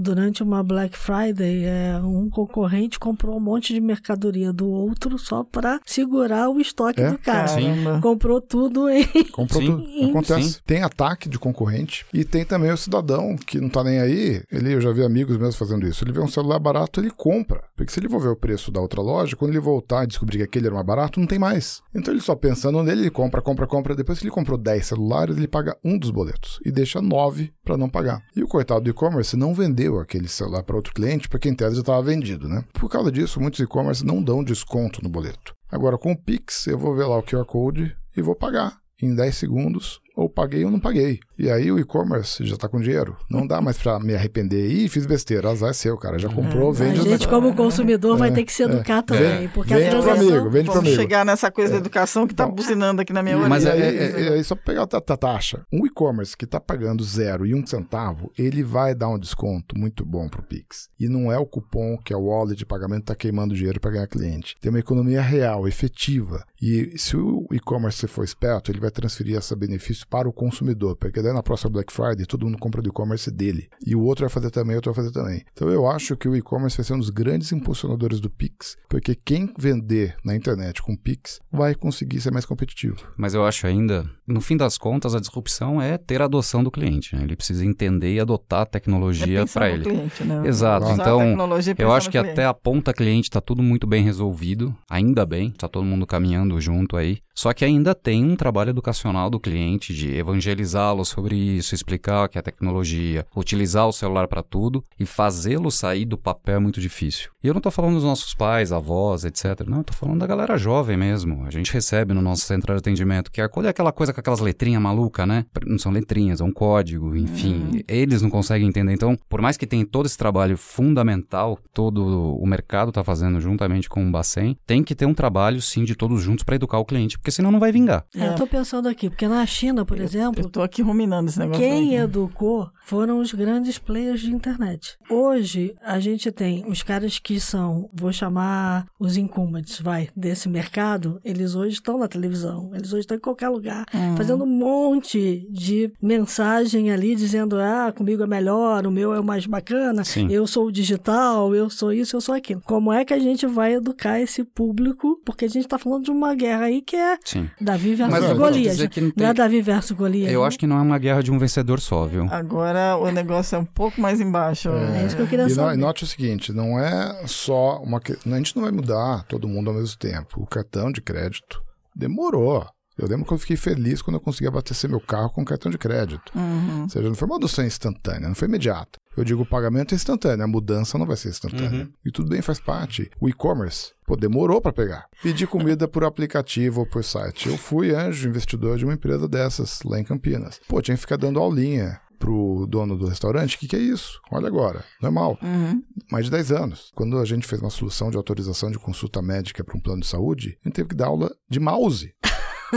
durante 0.00 0.42
uma 0.42 0.62
Black 0.62 0.96
Friday 0.96 1.64
é, 1.64 2.00
um 2.02 2.28
concorrente 2.30 2.98
comprou 2.98 3.36
um 3.36 3.40
monte 3.40 3.72
de 3.74 3.80
mercadoria 3.80 4.52
do 4.52 4.68
outro 4.68 5.18
só 5.18 5.44
para 5.44 5.80
segurar 5.84 6.48
o 6.50 6.60
estoque 6.60 7.00
É? 7.00 7.10
do 7.10 7.18
cara. 7.18 7.48
Caramba. 7.48 8.00
Comprou 8.00 8.40
tudo 8.40 8.88
em. 8.88 9.04
Comprou 9.32 9.60
Sim, 9.62 9.66
tudo. 9.66 10.10
Acontece. 10.10 10.50
sim. 10.52 10.60
Tem 10.66 10.82
ataque 10.82 11.28
de 11.28 11.38
concorrente 11.38 12.04
e 12.12 12.24
tem 12.24 12.44
também 12.44 12.70
o 12.70 12.76
cidadão 12.76 13.36
que 13.36 13.60
não 13.60 13.68
tá 13.68 13.82
nem 13.84 14.00
aí. 14.00 14.42
Ele, 14.50 14.74
eu 14.74 14.80
já 14.80 14.92
vi 14.92 15.02
amigos 15.04 15.36
meus 15.36 15.56
fazendo 15.56 15.86
isso. 15.86 16.04
Ele 16.04 16.12
vê 16.12 16.20
um 16.20 16.28
celular 16.28 16.58
barato, 16.58 17.00
ele 17.00 17.10
compra. 17.10 17.62
Porque 17.76 17.92
se 17.92 18.00
ele 18.00 18.08
for 18.08 18.20
ver 18.20 18.28
o 18.28 18.36
preço 18.36 18.70
da 18.70 18.80
outra 18.80 19.00
loja, 19.00 19.36
quando 19.36 19.50
ele 19.50 19.60
voltar 19.60 20.04
e 20.04 20.06
descobrir 20.06 20.38
que 20.38 20.44
aquele 20.44 20.66
era 20.66 20.74
mais 20.74 20.86
barato, 20.86 21.20
não 21.20 21.26
tem 21.26 21.38
mais. 21.38 21.82
Então 21.94 22.12
ele 22.12 22.20
só 22.20 22.34
pensando 22.34 22.82
nele, 22.82 23.02
ele 23.02 23.10
compra, 23.10 23.40
compra, 23.42 23.66
compra. 23.66 23.94
Depois, 23.94 24.18
se 24.18 24.24
ele 24.24 24.30
comprou 24.30 24.56
10 24.58 24.86
celulares, 24.86 25.36
ele 25.36 25.48
paga 25.48 25.76
um 25.84 25.98
dos 25.98 26.10
boletos 26.10 26.60
e 26.64 26.70
deixa 26.70 27.00
9 27.00 27.52
para 27.64 27.76
não 27.76 27.87
pagar. 27.88 28.22
E 28.34 28.42
o 28.42 28.48
coitado 28.48 28.82
do 28.82 28.90
e-commerce 28.90 29.36
não 29.36 29.54
vendeu 29.54 29.98
aquele 29.98 30.28
celular 30.28 30.62
para 30.62 30.76
outro 30.76 30.92
cliente, 30.92 31.28
porque 31.28 31.48
em 31.48 31.54
tese 31.54 31.76
já 31.76 31.80
estava 31.80 32.02
vendido, 32.02 32.48
né? 32.48 32.64
Por 32.72 32.88
causa 32.88 33.10
disso, 33.10 33.40
muitos 33.40 33.60
e-commerce 33.60 34.04
não 34.04 34.22
dão 34.22 34.44
desconto 34.44 35.02
no 35.02 35.08
boleto. 35.08 35.54
Agora, 35.70 35.98
com 35.98 36.12
o 36.12 36.16
Pix, 36.16 36.66
eu 36.66 36.78
vou 36.78 36.94
ver 36.94 37.04
lá 37.04 37.18
o 37.18 37.22
QR 37.22 37.44
Code 37.44 37.94
e 38.16 38.22
vou 38.22 38.34
pagar 38.34 38.78
em 39.00 39.14
10 39.14 39.36
segundos, 39.36 40.00
ou 40.18 40.28
paguei 40.28 40.64
ou 40.64 40.70
não 40.70 40.80
paguei. 40.80 41.20
E 41.38 41.48
aí 41.48 41.70
o 41.70 41.78
e-commerce 41.78 42.44
já 42.44 42.56
tá 42.56 42.68
com 42.68 42.80
dinheiro. 42.80 43.16
Não 43.30 43.46
dá 43.46 43.60
mais 43.60 43.78
pra 43.78 44.00
me 44.00 44.14
arrepender. 44.14 44.68
Ih, 44.68 44.88
fiz 44.88 45.06
besteira, 45.06 45.48
azar 45.50 45.70
é 45.70 45.72
seu, 45.72 45.96
cara. 45.96 46.18
Já 46.18 46.28
comprou, 46.28 46.70
A 46.70 46.72
vende. 46.74 47.02
gente, 47.02 47.28
como 47.28 47.54
consumidor, 47.54 48.16
vai 48.18 48.32
ter 48.32 48.42
que 48.42 48.52
se 48.52 48.64
educar 48.64 49.02
também. 49.02 49.46
Porque 49.48 49.72
a 49.72 49.76
Vende 49.76 49.90
pro 49.90 50.02
transação. 50.02 50.28
amigo, 50.34 50.50
vende 50.50 50.64
pro 50.64 50.74
Vamos 50.74 50.88
amigo. 50.88 51.00
chegar 51.00 51.24
nessa 51.24 51.50
coisa 51.52 51.74
da 51.74 51.78
educação 51.78 52.26
que 52.26 52.34
tá 52.34 52.46
buzinando 52.48 53.00
aqui 53.00 53.12
na 53.12 53.22
minha 53.22 53.36
orelha. 53.36 53.48
Mas 53.48 53.64
aí, 53.64 53.80
é- 53.80 53.94
é- 53.94 54.22
é- 54.22 54.32
aí, 54.34 54.42
só 54.42 54.56
pra 54.56 54.64
pegar 54.64 54.82
a 54.82 54.86
ta- 54.86 55.16
taxa. 55.16 55.62
Um 55.72 55.86
e-commerce 55.86 56.36
que 56.36 56.46
tá 56.46 56.58
pagando 56.58 57.04
zero 57.04 57.46
e 57.46 57.54
um 57.54 57.64
centavo, 57.64 58.32
ele 58.36 58.64
vai 58.64 58.96
dar 58.96 59.08
um 59.10 59.18
desconto 59.18 59.78
muito 59.78 60.04
bom 60.04 60.28
pro 60.28 60.42
Pix. 60.42 60.88
E 60.98 61.08
não 61.08 61.30
é 61.30 61.38
o 61.38 61.46
cupom 61.46 61.96
que 62.04 62.12
a 62.12 62.18
wallet 62.18 62.58
de 62.58 62.66
pagamento 62.66 63.04
tá 63.04 63.14
queimando 63.14 63.54
dinheiro 63.54 63.78
para 63.80 63.92
ganhar 63.92 64.06
cliente. 64.08 64.56
Tem 64.60 64.70
uma 64.70 64.80
economia 64.80 65.22
real, 65.22 65.68
efetiva. 65.68 66.42
E 66.60 66.98
se 66.98 67.16
o 67.16 67.46
e-commerce 67.52 68.06
for 68.08 68.24
esperto, 68.24 68.70
ele 68.70 68.80
vai 68.80 68.90
transferir 68.90 69.36
esse 69.36 69.54
benefício 69.54 70.06
para 70.08 70.28
o 70.28 70.32
consumidor. 70.32 70.96
Porque 70.96 71.22
daí 71.22 71.32
na 71.32 71.42
próxima 71.42 71.70
Black 71.70 71.92
Friday, 71.92 72.26
todo 72.26 72.44
mundo 72.46 72.58
compra 72.58 72.82
do 72.82 72.88
e-commerce 72.88 73.30
dele. 73.30 73.68
E 73.86 73.94
o 73.94 74.02
outro 74.02 74.24
vai 74.24 74.30
fazer 74.30 74.50
também, 74.50 74.74
o 74.74 74.78
outro 74.78 74.92
vai 74.92 75.04
fazer 75.04 75.12
também. 75.14 75.44
Então 75.52 75.68
eu 75.68 75.88
acho 75.88 76.16
que 76.16 76.28
o 76.28 76.36
e-commerce 76.36 76.76
vai 76.76 76.84
ser 76.84 76.94
um 76.94 76.98
dos 76.98 77.10
grandes 77.10 77.52
impulsionadores 77.52 78.20
do 78.20 78.28
Pix. 78.30 78.76
Porque 78.88 79.14
quem 79.14 79.52
vender 79.58 80.16
na 80.24 80.34
internet 80.34 80.82
com 80.82 80.96
Pix 80.96 81.40
vai 81.50 81.74
conseguir 81.74 82.20
ser 82.20 82.32
mais 82.32 82.44
competitivo. 82.44 82.96
Mas 83.16 83.34
eu 83.34 83.44
acho 83.44 83.66
ainda, 83.66 84.08
no 84.26 84.40
fim 84.40 84.56
das 84.56 84.76
contas, 84.78 85.14
a 85.14 85.20
disrupção 85.20 85.80
é 85.80 85.96
ter 85.96 86.20
a 86.20 86.24
adoção 86.24 86.64
do 86.64 86.70
cliente. 86.70 87.14
né? 87.14 87.22
Ele 87.22 87.36
precisa 87.36 87.64
entender 87.64 88.14
e 88.14 88.20
adotar 88.20 88.60
a 88.60 88.62
É 88.62 88.66
tecnologia 88.66 89.40
pensar 89.40 89.60
para 89.60 89.70
ele. 89.70 89.84
cliente, 89.84 90.24
né? 90.24 90.42
Exato. 90.46 90.86
A 90.86 90.92
Então, 90.92 91.36
Eu 91.78 91.92
acho 91.92 92.10
que 92.10 92.18
cliente. 92.18 92.32
até 92.32 92.44
a 92.44 92.54
ponta 92.54 92.92
cliente 92.92 93.28
está 93.28 93.40
tudo 93.40 93.62
muito 93.62 93.86
bem 93.86 94.02
resolvido, 94.02 94.74
ainda 94.90 95.24
bem, 95.24 95.48
está 95.50 95.68
todo 95.68 95.84
mundo 95.84 96.06
caminhando 96.06 96.47
junto 96.60 96.96
aí. 96.96 97.18
Só 97.34 97.52
que 97.52 97.64
ainda 97.64 97.94
tem 97.94 98.24
um 98.24 98.34
trabalho 98.34 98.70
educacional 98.70 99.30
do 99.30 99.38
cliente 99.38 99.94
de 99.94 100.16
evangelizá-lo 100.16 101.04
sobre 101.04 101.36
isso, 101.36 101.74
explicar 101.74 102.28
que 102.28 102.36
é 102.36 102.42
tecnologia, 102.42 103.24
utilizar 103.36 103.86
o 103.86 103.92
celular 103.92 104.26
para 104.26 104.42
tudo 104.42 104.84
e 104.98 105.06
fazê-lo 105.06 105.70
sair 105.70 106.04
do 106.04 106.18
papel 106.18 106.56
é 106.56 106.58
muito 106.58 106.80
difícil. 106.80 107.30
E 107.42 107.46
eu 107.46 107.54
não 107.54 107.58
estou 107.58 107.70
falando 107.70 107.94
dos 107.94 108.02
nossos 108.02 108.34
pais, 108.34 108.72
avós, 108.72 109.24
etc. 109.24 109.64
Não, 109.66 109.78
eu 109.78 109.84
tô 109.84 109.92
falando 109.92 110.18
da 110.18 110.26
galera 110.26 110.58
jovem 110.58 110.96
mesmo. 110.96 111.44
A 111.46 111.50
gente 111.50 111.72
recebe 111.72 112.12
no 112.12 112.20
nosso 112.20 112.42
centro 112.42 112.72
de 112.72 112.78
atendimento 112.78 113.30
QR 113.30 113.48
Code 113.48 113.68
é 113.68 113.70
aquela 113.70 113.92
coisa 113.92 114.12
com 114.12 114.20
aquelas 114.20 114.40
letrinhas 114.40 114.82
malucas, 114.82 115.26
né? 115.26 115.46
Não 115.64 115.78
são 115.78 115.92
letrinhas, 115.92 116.40
é 116.40 116.44
um 116.44 116.52
código, 116.52 117.16
enfim. 117.16 117.82
Eles 117.86 118.20
não 118.20 118.30
conseguem 118.30 118.68
entender. 118.68 118.92
Então, 118.92 119.16
por 119.28 119.40
mais 119.40 119.56
que 119.56 119.66
tenha 119.66 119.86
todo 119.86 120.06
esse 120.06 120.18
trabalho 120.18 120.56
fundamental, 120.56 121.58
todo 121.72 122.34
o 122.36 122.46
mercado 122.46 122.88
está 122.88 123.04
fazendo 123.04 123.40
juntamente 123.40 123.88
com 123.88 124.06
o 124.06 124.10
Bacen, 124.10 124.58
tem 124.66 124.82
que 124.82 124.94
ter 124.94 125.06
um 125.06 125.14
trabalho, 125.14 125.62
sim, 125.62 125.84
de 125.84 125.94
todos 125.94 126.20
juntos 126.20 126.37
para 126.44 126.56
educar 126.56 126.78
o 126.78 126.84
cliente, 126.84 127.18
porque 127.18 127.30
senão 127.30 127.50
não 127.50 127.58
vai 127.60 127.72
vingar. 127.72 128.04
É, 128.14 128.28
eu 128.28 128.34
tô 128.34 128.46
pensando 128.46 128.88
aqui, 128.88 129.08
porque 129.08 129.26
na 129.28 129.44
China, 129.46 129.84
por 129.84 129.98
exemplo, 130.00 130.44
Eu 130.44 130.50
tô 130.50 130.62
aqui 130.62 130.82
ruminando 130.82 131.28
esse 131.28 131.38
negócio. 131.38 131.60
Quem 131.62 131.96
aí. 131.96 132.02
educou 132.02 132.68
foram 132.84 133.18
os 133.20 133.32
grandes 133.32 133.78
players 133.78 134.20
de 134.20 134.32
internet. 134.34 134.96
Hoje, 135.10 135.74
a 135.82 135.98
gente 136.00 136.30
tem 136.32 136.64
os 136.66 136.82
caras 136.82 137.18
que 137.18 137.38
são, 137.38 137.88
vou 137.92 138.12
chamar 138.12 138.86
os 138.98 139.16
incumbents, 139.16 139.80
vai, 139.80 140.08
desse 140.16 140.48
mercado, 140.48 141.20
eles 141.24 141.54
hoje 141.54 141.74
estão 141.74 141.98
na 141.98 142.08
televisão, 142.08 142.70
eles 142.74 142.92
hoje 142.92 143.00
estão 143.00 143.16
em 143.16 143.20
qualquer 143.20 143.48
lugar, 143.48 143.84
Hum. 143.94 144.16
fazendo 144.16 144.44
um 144.44 144.46
monte 144.46 145.46
de 145.50 145.92
mensagem 146.00 146.90
ali, 146.90 147.14
dizendo, 147.14 147.56
ah, 147.58 147.92
comigo 147.94 148.22
é 148.22 148.26
melhor, 148.26 148.86
o 148.86 148.90
meu 148.90 149.12
é 149.14 149.20
o 149.20 149.24
mais 149.24 149.46
bacana, 149.46 150.04
Sim. 150.04 150.28
eu 150.30 150.46
sou 150.46 150.66
o 150.66 150.72
digital, 150.72 151.54
eu 151.54 151.68
sou 151.70 151.92
isso, 151.92 152.16
eu 152.16 152.20
sou 152.20 152.34
aquilo. 152.34 152.60
Como 152.64 152.92
é 152.92 153.04
que 153.04 153.12
a 153.14 153.18
gente 153.18 153.46
vai 153.46 153.74
educar 153.74 154.20
esse 154.20 154.44
público? 154.44 155.20
Porque 155.24 155.44
a 155.44 155.48
gente 155.48 155.64
está 155.64 155.78
falando 155.78 156.04
de 156.04 156.10
uma 156.10 156.27
uma 156.28 156.34
guerra 156.34 156.64
aí 156.66 156.80
que 156.82 156.96
é 156.96 157.18
Sim. 157.24 157.48
Davi 157.60 157.94
versus 157.94 158.20
Mas 158.20 158.32
Golias. 158.38 158.76
dizer 158.76 158.88
que 158.88 159.00
não 159.00 159.10
tem- 159.10 159.26
é 159.26 159.34
Davi 159.34 159.60
versus 159.62 159.92
Golias. 159.92 160.30
Eu 160.32 160.40
não? 160.40 160.46
acho 160.46 160.58
que 160.58 160.66
não 160.66 160.78
é 160.78 160.82
uma 160.82 160.98
guerra 160.98 161.22
de 161.22 161.30
um 161.30 161.38
vencedor 161.38 161.80
só, 161.80 162.06
viu? 162.06 162.26
Agora 162.30 162.96
o 162.96 163.10
negócio 163.10 163.56
é 163.56 163.58
um 163.58 163.64
pouco 163.64 164.00
mais 164.00 164.20
embaixo. 164.20 164.68
É 164.70 165.06
isso 165.06 165.16
que 165.16 165.22
eu 165.22 165.26
queria 165.26 165.46
E 165.46 165.50
saber. 165.50 165.74
e 165.74 165.76
note 165.76 166.04
o 166.04 166.06
seguinte, 166.06 166.52
não 166.52 166.78
é 166.78 167.22
só 167.26 167.80
uma... 167.82 167.98
A 167.98 168.36
gente 168.36 168.54
não 168.56 168.62
vai 168.62 168.72
mudar 168.72 169.24
todo 169.24 169.48
mundo 169.48 169.70
ao 169.70 169.76
mesmo 169.76 169.96
tempo. 169.98 170.42
O 170.42 170.46
cartão 170.46 170.92
de 170.92 171.00
crédito 171.00 171.60
demorou. 171.94 172.66
Eu 172.96 173.06
lembro 173.06 173.24
que 173.24 173.32
eu 173.32 173.38
fiquei 173.38 173.56
feliz 173.56 174.02
quando 174.02 174.16
eu 174.16 174.20
consegui 174.20 174.48
abastecer 174.48 174.90
meu 174.90 174.98
carro 175.00 175.30
com 175.30 175.44
cartão 175.44 175.70
de 175.70 175.78
crédito. 175.78 176.32
Uhum. 176.34 176.82
Ou 176.82 176.88
seja, 176.88 177.06
não 177.08 177.14
foi 177.14 177.26
uma 177.28 177.36
adoção 177.36 177.64
instantânea, 177.64 178.26
não 178.28 178.34
foi 178.34 178.48
imediata. 178.48 178.98
Eu 179.18 179.24
digo, 179.24 179.42
o 179.42 179.46
pagamento 179.46 179.94
é 179.94 179.96
instantâneo, 179.96 180.44
a 180.44 180.48
mudança 180.48 180.96
não 180.96 181.06
vai 181.06 181.16
ser 181.16 181.30
instantânea. 181.30 181.88
E 182.04 182.10
tudo 182.10 182.28
bem, 182.28 182.40
faz 182.40 182.60
parte. 182.60 183.10
O 183.20 183.28
e-commerce, 183.28 183.92
pô, 184.06 184.14
demorou 184.14 184.60
para 184.60 184.72
pegar. 184.72 185.06
Pedi 185.22 185.46
comida 185.46 185.88
por 185.88 186.04
aplicativo 186.04 186.80
ou 186.80 186.86
por 186.86 187.02
site. 187.02 187.48
Eu 187.48 187.58
fui 187.58 187.94
anjo 187.94 188.28
investidor 188.28 188.78
de 188.78 188.84
uma 188.84 188.94
empresa 188.94 189.26
dessas, 189.28 189.80
lá 189.84 189.98
em 189.98 190.04
Campinas. 190.04 190.60
Pô, 190.68 190.80
tinha 190.80 190.94
que 190.94 191.00
ficar 191.00 191.16
dando 191.16 191.40
aulinha 191.40 192.00
pro 192.18 192.66
dono 192.68 192.96
do 192.96 193.06
restaurante, 193.06 193.56
o 193.56 193.58
que, 193.58 193.68
que 193.68 193.76
é 193.76 193.80
isso? 193.80 194.20
Olha 194.30 194.48
agora, 194.48 194.84
normal. 195.00 195.38
Uhum. 195.42 195.82
Mais 196.10 196.24
de 196.24 196.30
10 196.32 196.52
anos. 196.52 196.90
Quando 196.94 197.18
a 197.18 197.24
gente 197.24 197.46
fez 197.46 197.60
uma 197.60 197.70
solução 197.70 198.10
de 198.10 198.16
autorização 198.16 198.70
de 198.70 198.78
consulta 198.78 199.22
médica 199.22 199.62
para 199.64 199.76
um 199.76 199.80
plano 199.80 200.00
de 200.00 200.06
saúde, 200.06 200.58
a 200.64 200.68
gente 200.68 200.74
teve 200.74 200.88
que 200.88 200.96
dar 200.96 201.06
aula 201.06 201.30
de 201.48 201.60
mouse. 201.60 202.12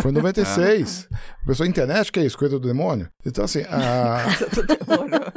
Foi 0.02 0.12
em 0.12 0.14
96. 0.14 1.08
A 1.44 1.46
pessoa, 1.48 1.68
internet, 1.68 2.12
que 2.12 2.20
é 2.20 2.26
isso? 2.26 2.38
Coisa 2.38 2.60
do 2.60 2.68
demônio? 2.68 3.10
Então, 3.26 3.44
assim, 3.44 3.62
a... 3.70 4.26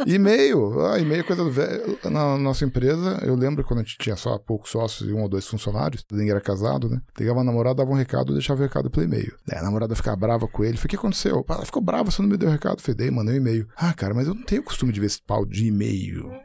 e-mail. 0.06 0.80
Ah, 0.86 0.98
e-mail 0.98 1.20
é 1.20 1.22
coisa 1.24 1.42
do 1.42 1.50
velho. 1.50 1.98
Na 2.04 2.36
nossa 2.38 2.64
empresa, 2.64 3.18
eu 3.22 3.34
lembro 3.34 3.64
quando 3.64 3.80
a 3.80 3.82
gente 3.82 3.96
tinha 3.98 4.16
só 4.16 4.38
poucos 4.38 4.70
sócios 4.70 5.08
e 5.08 5.12
um 5.12 5.22
ou 5.22 5.28
dois 5.28 5.46
funcionários, 5.46 6.04
ninguém 6.10 6.30
era 6.30 6.40
casado, 6.40 6.88
né? 6.88 7.00
Ligava 7.18 7.40
a 7.40 7.44
namorada, 7.44 7.76
dava 7.76 7.90
um 7.90 7.94
recado, 7.94 8.32
deixava 8.32 8.60
o 8.60 8.62
recado 8.62 8.90
pelo 8.90 9.06
e-mail. 9.06 9.34
Daí 9.46 9.58
a 9.58 9.62
namorada 9.62 9.94
ficava 9.94 10.16
brava 10.16 10.46
com 10.46 10.62
ele. 10.64 10.76
Falei, 10.76 10.86
o 10.86 10.88
que 10.90 10.96
aconteceu? 10.96 11.44
Ela 11.48 11.64
ficou 11.66 11.82
brava, 11.82 12.10
você 12.10 12.22
não 12.22 12.28
me 12.28 12.36
deu 12.36 12.48
o 12.48 12.52
recado. 12.52 12.80
Falei, 12.80 12.96
dei, 12.96 13.10
mandei 13.10 13.34
um 13.34 13.38
e-mail. 13.38 13.66
Ah, 13.76 13.92
cara, 13.92 14.14
mas 14.14 14.26
eu 14.28 14.34
não 14.34 14.42
tenho 14.42 14.62
costume 14.62 14.92
de 14.92 15.00
ver 15.00 15.06
esse 15.06 15.22
pau 15.22 15.44
de 15.44 15.66
e-mail. 15.66 16.30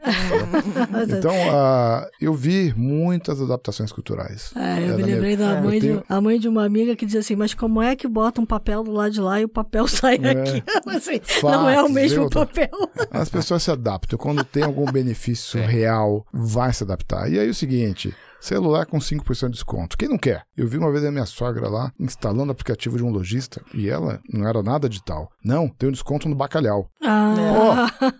Então, 1.20 1.32
ah, 1.52 2.06
eu 2.20 2.34
vi 2.34 2.72
muitas 2.76 3.40
adaptações 3.40 3.92
culturais. 3.92 4.52
É, 4.56 4.60
É, 4.80 4.90
eu 4.90 4.96
me 4.96 5.00
na 5.02 5.06
lembrei 5.06 5.36
minha- 5.36 5.48
da 5.48 5.56
é, 5.56 5.60
mãe, 5.60 5.74
eu 5.74 5.80
de, 5.80 5.86
tenho- 5.88 6.04
a 6.08 6.20
mãe 6.20 6.38
de 6.38 6.48
uma 6.48 6.64
amiga 6.64 6.94
que 6.96 7.04
dizia 7.04 7.20
assim, 7.20 7.36
mas 7.36 7.54
como 7.54 7.82
é 7.82 7.96
que 8.00 8.08
bota 8.08 8.40
um 8.40 8.46
papel 8.46 8.82
do 8.82 8.90
lado 8.90 9.12
de 9.12 9.20
lá 9.20 9.38
e 9.38 9.44
o 9.44 9.48
papel 9.48 9.86
sai 9.88 10.14
aqui? 10.14 10.64
Assim, 10.88 11.20
não 11.42 11.68
é 11.68 11.82
o 11.82 11.88
mesmo 11.90 12.30
papel. 12.30 12.70
As 13.10 13.28
pessoas 13.28 13.62
se 13.62 13.70
adaptam. 13.70 14.18
Quando 14.18 14.42
tem 14.42 14.62
algum 14.62 14.90
benefício 14.90 15.60
real, 15.60 16.26
vai 16.32 16.72
se 16.72 16.82
adaptar. 16.82 17.30
E 17.30 17.38
aí 17.38 17.48
o 17.50 17.54
seguinte. 17.54 18.14
Celular 18.40 18.86
com 18.86 18.98
5% 18.98 19.46
de 19.46 19.52
desconto. 19.52 19.96
Quem 19.96 20.08
não 20.08 20.18
quer? 20.18 20.42
Eu 20.56 20.66
vi 20.66 20.78
uma 20.78 20.90
vez 20.90 21.04
a 21.04 21.10
minha 21.10 21.26
sogra 21.26 21.68
lá 21.68 21.92
instalando 21.98 22.48
o 22.48 22.52
aplicativo 22.52 22.96
de 22.96 23.04
um 23.04 23.10
lojista 23.10 23.62
e 23.74 23.88
ela 23.88 24.20
não 24.32 24.46
era 24.48 24.62
nada 24.62 24.88
digital. 24.88 25.30
Não, 25.44 25.68
tem 25.68 25.88
um 25.88 25.92
desconto 25.92 26.28
no 26.28 26.34
bacalhau. 26.34 26.88
Ah, 27.02 27.34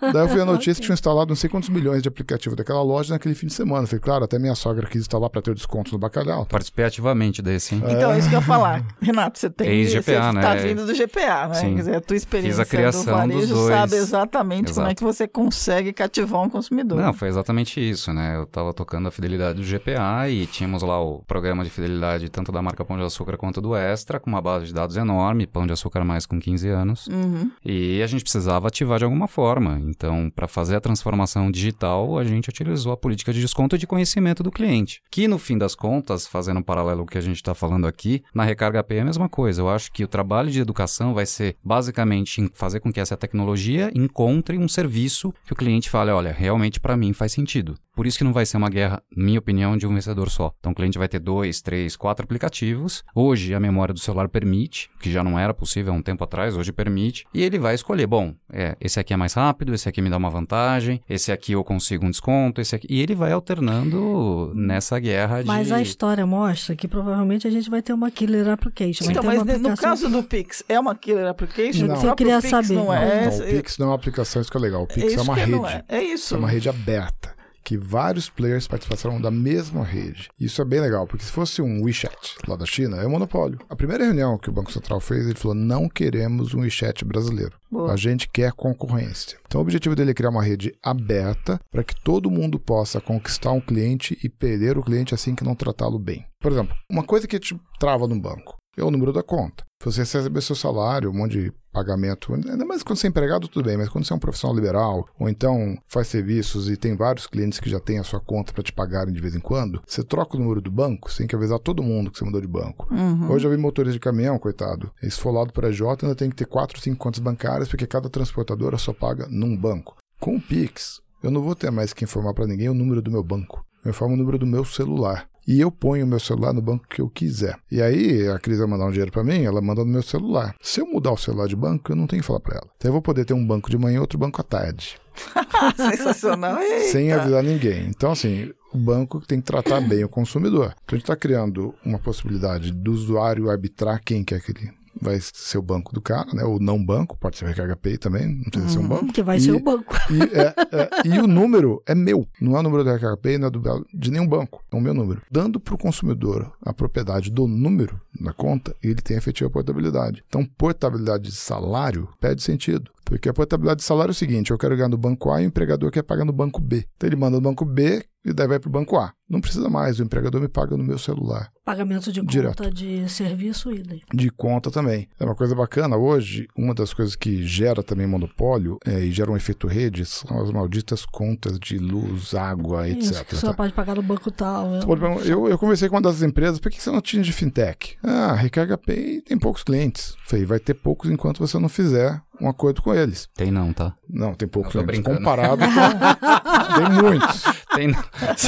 Ó, 0.00 0.12
daí 0.12 0.22
eu 0.22 0.28
vi 0.28 0.40
a 0.40 0.44
notícia 0.44 0.74
que 0.74 0.83
tinham 0.83 0.94
instalado 0.94 1.28
não 1.28 1.37
sei 1.37 1.48
quantos 1.48 1.68
milhões 1.68 2.02
de 2.02 2.09
aplicativo 2.09 2.54
daquela 2.54 2.83
loja 2.83 3.14
naquele 3.14 3.35
fim 3.35 3.46
de 3.46 3.54
semana. 3.54 3.87
Falei, 3.87 4.00
claro, 4.00 4.24
até 4.24 4.38
minha 4.38 4.54
sogra 4.54 4.87
quis 4.87 5.02
instalar 5.02 5.30
para 5.30 5.42
ter 5.42 5.50
o 5.50 5.54
desconto 5.54 5.92
no 5.92 5.98
bacalhau. 5.98 6.46
Participei 6.46 6.85
ativamente 6.85 7.42
desse, 7.42 7.74
hein? 7.74 7.83
Então, 7.88 8.12
é 8.12 8.18
isso 8.18 8.28
que 8.28 8.35
eu 8.35 8.40
ia 8.40 8.46
falar. 8.46 8.85
Renato, 9.00 9.38
você 9.38 9.48
tem. 9.50 9.68
Ex-GPA, 9.68 10.02
você 10.02 10.33
né? 10.33 10.40
tá 10.42 10.54
vindo 10.54 10.87
do 10.87 10.94
GPA, 10.94 11.48
né? 11.48 11.54
Sim. 11.54 11.74
Quer 11.74 11.80
dizer, 11.80 11.96
a 11.96 12.00
tua 12.00 12.16
experiência 12.16 12.64
criação 12.64 13.04
do 13.04 13.11
varejo 13.11 13.38
dos 13.40 13.48
dois. 13.48 13.74
sabe 13.74 13.96
exatamente 13.96 14.72
como 14.72 14.87
é 14.87 14.90
Exato. 14.90 14.96
que 14.96 15.04
você 15.04 15.28
consegue 15.28 15.92
cativar 15.92 16.42
um 16.42 16.48
consumidor. 16.48 17.00
Não, 17.00 17.12
foi 17.12 17.28
exatamente 17.28 17.80
isso, 17.80 18.12
né? 18.12 18.37
Eu 18.37 18.46
tava 18.46 18.72
tocando 18.72 19.09
a 19.09 19.11
fidelidade 19.11 19.61
do 19.61 19.66
GPA 19.66 20.09
e 20.28 20.46
tínhamos 20.46 20.82
lá 20.82 21.00
o 21.02 21.22
programa 21.24 21.64
de 21.64 21.70
fidelidade 21.70 22.28
tanto 22.28 22.52
da 22.52 22.62
marca 22.62 22.84
Pão 22.84 22.96
de 22.96 23.04
Açúcar 23.04 23.36
quanto 23.36 23.60
do 23.60 23.74
Extra, 23.74 24.20
com 24.20 24.30
uma 24.30 24.40
base 24.40 24.66
de 24.66 24.74
dados 24.74 24.96
enorme, 24.96 25.46
Pão 25.46 25.66
de 25.66 25.72
Açúcar 25.72 26.04
mais 26.04 26.26
com 26.26 26.38
15 26.38 26.68
anos. 26.68 27.06
Uhum. 27.06 27.50
E 27.64 28.02
a 28.02 28.06
gente 28.06 28.22
precisava 28.22 28.68
ativar 28.68 28.98
de 28.98 29.04
alguma 29.04 29.26
forma. 29.26 29.80
Então, 29.84 30.30
para 30.34 30.46
fazer 30.46 30.76
a 30.76 30.80
transformação 30.80 31.50
digital, 31.50 32.18
a 32.18 32.24
gente 32.24 32.48
utilizou 32.48 32.92
a 32.92 32.96
política 32.96 33.32
de 33.32 33.40
desconto 33.40 33.76
e 33.76 33.78
de 33.78 33.86
conhecimento 33.86 34.42
do 34.42 34.50
cliente. 34.50 35.02
Que 35.10 35.26
no 35.26 35.38
fim 35.38 35.58
das 35.58 35.74
contas, 35.74 36.26
fazendo 36.26 36.60
um 36.60 36.62
paralelo 36.62 37.00
com 37.00 37.04
o 37.04 37.06
que 37.06 37.18
a 37.18 37.22
gente 37.22 37.36
está 37.36 37.54
falando 37.54 37.86
aqui, 37.86 38.22
na 38.34 38.44
Recarga 38.44 38.82
Pay 38.82 38.98
é 38.98 39.00
a 39.00 39.04
mesma 39.04 39.28
coisa. 39.28 39.62
Eu 39.62 39.68
acho 39.68 39.90
que 39.92 40.04
o 40.04 40.08
trabalho 40.08 40.50
de 40.50 40.60
educação 40.60 41.14
vai 41.14 41.26
ser 41.26 41.56
basicamente 41.64 42.40
em 42.40 42.50
fazer 42.52 42.80
com 42.80 42.92
que 42.92 43.00
essa 43.00 43.16
tecnologia 43.16 43.90
encontre 43.94 44.58
um 44.58 44.68
serviço 44.68 45.32
que 45.44 45.52
o 45.52 45.56
cliente 45.56 45.90
fale, 45.90 46.10
olha, 46.10 46.32
realmente 46.32 46.80
para 46.80 46.96
mim 46.96 47.12
faz 47.12 47.32
sentido. 47.32 47.74
Por 47.94 48.06
isso 48.06 48.16
que 48.16 48.24
não 48.24 48.32
vai 48.32 48.46
ser 48.46 48.56
uma 48.56 48.70
guerra, 48.70 49.02
minha 49.14 49.38
opinião, 49.38 49.76
de 49.76 49.86
um 49.86 49.92
vencedor 50.00 50.30
só. 50.30 50.52
Então 50.58 50.72
o 50.72 50.74
cliente 50.74 50.98
vai 50.98 51.08
ter 51.08 51.18
dois, 51.18 51.60
três, 51.60 51.96
quatro 51.96 52.24
aplicativos. 52.24 53.04
Hoje 53.14 53.54
a 53.54 53.60
memória 53.60 53.92
do 53.94 54.00
celular 54.00 54.28
permite, 54.28 54.90
que 55.00 55.10
já 55.10 55.22
não 55.22 55.38
era 55.38 55.52
possível 55.54 55.92
há 55.92 55.96
um 55.96 56.02
tempo 56.02 56.24
atrás, 56.24 56.56
hoje 56.56 56.72
permite. 56.72 57.24
E 57.32 57.42
ele 57.42 57.58
vai 57.58 57.74
escolher, 57.74 58.06
bom, 58.06 58.34
é, 58.52 58.76
esse 58.80 58.98
aqui 58.98 59.12
é 59.12 59.16
mais 59.16 59.34
rápido, 59.34 59.74
esse 59.74 59.88
aqui 59.88 60.00
me 60.02 60.10
dá 60.10 60.16
uma 60.16 60.30
vantagem, 60.30 61.00
esse 61.08 61.30
aqui 61.32 61.52
eu 61.52 61.62
consigo 61.64 62.04
um 62.06 62.10
desconto, 62.10 62.60
esse 62.60 62.74
aqui. 62.74 62.86
E 62.90 63.00
ele 63.00 63.14
vai 63.14 63.32
alternando 63.32 64.52
nessa 64.54 64.98
guerra 64.98 65.42
de. 65.42 65.46
mas 65.46 65.70
a 65.72 65.80
história 65.80 66.26
mostra 66.26 66.74
que 66.76 66.88
provavelmente 66.88 67.46
a 67.46 67.50
gente 67.50 67.68
vai 67.70 67.82
ter 67.82 67.92
uma 67.92 68.10
killer 68.10 68.48
application. 68.48 69.04
Então, 69.10 69.22
mas 69.22 69.36
uma 69.36 69.44
no 69.44 69.50
aplicação- 69.52 69.76
caso 69.90 70.08
do 70.08 70.22
Pix, 70.22 70.62
é 70.68 70.78
uma 70.78 70.94
killer 70.94 71.26
application? 71.26 71.86
Não. 71.86 72.02
Eu 72.02 72.14
queria 72.14 72.38
Pix 72.40 72.50
saber. 72.50 72.74
Não 72.74 72.92
é, 72.92 73.26
Não, 73.26 73.36
o 73.38 73.42
Pix 73.42 73.78
não 73.78 73.86
é 73.86 73.88
uma 73.90 73.94
aplicação, 73.96 74.40
isso 74.42 74.50
que 74.50 74.56
é 74.56 74.60
legal. 74.60 74.82
O 74.82 74.86
Pix 74.86 75.12
é 75.14 75.16
é, 75.16 75.20
uma 75.20 75.34
rede. 75.34 75.54
é. 75.66 75.84
É 75.88 76.02
isso. 76.02 76.34
É 76.34 76.38
uma 76.38 76.48
rede 76.48 76.68
aberta, 76.68 77.34
que 77.64 77.76
vários 77.76 78.28
players 78.28 78.66
participaram 78.66 79.20
da 79.20 79.30
mesma 79.30 79.84
rede. 79.84 80.28
Isso 80.38 80.60
é 80.60 80.64
bem 80.64 80.80
legal, 80.80 81.06
porque 81.06 81.24
se 81.24 81.32
fosse 81.32 81.62
um 81.62 81.82
WeChat 81.82 82.36
lá 82.46 82.56
da 82.56 82.66
China, 82.66 82.96
é 82.96 83.06
um 83.06 83.10
monopólio. 83.10 83.58
A 83.68 83.76
primeira 83.76 84.04
reunião 84.04 84.38
que 84.38 84.50
o 84.50 84.52
Banco 84.52 84.72
Central 84.72 85.00
fez, 85.00 85.26
ele 85.26 85.38
falou: 85.38 85.54
não 85.54 85.88
queremos 85.88 86.54
um 86.54 86.60
WeChat 86.60 87.04
brasileiro. 87.04 87.58
Boa. 87.70 87.92
A 87.92 87.96
gente 87.96 88.28
quer 88.28 88.52
concorrência. 88.52 89.38
Então, 89.46 89.60
o 89.60 89.62
objetivo 89.62 89.94
dele 89.94 90.10
é 90.10 90.14
criar 90.14 90.30
uma 90.30 90.42
rede 90.42 90.74
aberta 90.82 91.60
para 91.70 91.84
que 91.84 91.94
todo 92.02 92.30
mundo 92.30 92.58
possa 92.58 93.00
conquistar 93.00 93.52
um 93.52 93.60
cliente 93.60 94.18
e 94.24 94.28
perder 94.28 94.76
o 94.76 94.82
cliente 94.82 95.14
assim 95.14 95.34
que 95.34 95.44
não 95.44 95.54
tratá-lo 95.54 95.98
bem. 95.98 96.26
Por 96.40 96.50
exemplo, 96.50 96.74
uma 96.90 97.04
coisa 97.04 97.28
que 97.28 97.38
te 97.38 97.58
trava 97.78 98.06
no 98.06 98.18
banco 98.20 98.56
é 98.76 98.82
o 98.82 98.90
número 98.90 99.12
da 99.12 99.22
conta. 99.22 99.64
Se 99.82 99.86
você 99.86 100.02
receber 100.02 100.42
seu 100.42 100.54
salário, 100.54 101.08
um 101.08 101.14
monte 101.14 101.40
de 101.40 101.52
pagamento, 101.72 102.34
ainda 102.34 102.66
mais 102.66 102.82
quando 102.82 102.98
você 102.98 103.06
é 103.06 103.08
empregado, 103.08 103.48
tudo 103.48 103.64
bem, 103.64 103.78
mas 103.78 103.88
quando 103.88 104.04
você 104.04 104.12
é 104.12 104.16
um 104.16 104.18
profissional 104.18 104.54
liberal, 104.54 105.08
ou 105.18 105.26
então 105.26 105.74
faz 105.88 106.06
serviços 106.08 106.68
e 106.68 106.76
tem 106.76 106.94
vários 106.94 107.26
clientes 107.26 107.58
que 107.58 107.70
já 107.70 107.80
têm 107.80 107.98
a 107.98 108.04
sua 108.04 108.20
conta 108.20 108.52
para 108.52 108.62
te 108.62 108.74
pagarem 108.74 109.14
de 109.14 109.22
vez 109.22 109.34
em 109.34 109.40
quando, 109.40 109.80
você 109.86 110.04
troca 110.04 110.36
o 110.36 110.38
número 110.38 110.60
do 110.60 110.70
banco, 110.70 111.10
você 111.10 111.18
tem 111.18 111.26
que 111.26 111.34
avisar 111.34 111.58
todo 111.58 111.82
mundo 111.82 112.10
que 112.10 112.18
você 112.18 112.26
mudou 112.26 112.42
de 112.42 112.46
banco. 112.46 112.92
Uhum. 112.92 113.30
Hoje 113.30 113.46
eu 113.46 113.50
vi 113.50 113.56
motorista 113.56 113.94
de 113.94 114.00
caminhão, 114.00 114.38
coitado. 114.38 114.92
Esfolado 115.02 115.50
por 115.50 115.64
AJ, 115.64 115.80
ainda 116.02 116.14
tem 116.14 116.28
que 116.28 116.36
ter 116.36 116.44
4 116.44 116.76
ou 116.76 116.82
5 116.82 116.98
contas 116.98 117.20
bancárias, 117.20 117.66
porque 117.70 117.86
cada 117.86 118.10
transportadora 118.10 118.76
só 118.76 118.92
paga 118.92 119.28
num 119.30 119.56
banco. 119.56 119.96
Com 120.20 120.36
o 120.36 120.40
Pix, 120.40 121.00
eu 121.22 121.30
não 121.30 121.40
vou 121.40 121.54
ter 121.54 121.70
mais 121.70 121.94
que 121.94 122.04
informar 122.04 122.34
para 122.34 122.46
ninguém 122.46 122.68
o 122.68 122.74
número 122.74 123.00
do 123.00 123.10
meu 123.10 123.22
banco. 123.22 123.64
Eu 123.82 123.92
informo 123.92 124.12
o 124.12 124.18
número 124.18 124.38
do 124.38 124.46
meu 124.46 124.62
celular. 124.62 125.29
E 125.50 125.60
eu 125.60 125.68
ponho 125.68 126.04
o 126.04 126.08
meu 126.08 126.20
celular 126.20 126.52
no 126.52 126.62
banco 126.62 126.86
que 126.88 127.00
eu 127.00 127.10
quiser. 127.10 127.58
E 127.72 127.82
aí, 127.82 128.28
a 128.28 128.38
Cris 128.38 128.58
vai 128.58 128.68
mandar 128.68 128.86
um 128.86 128.90
dinheiro 128.92 129.10
para 129.10 129.24
mim, 129.24 129.42
ela 129.42 129.60
manda 129.60 129.84
no 129.84 129.90
meu 129.90 130.00
celular. 130.00 130.54
Se 130.62 130.80
eu 130.80 130.86
mudar 130.86 131.10
o 131.10 131.16
celular 131.16 131.48
de 131.48 131.56
banco, 131.56 131.90
eu 131.90 131.96
não 131.96 132.06
tenho 132.06 132.22
que 132.22 132.26
falar 132.28 132.38
para 132.38 132.58
ela. 132.58 132.68
Então 132.76 132.88
eu 132.88 132.92
vou 132.92 133.02
poder 133.02 133.24
ter 133.24 133.34
um 133.34 133.44
banco 133.44 133.68
de 133.68 133.76
manhã 133.76 133.96
e 133.96 133.98
outro 133.98 134.16
banco 134.16 134.40
à 134.40 134.44
tarde. 134.44 134.96
Sensacional. 135.76 136.56
Eita. 136.60 136.92
sem 136.92 137.12
avisar 137.12 137.42
ninguém. 137.42 137.88
Então, 137.88 138.12
assim, 138.12 138.52
o 138.72 138.78
banco 138.78 139.20
tem 139.26 139.40
que 139.40 139.46
tratar 139.46 139.80
bem 139.80 140.04
o 140.04 140.08
consumidor. 140.08 140.72
Então, 140.84 140.92
a 140.92 140.94
gente 140.94 141.02
está 141.02 141.16
criando 141.16 141.74
uma 141.84 141.98
possibilidade 141.98 142.70
do 142.70 142.92
usuário 142.92 143.50
arbitrar 143.50 144.00
quem 144.04 144.22
quer 144.22 144.40
que 144.40 144.52
ele 144.52 144.70
vai 145.00 145.18
ser 145.20 145.58
o 145.58 145.62
banco 145.62 145.92
do 145.92 146.00
cara, 146.00 146.32
né? 146.34 146.44
Ou 146.44 146.58
não 146.60 146.82
banco, 146.84 147.16
pode 147.18 147.38
ser 147.38 147.44
o 147.44 147.76
Pay 147.76 147.98
também, 147.98 148.26
não 148.26 148.44
precisa 148.44 148.68
ser 148.68 148.78
um 148.78 148.88
banco. 148.88 149.12
Que 149.12 149.22
vai 149.22 149.36
E- 149.36 149.40
ser 149.40 149.52
o 149.52 149.60
banco. 149.60 149.94
E, 150.10 150.22
é, 150.36 150.54
é, 150.72 150.90
e 151.04 151.18
o 151.18 151.26
número 151.26 151.82
é 151.86 151.94
meu, 151.94 152.26
não 152.40 152.56
é 152.56 152.60
o 152.60 152.62
número 152.62 152.84
do 152.84 153.16
Pay, 153.18 153.38
não 153.38 153.48
é 153.48 153.50
do, 153.50 153.86
de 153.92 154.10
nenhum 154.10 154.26
banco, 154.26 154.62
é 154.72 154.76
o 154.76 154.80
meu 154.80 154.94
número. 154.94 155.22
Dando 155.30 155.58
para 155.60 155.74
o 155.74 155.78
consumidor 155.78 156.52
a 156.62 156.72
propriedade 156.72 157.30
do 157.30 157.46
número 157.46 158.00
na 158.18 158.32
conta, 158.32 158.74
ele 158.82 158.96
tem 158.96 159.16
efetiva 159.16 159.48
portabilidade. 159.50 160.22
Então, 160.26 160.44
portabilidade 160.44 161.24
de 161.24 161.34
salário 161.34 162.08
perde 162.20 162.42
sentido. 162.42 162.90
Porque 163.04 163.28
a 163.28 163.34
portabilidade 163.34 163.80
de 163.80 163.84
salário 163.86 164.10
é 164.10 164.12
o 164.12 164.14
seguinte: 164.14 164.52
eu 164.52 164.58
quero 164.58 164.76
ganhar 164.76 164.88
no 164.88 164.96
banco 164.96 165.30
A 165.32 165.42
e 165.42 165.44
o 165.44 165.48
empregador 165.48 165.90
quer 165.90 166.02
pagar 166.02 166.24
no 166.24 166.32
banco 166.32 166.60
B. 166.60 166.86
Então 166.96 167.08
ele 167.08 167.16
manda 167.16 167.36
no 167.36 167.40
banco 167.42 167.64
B 167.64 168.04
e 168.24 168.33
daí 168.33 168.46
vai 168.48 168.59
para 168.59 168.68
o 168.68 168.72
banco 168.72 168.96
A. 168.98 169.12
Não 169.28 169.40
precisa 169.40 169.68
mais, 169.68 169.98
o 170.00 170.02
empregador 170.02 170.40
me 170.40 170.48
paga 170.48 170.76
no 170.76 170.83
meu 170.83 170.98
celular. 170.98 171.50
Pagamento 171.64 172.12
de 172.12 172.20
Direto. 172.22 172.56
conta 172.64 172.70
de 172.70 173.09
serviço 173.09 173.72
idem. 173.72 174.02
De 174.12 174.28
conta 174.28 174.70
também. 174.72 175.09
É 175.20 175.24
uma 175.24 175.37
coisa 175.37 175.54
bacana. 175.54 175.96
Hoje, 175.96 176.48
uma 176.56 176.74
das 176.74 176.92
coisas 176.92 177.14
que 177.14 177.46
gera 177.46 177.80
também 177.83 178.09
monopólio 178.09 178.78
é, 178.85 178.98
e 179.04 179.12
gera 179.12 179.30
um 179.30 179.37
efeito 179.37 179.68
rede 179.68 180.04
são 180.04 180.42
as 180.42 180.50
malditas 180.50 181.06
contas 181.06 181.59
de 181.61 181.78
luz, 181.78 182.35
água, 182.35 182.88
Isso, 182.88 183.12
etc. 183.12 183.24
que 183.28 183.37
só 183.37 183.48
tá? 183.48 183.54
pode 183.54 183.72
pagar 183.72 183.94
no 183.94 184.02
banco 184.02 184.30
tal. 184.33 184.74
é. 184.74 184.80
Você 184.80 184.87
pode 184.87 185.00
perguntar, 185.00 185.26
Eu, 185.26 185.48
eu 185.48 185.56
conversei 185.59 185.88
com 185.88 185.94
uma 185.94 186.02
das 186.02 186.22
empresas, 186.22 186.59
por 186.59 186.70
que 186.72 186.83
você 186.83 186.90
não 186.90 187.00
tinha 187.00 187.22
de 187.22 187.33
fintech? 187.33 187.96
Ah, 188.02 188.33
Recarga 188.35 188.76
Pay 188.76 189.20
tem 189.22 189.38
poucos 189.38 189.62
clientes. 189.62 190.16
Falei, 190.26 190.44
vai 190.44 190.59
ter 190.59 190.74
poucos 190.74 191.09
enquanto 191.09 191.38
você 191.38 191.56
não 191.59 191.68
fizer 191.68 192.20
um 192.40 192.48
acordo 192.48 192.81
com 192.83 192.94
eles. 192.94 193.29
Tem 193.35 193.50
não, 193.50 193.72
tá? 193.72 193.94
Não, 194.09 194.35
tem 194.35 194.48
poucos 194.48 194.72
clientes. 194.72 194.92
brincando. 194.94 195.18
Comparado 195.18 195.62
com... 195.62 196.74
tem 196.76 197.03
muitos. 197.03 197.43
Tem 197.72 197.86
não. 197.86 198.03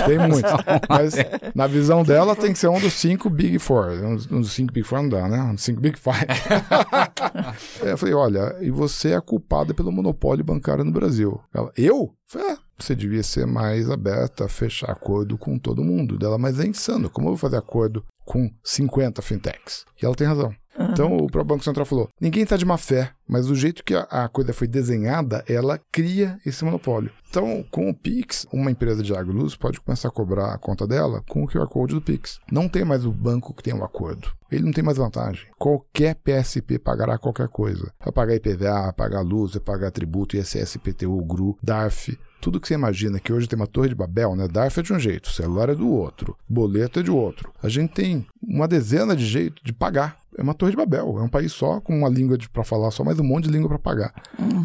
Tem 0.04 0.18
muitos. 0.18 0.50
Mas 0.88 1.14
na 1.54 1.68
visão 1.68 2.02
dela 2.02 2.34
tem 2.34 2.52
que 2.52 2.58
ser 2.58 2.66
um 2.66 2.80
dos 2.80 2.92
cinco 2.94 3.30
Big 3.30 3.56
Four. 3.60 3.90
Um 4.02 4.40
dos- 4.40 4.52
cinco 4.52 4.72
Big 4.72 4.84
Four 4.84 5.02
não 5.02 5.08
dá, 5.10 5.28
né? 5.28 5.40
Um 5.42 5.54
dos 5.54 5.62
cinco 5.62 5.80
Big 5.80 5.96
Five. 5.96 6.26
É, 7.82 7.92
eu 7.92 7.98
falei, 7.98 8.14
olha, 8.14 8.56
e 8.60 8.70
você 8.70 9.12
é 9.12 9.20
culpada 9.20 9.72
pelo 9.74 9.92
monopólio 9.92 10.44
bancário 10.44 10.84
no 10.84 10.90
Brasil. 10.92 11.40
Ela, 11.54 11.70
eu? 11.76 12.12
Falei, 12.26 12.50
é, 12.50 12.56
você 12.78 12.94
devia 12.94 13.22
ser 13.22 13.46
mais 13.46 13.90
aberta 13.90 14.44
a 14.46 14.48
fechar 14.48 14.90
acordo 14.90 15.36
com 15.38 15.58
todo 15.58 15.84
mundo. 15.84 16.18
Dela, 16.18 16.38
mas 16.38 16.58
é 16.58 16.66
insano. 16.66 17.08
Como 17.10 17.26
eu 17.28 17.32
vou 17.32 17.38
fazer 17.38 17.56
acordo 17.56 18.04
com 18.24 18.50
50 18.64 19.22
fintechs? 19.22 19.84
E 20.00 20.04
ela 20.06 20.14
tem 20.14 20.26
razão. 20.26 20.52
Então 20.78 21.16
o 21.16 21.26
próprio 21.26 21.44
Banco 21.44 21.64
Central 21.64 21.86
falou: 21.86 22.08
ninguém 22.20 22.42
está 22.42 22.56
de 22.56 22.64
má 22.64 22.76
fé, 22.76 23.12
mas 23.28 23.46
do 23.46 23.54
jeito 23.54 23.84
que 23.84 23.94
a, 23.94 24.02
a 24.02 24.28
coisa 24.28 24.52
foi 24.52 24.66
desenhada, 24.66 25.44
ela 25.48 25.78
cria 25.90 26.38
esse 26.44 26.64
monopólio. 26.64 27.10
Então, 27.30 27.64
com 27.70 27.88
o 27.88 27.94
Pix, 27.94 28.46
uma 28.52 28.70
empresa 28.70 29.02
de 29.02 29.14
água 29.14 29.32
e 29.32 29.36
luz 29.36 29.56
pode 29.56 29.80
começar 29.80 30.08
a 30.08 30.10
cobrar 30.10 30.52
a 30.52 30.58
conta 30.58 30.86
dela 30.86 31.24
com 31.26 31.42
o 31.42 31.48
QR 31.48 31.66
Code 31.66 31.94
do 31.94 32.02
Pix. 32.02 32.38
Não 32.50 32.68
tem 32.68 32.84
mais 32.84 33.06
o 33.06 33.10
banco 33.10 33.54
que 33.54 33.62
tem 33.62 33.72
um 33.72 33.82
acordo. 33.82 34.30
Ele 34.50 34.64
não 34.64 34.72
tem 34.72 34.84
mais 34.84 34.98
vantagem. 34.98 35.46
Qualquer 35.58 36.14
PSP 36.16 36.78
pagará 36.78 37.16
qualquer 37.16 37.48
coisa. 37.48 37.90
Vai 37.98 38.12
pagar 38.12 38.34
IPVA, 38.34 38.92
pagar 38.92 39.22
luz, 39.22 39.52
vai 39.52 39.62
pagar 39.62 39.90
tributo, 39.90 40.36
ISS, 40.36 40.74
IPTU, 40.74 41.24
GRU, 41.24 41.56
DARF. 41.62 42.18
Tudo 42.38 42.60
que 42.60 42.68
você 42.68 42.74
imagina 42.74 43.18
que 43.18 43.32
hoje 43.32 43.48
tem 43.48 43.58
uma 43.58 43.66
torre 43.66 43.88
de 43.88 43.94
Babel, 43.94 44.36
né? 44.36 44.46
DARF 44.46 44.80
é 44.80 44.82
de 44.82 44.92
um 44.92 44.98
jeito, 44.98 45.30
celular 45.30 45.70
é 45.70 45.74
do 45.74 45.88
outro, 45.88 46.36
boleto 46.46 47.00
é 47.00 47.02
de 47.02 47.10
outro. 47.10 47.50
A 47.62 47.68
gente 47.68 47.94
tem 47.94 48.26
uma 48.42 48.66
dezena 48.66 49.14
de 49.14 49.24
jeitos 49.24 49.62
de 49.64 49.72
pagar. 49.72 50.20
É 50.36 50.42
uma 50.42 50.54
torre 50.54 50.70
de 50.70 50.76
Babel, 50.78 51.18
é 51.18 51.22
um 51.22 51.28
país 51.28 51.52
só, 51.52 51.78
com 51.78 51.98
uma 51.98 52.08
língua 52.08 52.38
para 52.50 52.64
falar 52.64 52.90
só, 52.90 53.04
mas 53.04 53.18
um 53.18 53.24
monte 53.24 53.44
de 53.44 53.50
língua 53.50 53.68
para 53.68 53.78
pagar. 53.78 54.14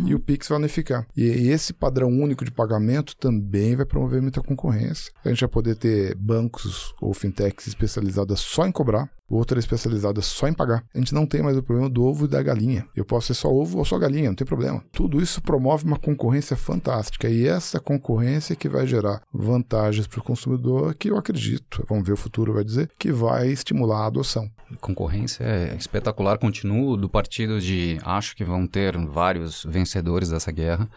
E 0.05 0.15
o 0.15 0.19
Pix 0.19 0.47
vai 0.47 0.57
unificar. 0.57 1.05
E 1.15 1.23
esse 1.49 1.73
padrão 1.73 2.07
único 2.07 2.45
de 2.45 2.51
pagamento 2.51 3.15
também 3.17 3.75
vai 3.75 3.85
promover 3.85 4.21
muita 4.21 4.41
concorrência. 4.41 5.11
A 5.25 5.29
gente 5.29 5.41
vai 5.41 5.49
poder 5.49 5.75
ter 5.75 6.15
bancos 6.15 6.95
ou 7.01 7.13
fintechs 7.13 7.67
especializadas 7.67 8.39
só 8.39 8.65
em 8.65 8.71
cobrar, 8.71 9.09
outra 9.29 9.59
especializada 9.59 10.21
só 10.21 10.47
em 10.47 10.53
pagar. 10.53 10.83
A 10.93 10.97
gente 10.97 11.13
não 11.13 11.25
tem 11.25 11.41
mais 11.41 11.57
o 11.57 11.63
problema 11.63 11.89
do 11.89 12.03
ovo 12.03 12.25
e 12.25 12.27
da 12.29 12.41
galinha. 12.41 12.85
Eu 12.95 13.05
posso 13.05 13.27
ser 13.27 13.33
só 13.33 13.51
ovo 13.51 13.77
ou 13.79 13.85
só 13.85 13.97
galinha, 13.97 14.29
não 14.29 14.35
tem 14.35 14.47
problema. 14.47 14.83
Tudo 14.91 15.21
isso 15.21 15.41
promove 15.41 15.85
uma 15.85 15.99
concorrência 15.99 16.55
fantástica 16.55 17.29
e 17.29 17.45
essa 17.45 17.79
concorrência 17.79 18.55
que 18.55 18.69
vai 18.69 18.87
gerar 18.87 19.21
vantagens 19.33 20.07
para 20.07 20.19
o 20.19 20.23
consumidor 20.23 20.95
que 20.95 21.09
eu 21.09 21.17
acredito, 21.17 21.85
vamos 21.89 22.05
ver 22.07 22.13
o 22.13 22.17
futuro 22.17 22.53
vai 22.53 22.63
dizer, 22.63 22.89
que 22.97 23.11
vai 23.11 23.49
estimular 23.67 24.03
a 24.03 24.05
adoção. 24.07 24.49
Concorrência 24.81 25.43
é 25.43 25.75
espetacular. 25.77 26.37
Continuo 26.37 26.97
do 26.97 27.07
partido 27.07 27.59
de 27.59 27.97
acho 28.03 28.35
que 28.35 28.43
vão 28.43 28.67
ter 28.67 28.97
vários 28.97 29.65
vencedores 29.67 30.29
dessa 30.29 30.51
guerra. 30.51 30.89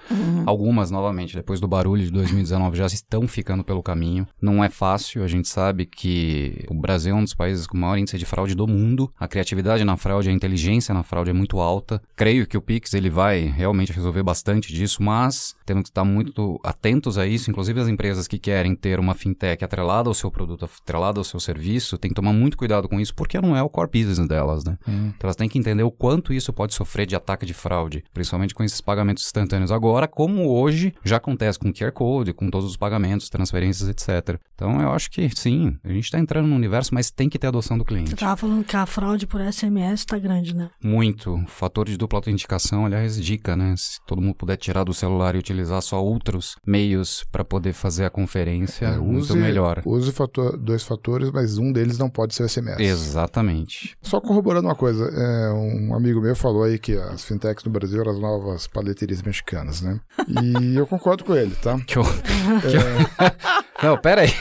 Algumas, 0.45 0.91
novamente, 0.91 1.37
depois 1.37 1.61
do 1.61 1.68
barulho 1.68 2.03
de 2.03 2.11
2019, 2.11 2.77
já 2.77 2.87
estão 2.87 3.29
ficando 3.29 3.62
pelo 3.62 3.83
caminho. 3.83 4.27
Não 4.41 4.62
é 4.62 4.68
fácil. 4.68 5.23
A 5.23 5.29
gente 5.29 5.49
sabe 5.49 5.87
que 5.87 6.64
o 6.68 6.75
Brasil 6.75 7.14
é 7.14 7.18
um 7.18 7.23
dos 7.23 7.35
países 7.35 7.66
com 7.66 7.77
maior 7.77 7.97
índice 7.97 8.18
de 8.18 8.27
fraude 8.27 8.55
do 8.55 8.66
mundo. 8.66 9.12
A 9.18 9.29
criatividade 9.29 9.85
na 9.85 9.97
fraude, 9.97 10.29
a 10.29 10.33
inteligência 10.33 10.93
na 10.93 11.03
fraude 11.03 11.31
é 11.31 11.35
muito 11.35 11.61
alta. 11.61 12.03
Creio 12.16 12.47
que 12.47 12.57
o 12.57 12.62
Pix 12.62 12.93
ele 12.95 13.11
vai 13.11 13.41
realmente 13.43 13.93
resolver 13.93 14.23
bastante 14.23 14.73
disso, 14.73 15.01
mas 15.03 15.55
temos 15.64 15.85
que 15.85 15.91
estar 15.91 16.05
muito 16.05 16.61
atentos 16.64 17.18
a 17.18 17.27
isso. 17.27 17.51
Inclusive 17.51 17.81
as 17.81 17.89
empresas 17.89 18.27
que 18.27 18.39
querem 18.39 18.75
ter 18.75 18.99
uma 18.99 19.14
fintech 19.14 19.64
atrelada 19.64 20.09
ao 20.11 20.14
seu 20.14 20.31
produto, 20.31 20.64
atrelada 20.64 21.21
ao 21.21 21.25
seu 21.25 21.39
serviço, 21.39 21.97
tem 21.97 22.11
que 22.11 22.16
tomar 22.16 22.33
muito 22.33 22.57
cuidado 22.61 22.88
com 22.88 23.00
isso, 23.00 23.14
porque 23.14 23.40
não 23.40 23.56
é 23.56 23.62
o 23.62 23.68
core 23.68 23.90
business 23.92 24.28
delas, 24.28 24.64
né? 24.64 24.76
Então 24.86 25.14
elas 25.24 25.36
têm 25.36 25.48
que 25.48 25.58
entender 25.58 25.82
o 25.82 25.90
quanto 25.90 26.32
isso 26.32 26.52
pode 26.52 26.74
sofrer 26.74 27.06
de 27.06 27.16
ataque 27.16 27.44
de 27.46 27.54
fraude, 27.54 28.04
principalmente 28.12 28.54
com 28.54 28.62
esses 28.62 28.80
pagamentos 28.80 29.24
instantâneos 29.24 29.72
agora, 29.72 30.06
como 30.06 30.48
hoje 30.48 30.92
já 31.04 31.16
acontece 31.16 31.58
com 31.58 31.72
QR 31.72 31.92
Code, 31.92 32.32
com 32.32 32.50
todos 32.50 32.68
os 32.68 32.76
pagamentos, 32.76 33.28
transferências, 33.28 33.88
etc. 33.88 34.38
Então 34.54 34.80
eu 34.80 34.90
acho 34.92 35.11
que 35.11 35.28
sim, 35.34 35.76
a 35.82 35.88
gente 35.88 36.04
está 36.04 36.18
entrando 36.18 36.46
no 36.46 36.54
universo, 36.56 36.94
mas 36.94 37.11
tem 37.11 37.28
que 37.28 37.38
ter 37.38 37.46
adoção 37.46 37.78
do 37.78 37.84
Você 37.84 37.88
cliente. 37.88 38.14
tava 38.16 38.36
falando 38.36 38.64
que 38.64 38.76
a 38.76 38.86
fraude 38.86 39.26
por 39.26 39.40
SMS 39.40 40.04
tá 40.04 40.18
grande, 40.18 40.54
né? 40.54 40.70
Muito. 40.82 41.42
Fator 41.48 41.86
de 41.86 41.96
dupla 41.96 42.18
autenticação, 42.18 42.84
aliás, 42.86 43.16
dica, 43.22 43.56
né? 43.56 43.74
Se 43.76 43.98
todo 44.06 44.20
mundo 44.20 44.34
puder 44.34 44.56
tirar 44.56 44.84
do 44.84 44.92
celular 44.92 45.34
e 45.34 45.38
utilizar 45.38 45.80
só 45.82 46.02
outros 46.02 46.56
meios 46.66 47.24
para 47.32 47.44
poder 47.44 47.72
fazer 47.72 48.04
a 48.04 48.11
conferência, 48.11 48.86
É, 48.86 48.96
muito 48.98 49.34
melhor. 49.36 49.82
Use 49.86 50.12
fator- 50.12 50.56
dois 50.58 50.82
fatores, 50.82 51.30
mas 51.30 51.56
um 51.58 51.72
deles 51.72 51.96
não 51.98 52.11
pode 52.11 52.34
ser 52.34 52.42
o 52.44 52.48
SMS. 52.51 52.80
Exatamente. 52.80 53.96
Só 54.03 54.20
corroborando 54.20 54.68
uma 54.68 54.74
coisa, 54.74 55.05
é, 55.05 55.53
um 55.53 55.94
amigo 55.94 56.20
meu 56.20 56.34
falou 56.36 56.64
aí 56.64 56.78
que 56.78 56.96
as 56.96 57.24
fintechs 57.24 57.64
no 57.64 57.70
Brasil 57.70 58.01
eram 58.01 58.12
as 58.12 58.18
novas 58.18 58.66
paleterias 58.66 59.22
mexicanas, 59.22 59.80
né? 59.80 60.01
E 60.42 60.76
eu 60.76 60.86
concordo 60.86 61.24
com 61.24 61.34
ele, 61.34 61.55
tá? 61.57 61.78
Que 61.86 61.98
eu... 61.98 62.03
eu- 62.03 63.70
Não, 63.83 63.97
pera 63.99 64.22
aí. 64.22 64.31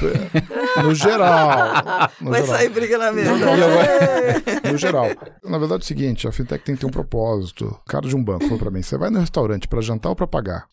No 0.83 0.93
geral. 0.93 2.09
No 2.21 2.31
Vai 2.31 2.41
geral. 2.41 2.57
sair 2.57 2.69
briga 2.69 2.97
na 2.97 3.11
mesa. 3.11 3.31
No 4.69 4.77
geral. 4.77 5.07
Na 5.43 5.57
verdade 5.57 5.81
é 5.81 5.83
o 5.83 5.87
seguinte, 5.87 6.27
a 6.27 6.31
fintech 6.31 6.63
tem 6.63 6.75
que 6.75 6.81
ter 6.81 6.87
um 6.87 6.91
propósito. 6.91 7.65
O 7.65 7.89
cara 7.89 8.07
de 8.07 8.15
um 8.15 8.23
banco 8.23 8.43
falou 8.45 8.59
pra 8.59 8.71
mim, 8.71 8.81
você 8.81 8.97
vai 8.97 9.09
no 9.09 9.19
restaurante 9.19 9.67
pra 9.67 9.81
jantar 9.81 10.09
ou 10.09 10.15
pra 10.15 10.27
pagar? 10.27 10.65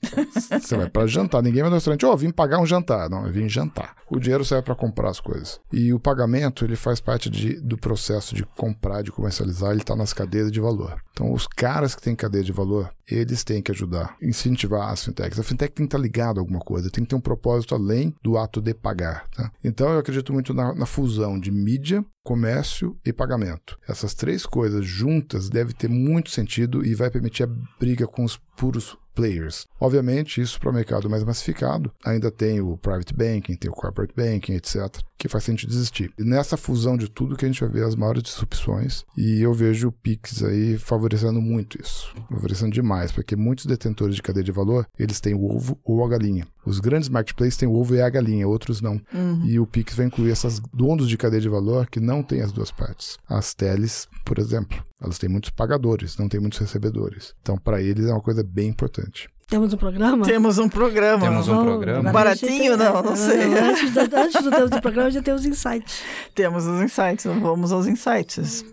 Você 0.50 0.76
vai 0.76 0.88
pra 0.88 1.06
jantar. 1.06 1.42
Ninguém 1.42 1.62
vai 1.62 1.70
no 1.70 1.76
restaurante, 1.76 2.04
ó, 2.04 2.14
vim 2.16 2.30
pagar 2.30 2.58
um 2.58 2.66
jantar. 2.66 3.08
Não, 3.08 3.26
eu 3.26 3.32
vim 3.32 3.48
jantar. 3.48 3.94
O 4.10 4.18
dinheiro 4.20 4.44
serve 4.44 4.64
pra 4.64 4.74
comprar 4.74 5.10
as 5.10 5.20
coisas. 5.20 5.60
E 5.72 5.92
o 5.92 5.98
pagamento, 5.98 6.64
ele 6.64 6.76
faz 6.76 7.00
parte 7.00 7.30
de- 7.30 7.60
do 7.60 7.76
processo 7.78 8.34
de 8.34 8.44
comprar, 8.56 9.02
de 9.02 9.10
comercializar, 9.10 9.70
ele 9.72 9.82
tá 9.82 9.96
nas 9.96 10.12
cadeias 10.12 10.50
de 10.52 10.60
valor. 10.60 11.00
Então, 11.12 11.32
os 11.32 11.46
caras 11.46 11.94
que 11.94 12.02
têm 12.02 12.14
cadeia 12.14 12.44
de 12.44 12.52
valor, 12.52 12.90
eles 13.08 13.44
têm 13.44 13.62
que 13.62 13.70
ajudar, 13.70 14.16
incentivar 14.20 14.90
as 14.90 15.04
fintechs. 15.04 15.38
A 15.38 15.42
fintech 15.42 15.72
tem 15.72 15.86
que 15.86 15.88
estar 15.88 15.98
ligada 15.98 16.40
a 16.40 16.42
alguma 16.42 16.60
coisa, 16.60 16.90
tem 16.90 17.04
que 17.04 17.10
ter 17.10 17.16
um 17.16 17.20
propósito 17.20 17.74
além 17.74 18.14
do 18.22 18.36
ato 18.36 18.60
de 18.60 18.74
pagar. 18.74 19.28
tá? 19.28 19.50
Então, 19.62 19.92
eu 19.92 19.98
acredito 19.98 20.32
muito 20.32 20.52
na, 20.52 20.74
na 20.74 20.86
fusão 20.86 21.38
de 21.38 21.50
mídia, 21.50 22.04
comércio 22.26 22.96
e 23.04 23.12
pagamento. 23.12 23.78
Essas 23.88 24.12
três 24.12 24.44
coisas 24.44 24.84
juntas 24.84 25.48
devem 25.48 25.72
ter 25.72 25.88
muito 25.88 26.30
sentido 26.30 26.84
e 26.84 26.92
vai 26.92 27.08
permitir 27.08 27.44
a 27.44 27.50
briga 27.78 28.04
com 28.04 28.24
os 28.24 28.36
puros 28.56 28.98
players. 29.14 29.66
Obviamente, 29.80 30.40
isso 30.40 30.60
para 30.60 30.70
o 30.70 30.74
mercado 30.74 31.08
mais 31.08 31.22
massificado, 31.22 31.90
ainda 32.04 32.30
tem 32.30 32.60
o 32.60 32.76
private 32.76 33.14
banking, 33.14 33.54
tem 33.54 33.70
o 33.70 33.72
corporate 33.72 34.12
banking, 34.14 34.54
etc., 34.54 35.00
que 35.16 35.28
faz 35.28 35.44
sentido 35.44 35.72
existir. 35.72 36.12
E 36.18 36.24
nessa 36.24 36.56
fusão 36.56 36.96
de 36.96 37.08
tudo 37.08 37.36
que 37.36 37.44
a 37.44 37.48
gente 37.48 37.60
vai 37.60 37.70
ver 37.70 37.84
as 37.84 37.94
maiores 37.94 38.24
disrupções, 38.24 39.04
e 39.16 39.40
eu 39.40 39.54
vejo 39.54 39.88
o 39.88 39.92
Pix 39.92 40.42
aí 40.42 40.76
favorecendo 40.76 41.40
muito 41.40 41.80
isso, 41.80 42.12
favorecendo 42.28 42.72
demais, 42.72 43.10
porque 43.10 43.34
muitos 43.34 43.64
detentores 43.64 44.16
de 44.16 44.22
cadeia 44.22 44.44
de 44.44 44.52
valor, 44.52 44.86
eles 44.98 45.20
têm 45.20 45.34
o 45.34 45.44
ovo 45.44 45.80
ou 45.82 46.04
a 46.04 46.08
galinha. 46.08 46.46
Os 46.66 46.80
grandes 46.80 47.08
marketplaces 47.08 47.56
têm 47.56 47.68
o 47.68 47.74
ovo 47.74 47.94
e 47.94 48.02
a 48.02 48.10
galinha, 48.10 48.46
outros 48.46 48.80
não. 48.80 49.00
E 49.44 49.58
o 49.58 49.66
Pix 49.66 49.94
vai 49.94 50.06
incluir 50.06 50.32
essas 50.32 50.60
donos 50.74 51.08
de 51.08 51.16
cadeia 51.16 51.40
de 51.40 51.48
valor 51.48 51.86
que 51.86 52.00
não 52.00 52.22
têm 52.22 52.42
as 52.42 52.50
duas 52.52 52.70
partes. 52.72 53.16
As 53.28 53.54
teles, 53.54 54.08
por 54.24 54.38
exemplo, 54.38 54.84
elas 55.00 55.18
têm 55.18 55.28
muitos 55.28 55.50
pagadores, 55.50 56.16
não 56.18 56.28
têm 56.28 56.40
muitos 56.40 56.58
recebedores. 56.58 57.34
Então, 57.40 57.56
para 57.56 57.80
eles 57.80 58.06
é 58.06 58.12
uma 58.12 58.20
coisa 58.20 58.42
bem 58.42 58.68
importante. 58.68 59.28
Temos 59.48 59.72
um 59.72 59.76
programa? 59.76 60.26
Temos 60.26 60.58
um 60.58 60.68
programa. 60.68 61.20
Temos 61.24 61.46
um 61.46 61.62
programa. 61.62 62.10
Baratinho? 62.10 62.76
Não, 62.76 63.00
não 63.00 63.14
sei. 63.14 63.44
Antes 63.56 63.92
do, 63.92 64.00
antes 64.00 64.42
do 64.42 64.50
tempo 64.50 64.68
do 64.70 64.80
programa 64.82 65.08
já 65.08 65.22
tem 65.22 65.32
os 65.32 65.46
insights. 65.46 66.02
Temos 66.34 66.66
os 66.66 66.82
insights. 66.82 67.24
Vamos 67.26 67.70
aos 67.70 67.86
insights. 67.86 68.64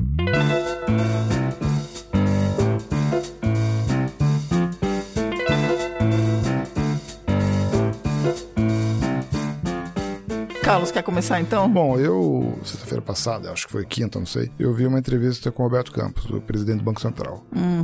Carlos, 10.74 10.90
quer 10.90 11.04
começar 11.04 11.40
então? 11.40 11.70
Bom, 11.70 12.00
eu, 12.00 12.58
sexta-feira 12.64 13.00
passada, 13.00 13.52
acho 13.52 13.68
que 13.68 13.72
foi 13.72 13.86
quinta, 13.86 14.18
não 14.18 14.26
sei, 14.26 14.50
eu 14.58 14.74
vi 14.74 14.88
uma 14.88 14.98
entrevista 14.98 15.52
com 15.52 15.62
o 15.62 15.68
Roberto 15.68 15.92
Campos, 15.92 16.28
o 16.32 16.42
presidente 16.42 16.80
do 16.80 16.84
Banco 16.84 17.00
Central. 17.00 17.44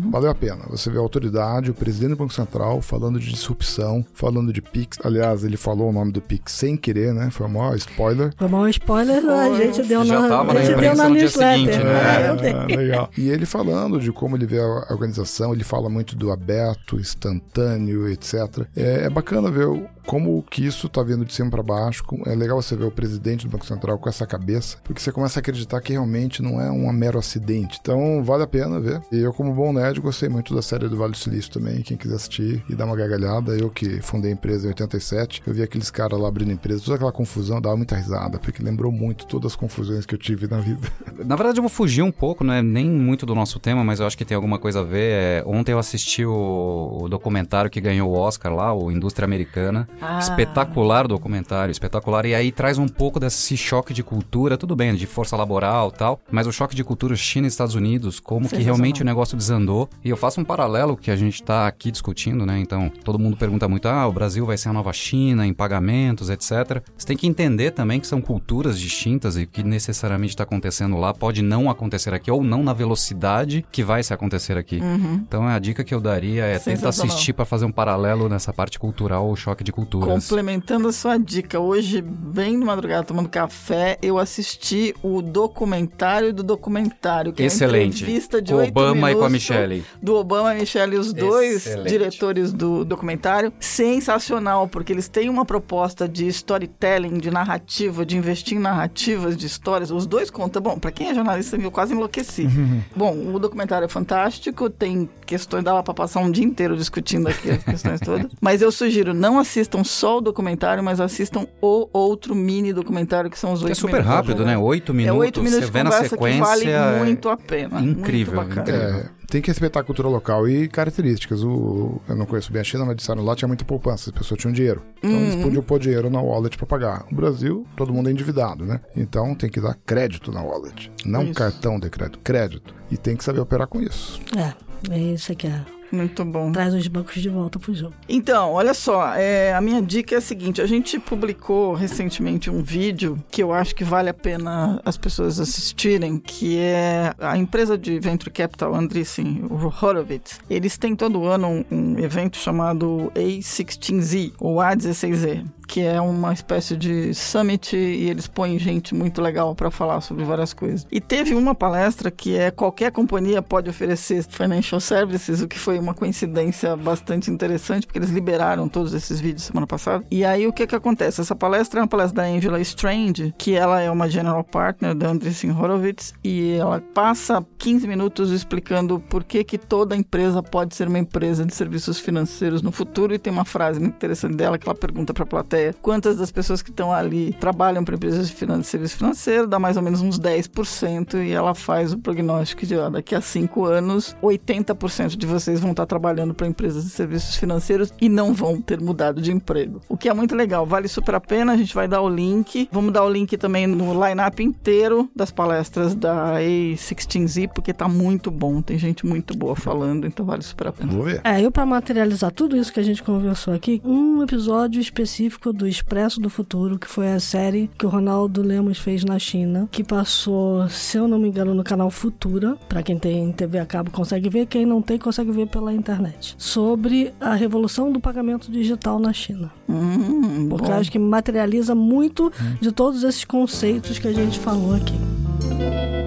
Valeu 0.09 0.31
a 0.31 0.33
pena. 0.33 0.63
Você 0.71 0.89
vê 0.89 0.97
a 0.97 1.01
autoridade, 1.01 1.69
o 1.69 1.73
presidente 1.75 2.09
do 2.11 2.15
Banco 2.15 2.33
Central, 2.33 2.81
falando 2.81 3.19
de 3.19 3.29
disrupção, 3.31 4.03
falando 4.11 4.51
de 4.51 4.59
Pix. 4.59 4.97
Aliás, 5.03 5.43
ele 5.43 5.55
falou 5.55 5.89
o 5.89 5.91
nome 5.93 6.11
do 6.11 6.19
Pix 6.19 6.51
sem 6.51 6.75
querer, 6.75 7.13
né? 7.13 7.29
Foi 7.29 7.45
o 7.45 7.49
maior 7.49 7.75
spoiler. 7.75 8.33
Foi 8.35 8.47
mal 8.47 8.61
um 8.61 8.67
spoiler, 8.69 9.23
a 9.23 9.55
gente 9.55 9.83
deu 9.83 10.03
Já 10.03 10.21
na, 10.21 10.27
tava 10.27 10.51
a 10.51 10.53
na 10.55 10.61
gente 10.63 10.79
deu 10.79 10.95
na 10.95 11.09
no 11.09 11.13
dia 11.13 11.23
newsletter. 11.25 11.59
seguinte, 11.59 11.83
né? 11.83 12.49
É. 12.49 12.51
Ah, 12.53 12.65
legal. 12.65 13.09
E 13.15 13.29
ele 13.29 13.45
falando 13.45 13.99
de 13.99 14.11
como 14.11 14.35
ele 14.35 14.47
vê 14.47 14.59
a 14.59 14.87
organização, 14.89 15.53
ele 15.53 15.63
fala 15.63 15.89
muito 15.89 16.15
do 16.15 16.31
aberto, 16.31 16.99
instantâneo, 16.99 18.09
etc. 18.09 18.33
É, 18.75 19.03
é 19.05 19.09
bacana 19.11 19.51
ver 19.51 19.67
o, 19.67 19.85
como 20.09 20.41
que 20.49 20.65
isso 20.65 20.87
está 20.87 21.03
vindo 21.03 21.23
de 21.23 21.31
cima 21.31 21.51
para 21.51 21.61
baixo. 21.61 22.03
É 22.25 22.33
legal 22.33 22.59
você 22.59 22.75
ver 22.79 22.85
o 22.85 22.91
presidente 22.91 23.45
do 23.45 23.51
Banco 23.51 23.65
Central 23.65 23.97
com 23.99 24.09
essa 24.09 24.25
cabeça, 24.25 24.77
porque 24.83 25.01
você 25.01 25.11
começa 25.11 25.39
a 25.39 25.41
acreditar 25.41 25.81
que 25.81 25.93
realmente 25.93 26.41
não 26.41 26.59
é 26.59 26.71
um 26.71 26.91
mero 26.91 27.19
acidente. 27.19 27.77
Então, 27.81 28.23
vale 28.23 28.43
a 28.43 28.47
pena 28.47 28.79
ver. 28.79 29.01
E 29.11 29.19
eu, 29.19 29.33
como 29.33 29.53
bom 29.53 29.71
nerd, 29.71 29.99
gostei 29.99 30.29
muito 30.29 30.53
da 30.55 30.61
série 30.61 30.87
do 30.87 30.97
Vale 30.97 31.11
do 31.11 31.17
Silício 31.17 31.51
também. 31.51 31.81
Quem 31.81 31.97
quiser 31.97 32.15
assistir 32.15 32.63
e 32.69 32.75
dar 32.75 32.85
uma 32.85 32.95
gargalhada, 32.95 33.55
eu 33.57 33.69
que 33.69 34.01
fundei 34.01 34.31
a 34.31 34.33
empresa 34.33 34.65
em 34.65 34.69
87, 34.69 35.43
eu 35.45 35.53
vi 35.53 35.61
aqueles 35.61 35.89
caras 35.89 36.19
lá 36.19 36.27
abrindo 36.27 36.51
empresa, 36.51 36.83
toda 36.83 36.95
aquela 36.95 37.11
confusão, 37.11 37.61
dava 37.61 37.75
muita 37.77 37.95
risada, 37.95 38.39
porque 38.39 38.61
lembrou 38.61 38.91
muito 38.91 39.25
todas 39.25 39.51
as 39.51 39.55
confusões 39.55 40.05
que 40.05 40.15
eu 40.15 40.19
tive 40.19 40.47
na 40.47 40.59
vida. 40.59 40.87
Na 41.25 41.35
verdade, 41.35 41.59
eu 41.59 41.63
vou 41.63 41.69
fugir 41.69 42.01
um 42.01 42.11
pouco, 42.11 42.43
não 42.43 42.53
é 42.53 42.61
nem 42.61 42.89
muito 42.89 43.25
do 43.25 43.35
nosso 43.35 43.59
tema, 43.59 43.83
mas 43.83 43.99
eu 43.99 44.07
acho 44.07 44.17
que 44.17 44.25
tem 44.25 44.35
alguma 44.35 44.59
coisa 44.59 44.79
a 44.79 44.83
ver. 44.83 45.11
É, 45.11 45.43
ontem 45.45 45.71
eu 45.71 45.79
assisti 45.79 46.25
o, 46.25 46.99
o, 47.01 47.09
documentário 47.09 47.69
que 47.69 47.81
ganhou 47.81 48.09
o 48.09 48.13
Oscar 48.13 48.53
lá, 48.53 48.73
o 48.73 48.91
Indústria 48.91 49.25
Americana. 49.25 49.87
Ah. 50.01 50.19
Espetacular 50.19 51.07
documentário, 51.07 51.71
espetacular. 51.71 52.25
E 52.25 52.35
aí 52.35 52.51
traz 52.51 52.68
um 52.77 52.87
pouco 52.87 53.19
desse 53.19 53.55
choque 53.57 53.93
de 53.93 54.03
cultura, 54.03 54.57
tudo 54.57 54.75
bem, 54.75 54.95
de 54.95 55.05
força 55.05 55.35
laboral 55.35 55.91
tal, 55.91 56.19
mas 56.31 56.47
o 56.47 56.51
choque 56.51 56.75
de 56.75 56.83
cultura 56.83 57.15
China 57.15 57.47
e 57.47 57.49
Estados 57.49 57.75
Unidos, 57.75 58.19
como 58.19 58.47
que 58.47 58.57
realmente 58.57 59.01
o 59.01 59.05
negócio 59.05 59.37
desandou. 59.37 59.89
E 60.03 60.09
eu 60.09 60.17
faço 60.17 60.39
um 60.39 60.45
paralelo 60.45 60.95
que 60.97 61.11
a 61.11 61.15
gente 61.15 61.35
está 61.35 61.67
aqui 61.67 61.91
discutindo, 61.91 62.45
né? 62.45 62.59
Então, 62.59 62.91
todo 63.03 63.19
mundo 63.19 63.37
pergunta 63.37 63.67
muito, 63.67 63.87
ah, 63.87 64.07
o 64.07 64.11
Brasil 64.11 64.45
vai 64.45 64.57
ser 64.57 64.69
a 64.69 64.73
nova 64.73 64.93
China 64.93 65.45
em 65.45 65.53
pagamentos, 65.53 66.29
etc. 66.29 66.83
Você 66.97 67.07
tem 67.07 67.17
que 67.17 67.27
entender 67.27 67.71
também 67.71 67.99
que 67.99 68.07
são 68.07 68.21
culturas 68.21 68.79
distintas 68.79 69.37
e 69.37 69.45
que 69.45 69.63
necessariamente 69.63 70.33
está 70.33 70.43
acontecendo 70.43 70.97
lá 70.97 71.13
pode 71.13 71.41
não 71.41 71.69
acontecer 71.69 72.13
aqui 72.13 72.29
ou 72.29 72.43
não 72.43 72.63
na 72.63 72.73
velocidade 72.73 73.65
que 73.71 73.83
vai 73.83 74.03
se 74.03 74.13
acontecer 74.13 74.57
aqui. 74.57 74.79
Uhum. 74.79 75.23
Então 75.27 75.47
a 75.47 75.57
dica 75.59 75.83
que 75.83 75.93
eu 75.93 76.01
daria 76.01 76.45
é 76.45 76.59
tentar 76.59 76.89
assistir 76.89 77.33
para 77.33 77.45
fazer 77.45 77.65
um 77.65 77.71
paralelo 77.71 78.27
nessa 78.27 78.53
parte 78.53 78.77
cultural 78.77 79.27
ou 79.27 79.35
choque 79.35 79.63
de 79.63 79.71
culturas. 79.71 80.09
Complementando 80.09 80.87
a 80.87 80.93
sua 80.93 81.17
dica, 81.17 81.59
hoje, 81.59 82.01
bem 82.01 82.57
de 82.59 82.65
madrugada, 82.65 83.03
tomando 83.03 83.29
café, 83.29 83.97
eu 84.01 84.17
assisti 84.17 84.95
o 85.01 85.21
documentário 85.21 86.33
do 86.33 86.43
documentário, 86.43 87.33
que 87.33 87.43
Excelente. 87.43 87.75
é 87.75 87.85
uma 87.85 87.93
entrevista 87.93 88.41
de 88.41 88.53
com 88.53 88.63
Obama 88.63 89.11
e 89.11 89.15
com 89.15 89.23
a 89.23 89.29
Michelle. 89.29 89.83
Do 90.01 90.15
Obama 90.15 90.55
e 90.55 90.59
Michelle, 90.59 90.97
os 90.97 91.13
dois 91.13 91.65
Excelente. 91.67 91.89
diretores 91.89 92.53
do 92.53 92.83
documentário. 92.85 93.51
Sensacional, 93.59 94.67
porque 94.67 94.93
eles 94.93 95.07
têm 95.07 95.29
uma 95.29 95.45
proposta 95.45 96.07
de 96.07 96.27
storytelling, 96.27 97.17
de 97.17 97.31
narrativa, 97.31 98.05
de 98.05 98.17
investir 98.17 98.57
em 98.57 98.61
narrativas 98.61 99.35
de 99.35 99.45
histórias. 99.45 99.91
Os 99.91 100.05
dois 100.05 100.29
contam. 100.29 100.61
Bom, 100.61 100.77
para 100.77 100.91
quem 100.91 101.09
é 101.09 101.13
jornalista, 101.13 101.55
eu 101.57 101.71
quase 101.71 101.93
enlouqueci. 101.93 102.47
Bom, 102.95 103.33
o 103.33 103.39
documentário 103.39 103.85
é 103.85 103.89
fantástico, 103.89 104.69
tem 104.69 105.09
questões, 105.25 105.63
dava 105.63 105.83
para 105.83 105.93
passar 105.93 106.19
um 106.21 106.31
dia 106.31 106.43
inteiro 106.43 106.75
discutindo 106.75 107.27
aqui 107.27 107.51
as 107.51 107.63
questões 107.63 107.99
todas. 107.99 108.31
Mas 108.41 108.61
eu 108.61 108.71
sugiro, 108.71 109.13
não 109.13 109.37
assistam 109.39 109.83
só 109.83 110.17
o 110.17 110.21
documentário, 110.21 110.83
mas 110.83 110.99
assistam 110.99 111.45
o 111.61 111.87
outro 111.91 112.33
mini 112.39 112.73
documentário, 112.73 113.29
que 113.29 113.37
são 113.37 113.53
os 113.53 113.63
oito 113.63 113.65
minutos. 113.65 113.79
É 113.79 113.81
super 113.81 114.03
minutos, 114.03 114.15
rápido, 114.15 114.45
né? 114.45 114.57
Oito 114.57 114.93
minutos, 114.93 115.17
é 115.17 115.19
oito 115.19 115.41
minutos 115.41 115.65
você 115.65 115.71
vê 115.71 115.83
na 115.83 115.91
sequência. 115.91 116.43
vale 116.43 116.99
muito 116.99 117.29
a 117.29 117.37
pena. 117.37 117.81
Incrível, 117.81 118.43
incrível. 118.43 118.73
É, 118.73 119.09
tem 119.27 119.41
que 119.41 119.49
respeitar 119.49 119.81
a 119.81 119.83
cultura 119.83 120.07
local 120.07 120.47
e 120.47 120.67
características. 120.67 121.43
O, 121.43 122.01
eu 122.07 122.15
não 122.15 122.25
conheço 122.25 122.51
bem 122.51 122.61
a 122.61 122.63
China, 122.63 122.85
mas 122.85 122.95
disseram 122.95 123.23
lá 123.23 123.35
tinha 123.35 123.47
muita 123.47 123.63
poupança, 123.63 124.09
as 124.09 124.17
pessoas 124.17 124.39
tinham 124.39 124.51
dinheiro. 124.51 124.81
Então 124.97 125.11
uhum. 125.11 125.23
eles 125.23 125.35
podiam 125.35 125.63
pôr 125.63 125.79
dinheiro 125.79 126.09
na 126.09 126.21
wallet 126.21 126.57
para 126.57 126.65
pagar. 126.65 127.05
No 127.09 127.17
Brasil, 127.17 127.65
todo 127.75 127.93
mundo 127.93 128.09
é 128.09 128.11
endividado, 128.11 128.65
né? 128.65 128.79
Então 128.95 129.35
tem 129.35 129.49
que 129.49 129.61
dar 129.61 129.77
crédito 129.85 130.31
na 130.31 130.41
wallet, 130.41 130.91
não 131.05 131.25
isso. 131.25 131.33
cartão 131.33 131.79
de 131.79 131.89
crédito, 131.89 132.19
crédito. 132.19 132.73
E 132.89 132.97
tem 132.97 133.15
que 133.15 133.23
saber 133.23 133.39
operar 133.39 133.67
com 133.67 133.81
isso. 133.81 134.19
É, 134.35 134.53
é 134.93 134.97
isso 134.97 135.35
que 135.35 135.47
é 135.47 135.78
muito 135.91 136.23
bom. 136.25 136.51
Traz 136.51 136.73
os 136.73 136.87
bancos 136.87 137.21
de 137.21 137.29
volta 137.29 137.59
pro 137.59 137.73
jogo. 137.73 137.93
Então, 138.07 138.51
olha 138.53 138.73
só, 138.73 139.13
é, 139.15 139.53
a 139.53 139.61
minha 139.61 139.81
dica 139.81 140.15
é 140.15 140.17
a 140.17 140.21
seguinte: 140.21 140.61
a 140.61 140.67
gente 140.67 140.99
publicou 140.99 141.73
recentemente 141.73 142.49
um 142.49 142.61
vídeo 142.61 143.21
que 143.31 143.41
eu 143.41 143.53
acho 143.53 143.75
que 143.75 143.83
vale 143.83 144.09
a 144.09 144.13
pena 144.13 144.81
as 144.85 144.97
pessoas 144.97 145.39
assistirem, 145.39 146.17
que 146.19 146.57
é 146.59 147.13
a 147.19 147.37
empresa 147.37 147.77
de 147.77 147.99
Venture 147.99 148.31
Capital, 148.31 148.73
Andreessen 148.75 149.43
Horowitz. 149.49 150.39
Eles 150.49 150.77
têm 150.77 150.95
todo 150.95 151.25
ano 151.25 151.47
um, 151.47 151.65
um 151.71 151.99
evento 151.99 152.37
chamado 152.37 153.11
A16Z, 153.15 154.33
ou 154.39 154.57
A16Z 154.57 155.45
que 155.69 155.81
é 155.81 156.01
uma 156.01 156.33
espécie 156.33 156.75
de 156.75 157.13
summit 157.13 157.77
e 157.77 158.09
eles 158.09 158.25
põem 158.27 158.57
gente 158.57 158.95
muito 158.95 159.21
legal 159.21 159.53
para 159.53 159.69
falar 159.69 160.01
sobre 160.01 160.25
várias 160.25 160.51
coisas. 160.51 160.87
E 160.91 160.99
teve 160.99 161.35
uma 161.35 161.53
palestra 161.53 162.09
que 162.09 162.35
é 162.35 162.49
qualquer 162.49 162.91
companhia 162.91 163.39
pode 163.39 163.69
oferecer 163.69 164.23
financial 164.23 164.81
services, 164.81 165.41
o 165.41 165.47
que 165.47 165.59
foi 165.59 165.77
uma 165.77 165.93
coincidência 165.93 166.75
bastante 166.75 167.29
interessante, 167.29 167.85
porque 167.85 167.99
eles 167.99 168.09
liberaram 168.09 168.67
todos 168.67 168.95
esses 168.95 169.19
vídeos 169.19 169.43
semana 169.43 169.67
passada. 169.67 170.03
E 170.09 170.25
aí 170.25 170.47
o 170.47 170.51
que 170.51 170.65
que 170.65 170.75
acontece? 170.75 171.21
Essa 171.21 171.35
palestra 171.35 171.79
é 171.79 171.83
uma 171.83 171.87
palestra 171.87 172.23
da 172.23 172.27
Angela 172.27 172.59
Strange, 172.61 173.35
que 173.37 173.53
ela 173.53 173.79
é 173.79 173.91
uma 173.91 174.09
general 174.09 174.43
partner 174.43 174.95
da 174.95 175.09
Andreessen 175.09 175.51
Horowitz 175.51 176.15
e 176.23 176.53
ela 176.53 176.81
passa 176.95 177.45
15 177.59 177.87
minutos 177.87 178.31
explicando 178.31 178.99
por 178.99 179.23
que 179.23 179.43
que 179.43 179.59
toda 179.59 179.95
empresa 179.95 180.41
pode 180.41 180.75
ser 180.75 180.87
uma 180.87 180.97
empresa 180.97 181.45
de 181.45 181.53
serviços 181.53 181.99
financeiros 181.99 182.63
no 182.63 182.71
futuro 182.71 183.13
e 183.13 183.19
tem 183.19 183.31
uma 183.31 183.45
frase 183.45 183.79
interessante 183.83 184.35
dela 184.35 184.57
que 184.57 184.67
ela 184.67 184.75
pergunta 184.75 185.13
para 185.13 185.23
a 185.23 185.27
plateia 185.27 185.58
ideia 185.59 185.75
quantas 185.81 186.17
das 186.17 186.31
pessoas 186.31 186.61
que 186.61 186.69
estão 186.69 186.91
ali 186.91 187.33
trabalham 187.33 187.83
para 187.83 187.95
empresas 187.95 188.29
de 188.29 188.65
serviço 188.65 188.97
financeiro, 188.97 189.47
dá 189.47 189.59
mais 189.59 189.77
ou 189.77 189.83
menos 189.83 190.01
uns 190.01 190.19
10%, 190.19 191.25
e 191.25 191.31
ela 191.31 191.53
faz 191.53 191.93
o 191.93 191.97
prognóstico 191.97 192.65
de, 192.65 192.75
ó, 192.75 192.89
daqui 192.89 193.13
a 193.15 193.21
cinco 193.21 193.65
anos, 193.65 194.15
80% 194.21 195.17
de 195.17 195.25
vocês 195.25 195.59
vão 195.59 195.71
estar 195.71 195.85
trabalhando 195.85 196.33
para 196.33 196.47
empresas 196.47 196.83
de 196.83 196.89
serviços 196.89 197.35
financeiros 197.35 197.93
e 197.99 198.07
não 198.07 198.33
vão 198.33 198.61
ter 198.61 198.79
mudado 198.79 199.21
de 199.21 199.31
emprego. 199.31 199.81
O 199.89 199.97
que 199.97 200.09
é 200.09 200.13
muito 200.13 200.35
legal, 200.35 200.65
vale 200.65 200.87
super 200.87 201.15
a 201.15 201.19
pena, 201.19 201.53
a 201.53 201.57
gente 201.57 201.73
vai 201.73 201.87
dar 201.87 202.01
o 202.01 202.09
link. 202.09 202.69
Vamos 202.71 202.93
dar 202.93 203.03
o 203.03 203.09
link 203.09 203.35
também 203.37 203.67
no 203.67 203.93
line-up 203.93 204.41
inteiro 204.41 205.09
das 205.15 205.31
palestras 205.31 205.95
da 205.95 206.39
A16Z, 206.39 207.49
porque 207.53 207.73
tá 207.73 207.87
muito 207.87 208.31
bom, 208.31 208.61
tem 208.61 208.77
gente 208.77 209.05
muito 209.05 209.35
boa 209.37 209.55
falando, 209.55 210.07
então 210.07 210.25
vale 210.25 210.43
super 210.43 210.67
a 210.67 210.71
pena. 210.71 210.91
Vou 210.91 211.03
ver. 211.03 211.21
É, 211.23 211.41
eu 211.41 211.51
para 211.51 211.65
materializar 211.65 212.31
tudo 212.31 212.55
isso 212.55 212.71
que 212.71 212.79
a 212.79 212.83
gente 212.83 213.03
conversou 213.03 213.53
aqui, 213.53 213.81
um 213.83 214.21
episódio 214.23 214.79
específico 214.79 215.48
do 215.51 215.67
Expresso 215.67 216.19
do 216.19 216.29
Futuro, 216.29 216.77
que 216.77 216.87
foi 216.87 217.11
a 217.11 217.19
série 217.19 217.69
que 217.77 217.85
o 217.85 217.89
Ronaldo 217.89 218.41
Lemos 218.41 218.79
fez 218.79 219.03
na 219.03 219.19
China, 219.19 219.67
que 219.71 219.83
passou, 219.83 220.67
se 220.69 220.97
eu 220.97 221.07
não 221.07 221.19
me 221.19 221.27
engano, 221.27 221.53
no 221.53 221.63
canal 221.63 221.89
Futura. 221.89 222.57
Para 222.67 222.83
quem 222.83 222.97
tem 222.97 223.31
TV 223.31 223.59
a 223.59 223.65
cabo 223.65 223.91
consegue 223.91 224.29
ver, 224.29 224.45
quem 224.45 224.65
não 224.65 224.81
tem 224.81 224.97
consegue 224.97 225.31
ver 225.31 225.47
pela 225.47 225.73
internet. 225.73 226.35
Sobre 226.37 227.13
a 227.19 227.33
revolução 227.33 227.91
do 227.91 227.99
pagamento 227.99 228.51
digital 228.51 228.99
na 228.99 229.13
China. 229.13 229.51
Hum, 229.67 230.47
Porque 230.49 230.71
acho 230.71 230.91
que 230.91 230.99
materializa 230.99 231.75
muito 231.75 232.27
hum. 232.27 232.55
de 232.61 232.71
todos 232.71 233.03
esses 233.03 233.25
conceitos 233.25 233.99
que 233.99 234.07
a 234.07 234.13
gente 234.13 234.39
falou 234.39 234.73
aqui. 234.75 235.98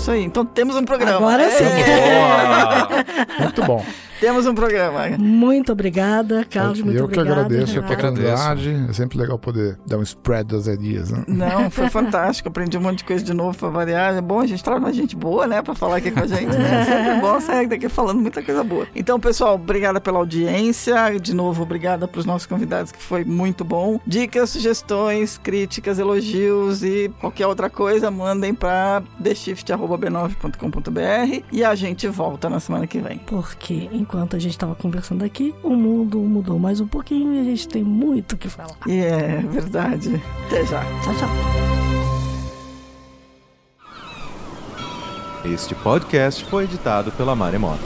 Isso 0.00 0.10
aí. 0.10 0.24
Então 0.24 0.44
temos 0.44 0.76
um 0.76 0.84
programa. 0.84 1.16
Agora 1.16 1.50
sim. 1.50 1.64
É. 1.64 3.42
Muito 3.42 3.62
bom. 3.62 3.84
Temos 4.20 4.46
um 4.46 4.54
programa. 4.54 5.08
Muito 5.18 5.72
obrigada, 5.72 6.44
Carlos. 6.44 6.80
Muito 6.80 6.98
eu 6.98 7.08
que 7.08 7.20
agradeço 7.20 7.78
a 7.78 7.82
oportunidade. 7.82 8.86
É 8.88 8.92
sempre 8.92 9.18
legal 9.18 9.38
poder 9.38 9.78
dar 9.86 9.98
um 9.98 10.02
spread 10.02 10.48
das 10.48 10.66
ideias. 10.66 11.10
Né? 11.10 11.24
Não, 11.26 11.70
foi 11.70 11.88
fantástico. 11.90 12.48
Aprendi 12.48 12.76
um 12.76 12.80
monte 12.80 12.98
de 12.98 13.04
coisa 13.04 13.24
de 13.24 13.32
novo 13.32 13.56
para 13.56 13.68
variar. 13.68 14.16
É 14.16 14.20
bom 14.20 14.40
a 14.40 14.46
gente 14.46 14.62
traz 14.62 14.78
uma 14.78 14.92
gente 14.92 15.16
boa, 15.16 15.46
né, 15.46 15.62
para 15.62 15.74
falar 15.74 15.96
aqui 15.96 16.10
com 16.10 16.20
a 16.20 16.26
gente. 16.26 16.46
Né? 16.46 16.80
É 16.80 16.84
sempre 16.84 17.20
bom 17.20 17.40
sair 17.40 17.66
daqui 17.66 17.88
falando 17.88 18.20
muita 18.20 18.42
coisa 18.42 18.62
boa. 18.64 18.86
Então, 18.94 19.18
pessoal, 19.20 19.54
obrigada 19.54 20.00
pela 20.00 20.18
audiência. 20.18 20.96
De 21.20 21.34
novo, 21.34 21.62
obrigada 21.62 22.08
para 22.08 22.18
os 22.18 22.26
nossos 22.26 22.46
convidados, 22.46 22.92
que 22.92 23.02
foi 23.02 23.24
muito 23.24 23.64
bom. 23.64 24.00
Dicas, 24.06 24.50
sugestões, 24.50 25.38
críticas, 25.38 25.98
elogios 25.98 26.82
e 26.82 27.10
qualquer 27.20 27.46
outra 27.46 27.70
coisa, 27.70 28.10
mandem 28.10 28.54
para 28.54 29.02
theshift.b9.com.br 29.22 31.44
e 31.52 31.64
a 31.64 31.74
gente 31.74 32.08
volta 32.08 32.48
na 32.48 32.60
semana 32.60 32.86
que 32.86 32.98
vem. 32.98 33.18
Porque 33.18 33.88
enquanto 34.08 34.36
a 34.36 34.38
gente 34.38 34.52
estava 34.52 34.74
conversando 34.74 35.22
aqui, 35.22 35.54
o 35.62 35.74
mundo 35.74 36.18
mudou 36.18 36.58
mais 36.58 36.80
um 36.80 36.88
pouquinho 36.88 37.34
e 37.34 37.40
a 37.40 37.44
gente 37.44 37.68
tem 37.68 37.84
muito 37.84 38.32
o 38.32 38.38
que 38.38 38.48
falar. 38.48 38.78
E 38.86 39.00
é 39.00 39.42
verdade. 39.42 40.20
Até 40.46 40.64
já. 40.64 40.82
Tchau, 41.02 41.14
tchau. 41.14 41.28
Este 45.44 45.74
podcast 45.74 46.42
foi 46.46 46.64
editado 46.64 47.12
pela 47.12 47.36
Maremoto. 47.36 47.84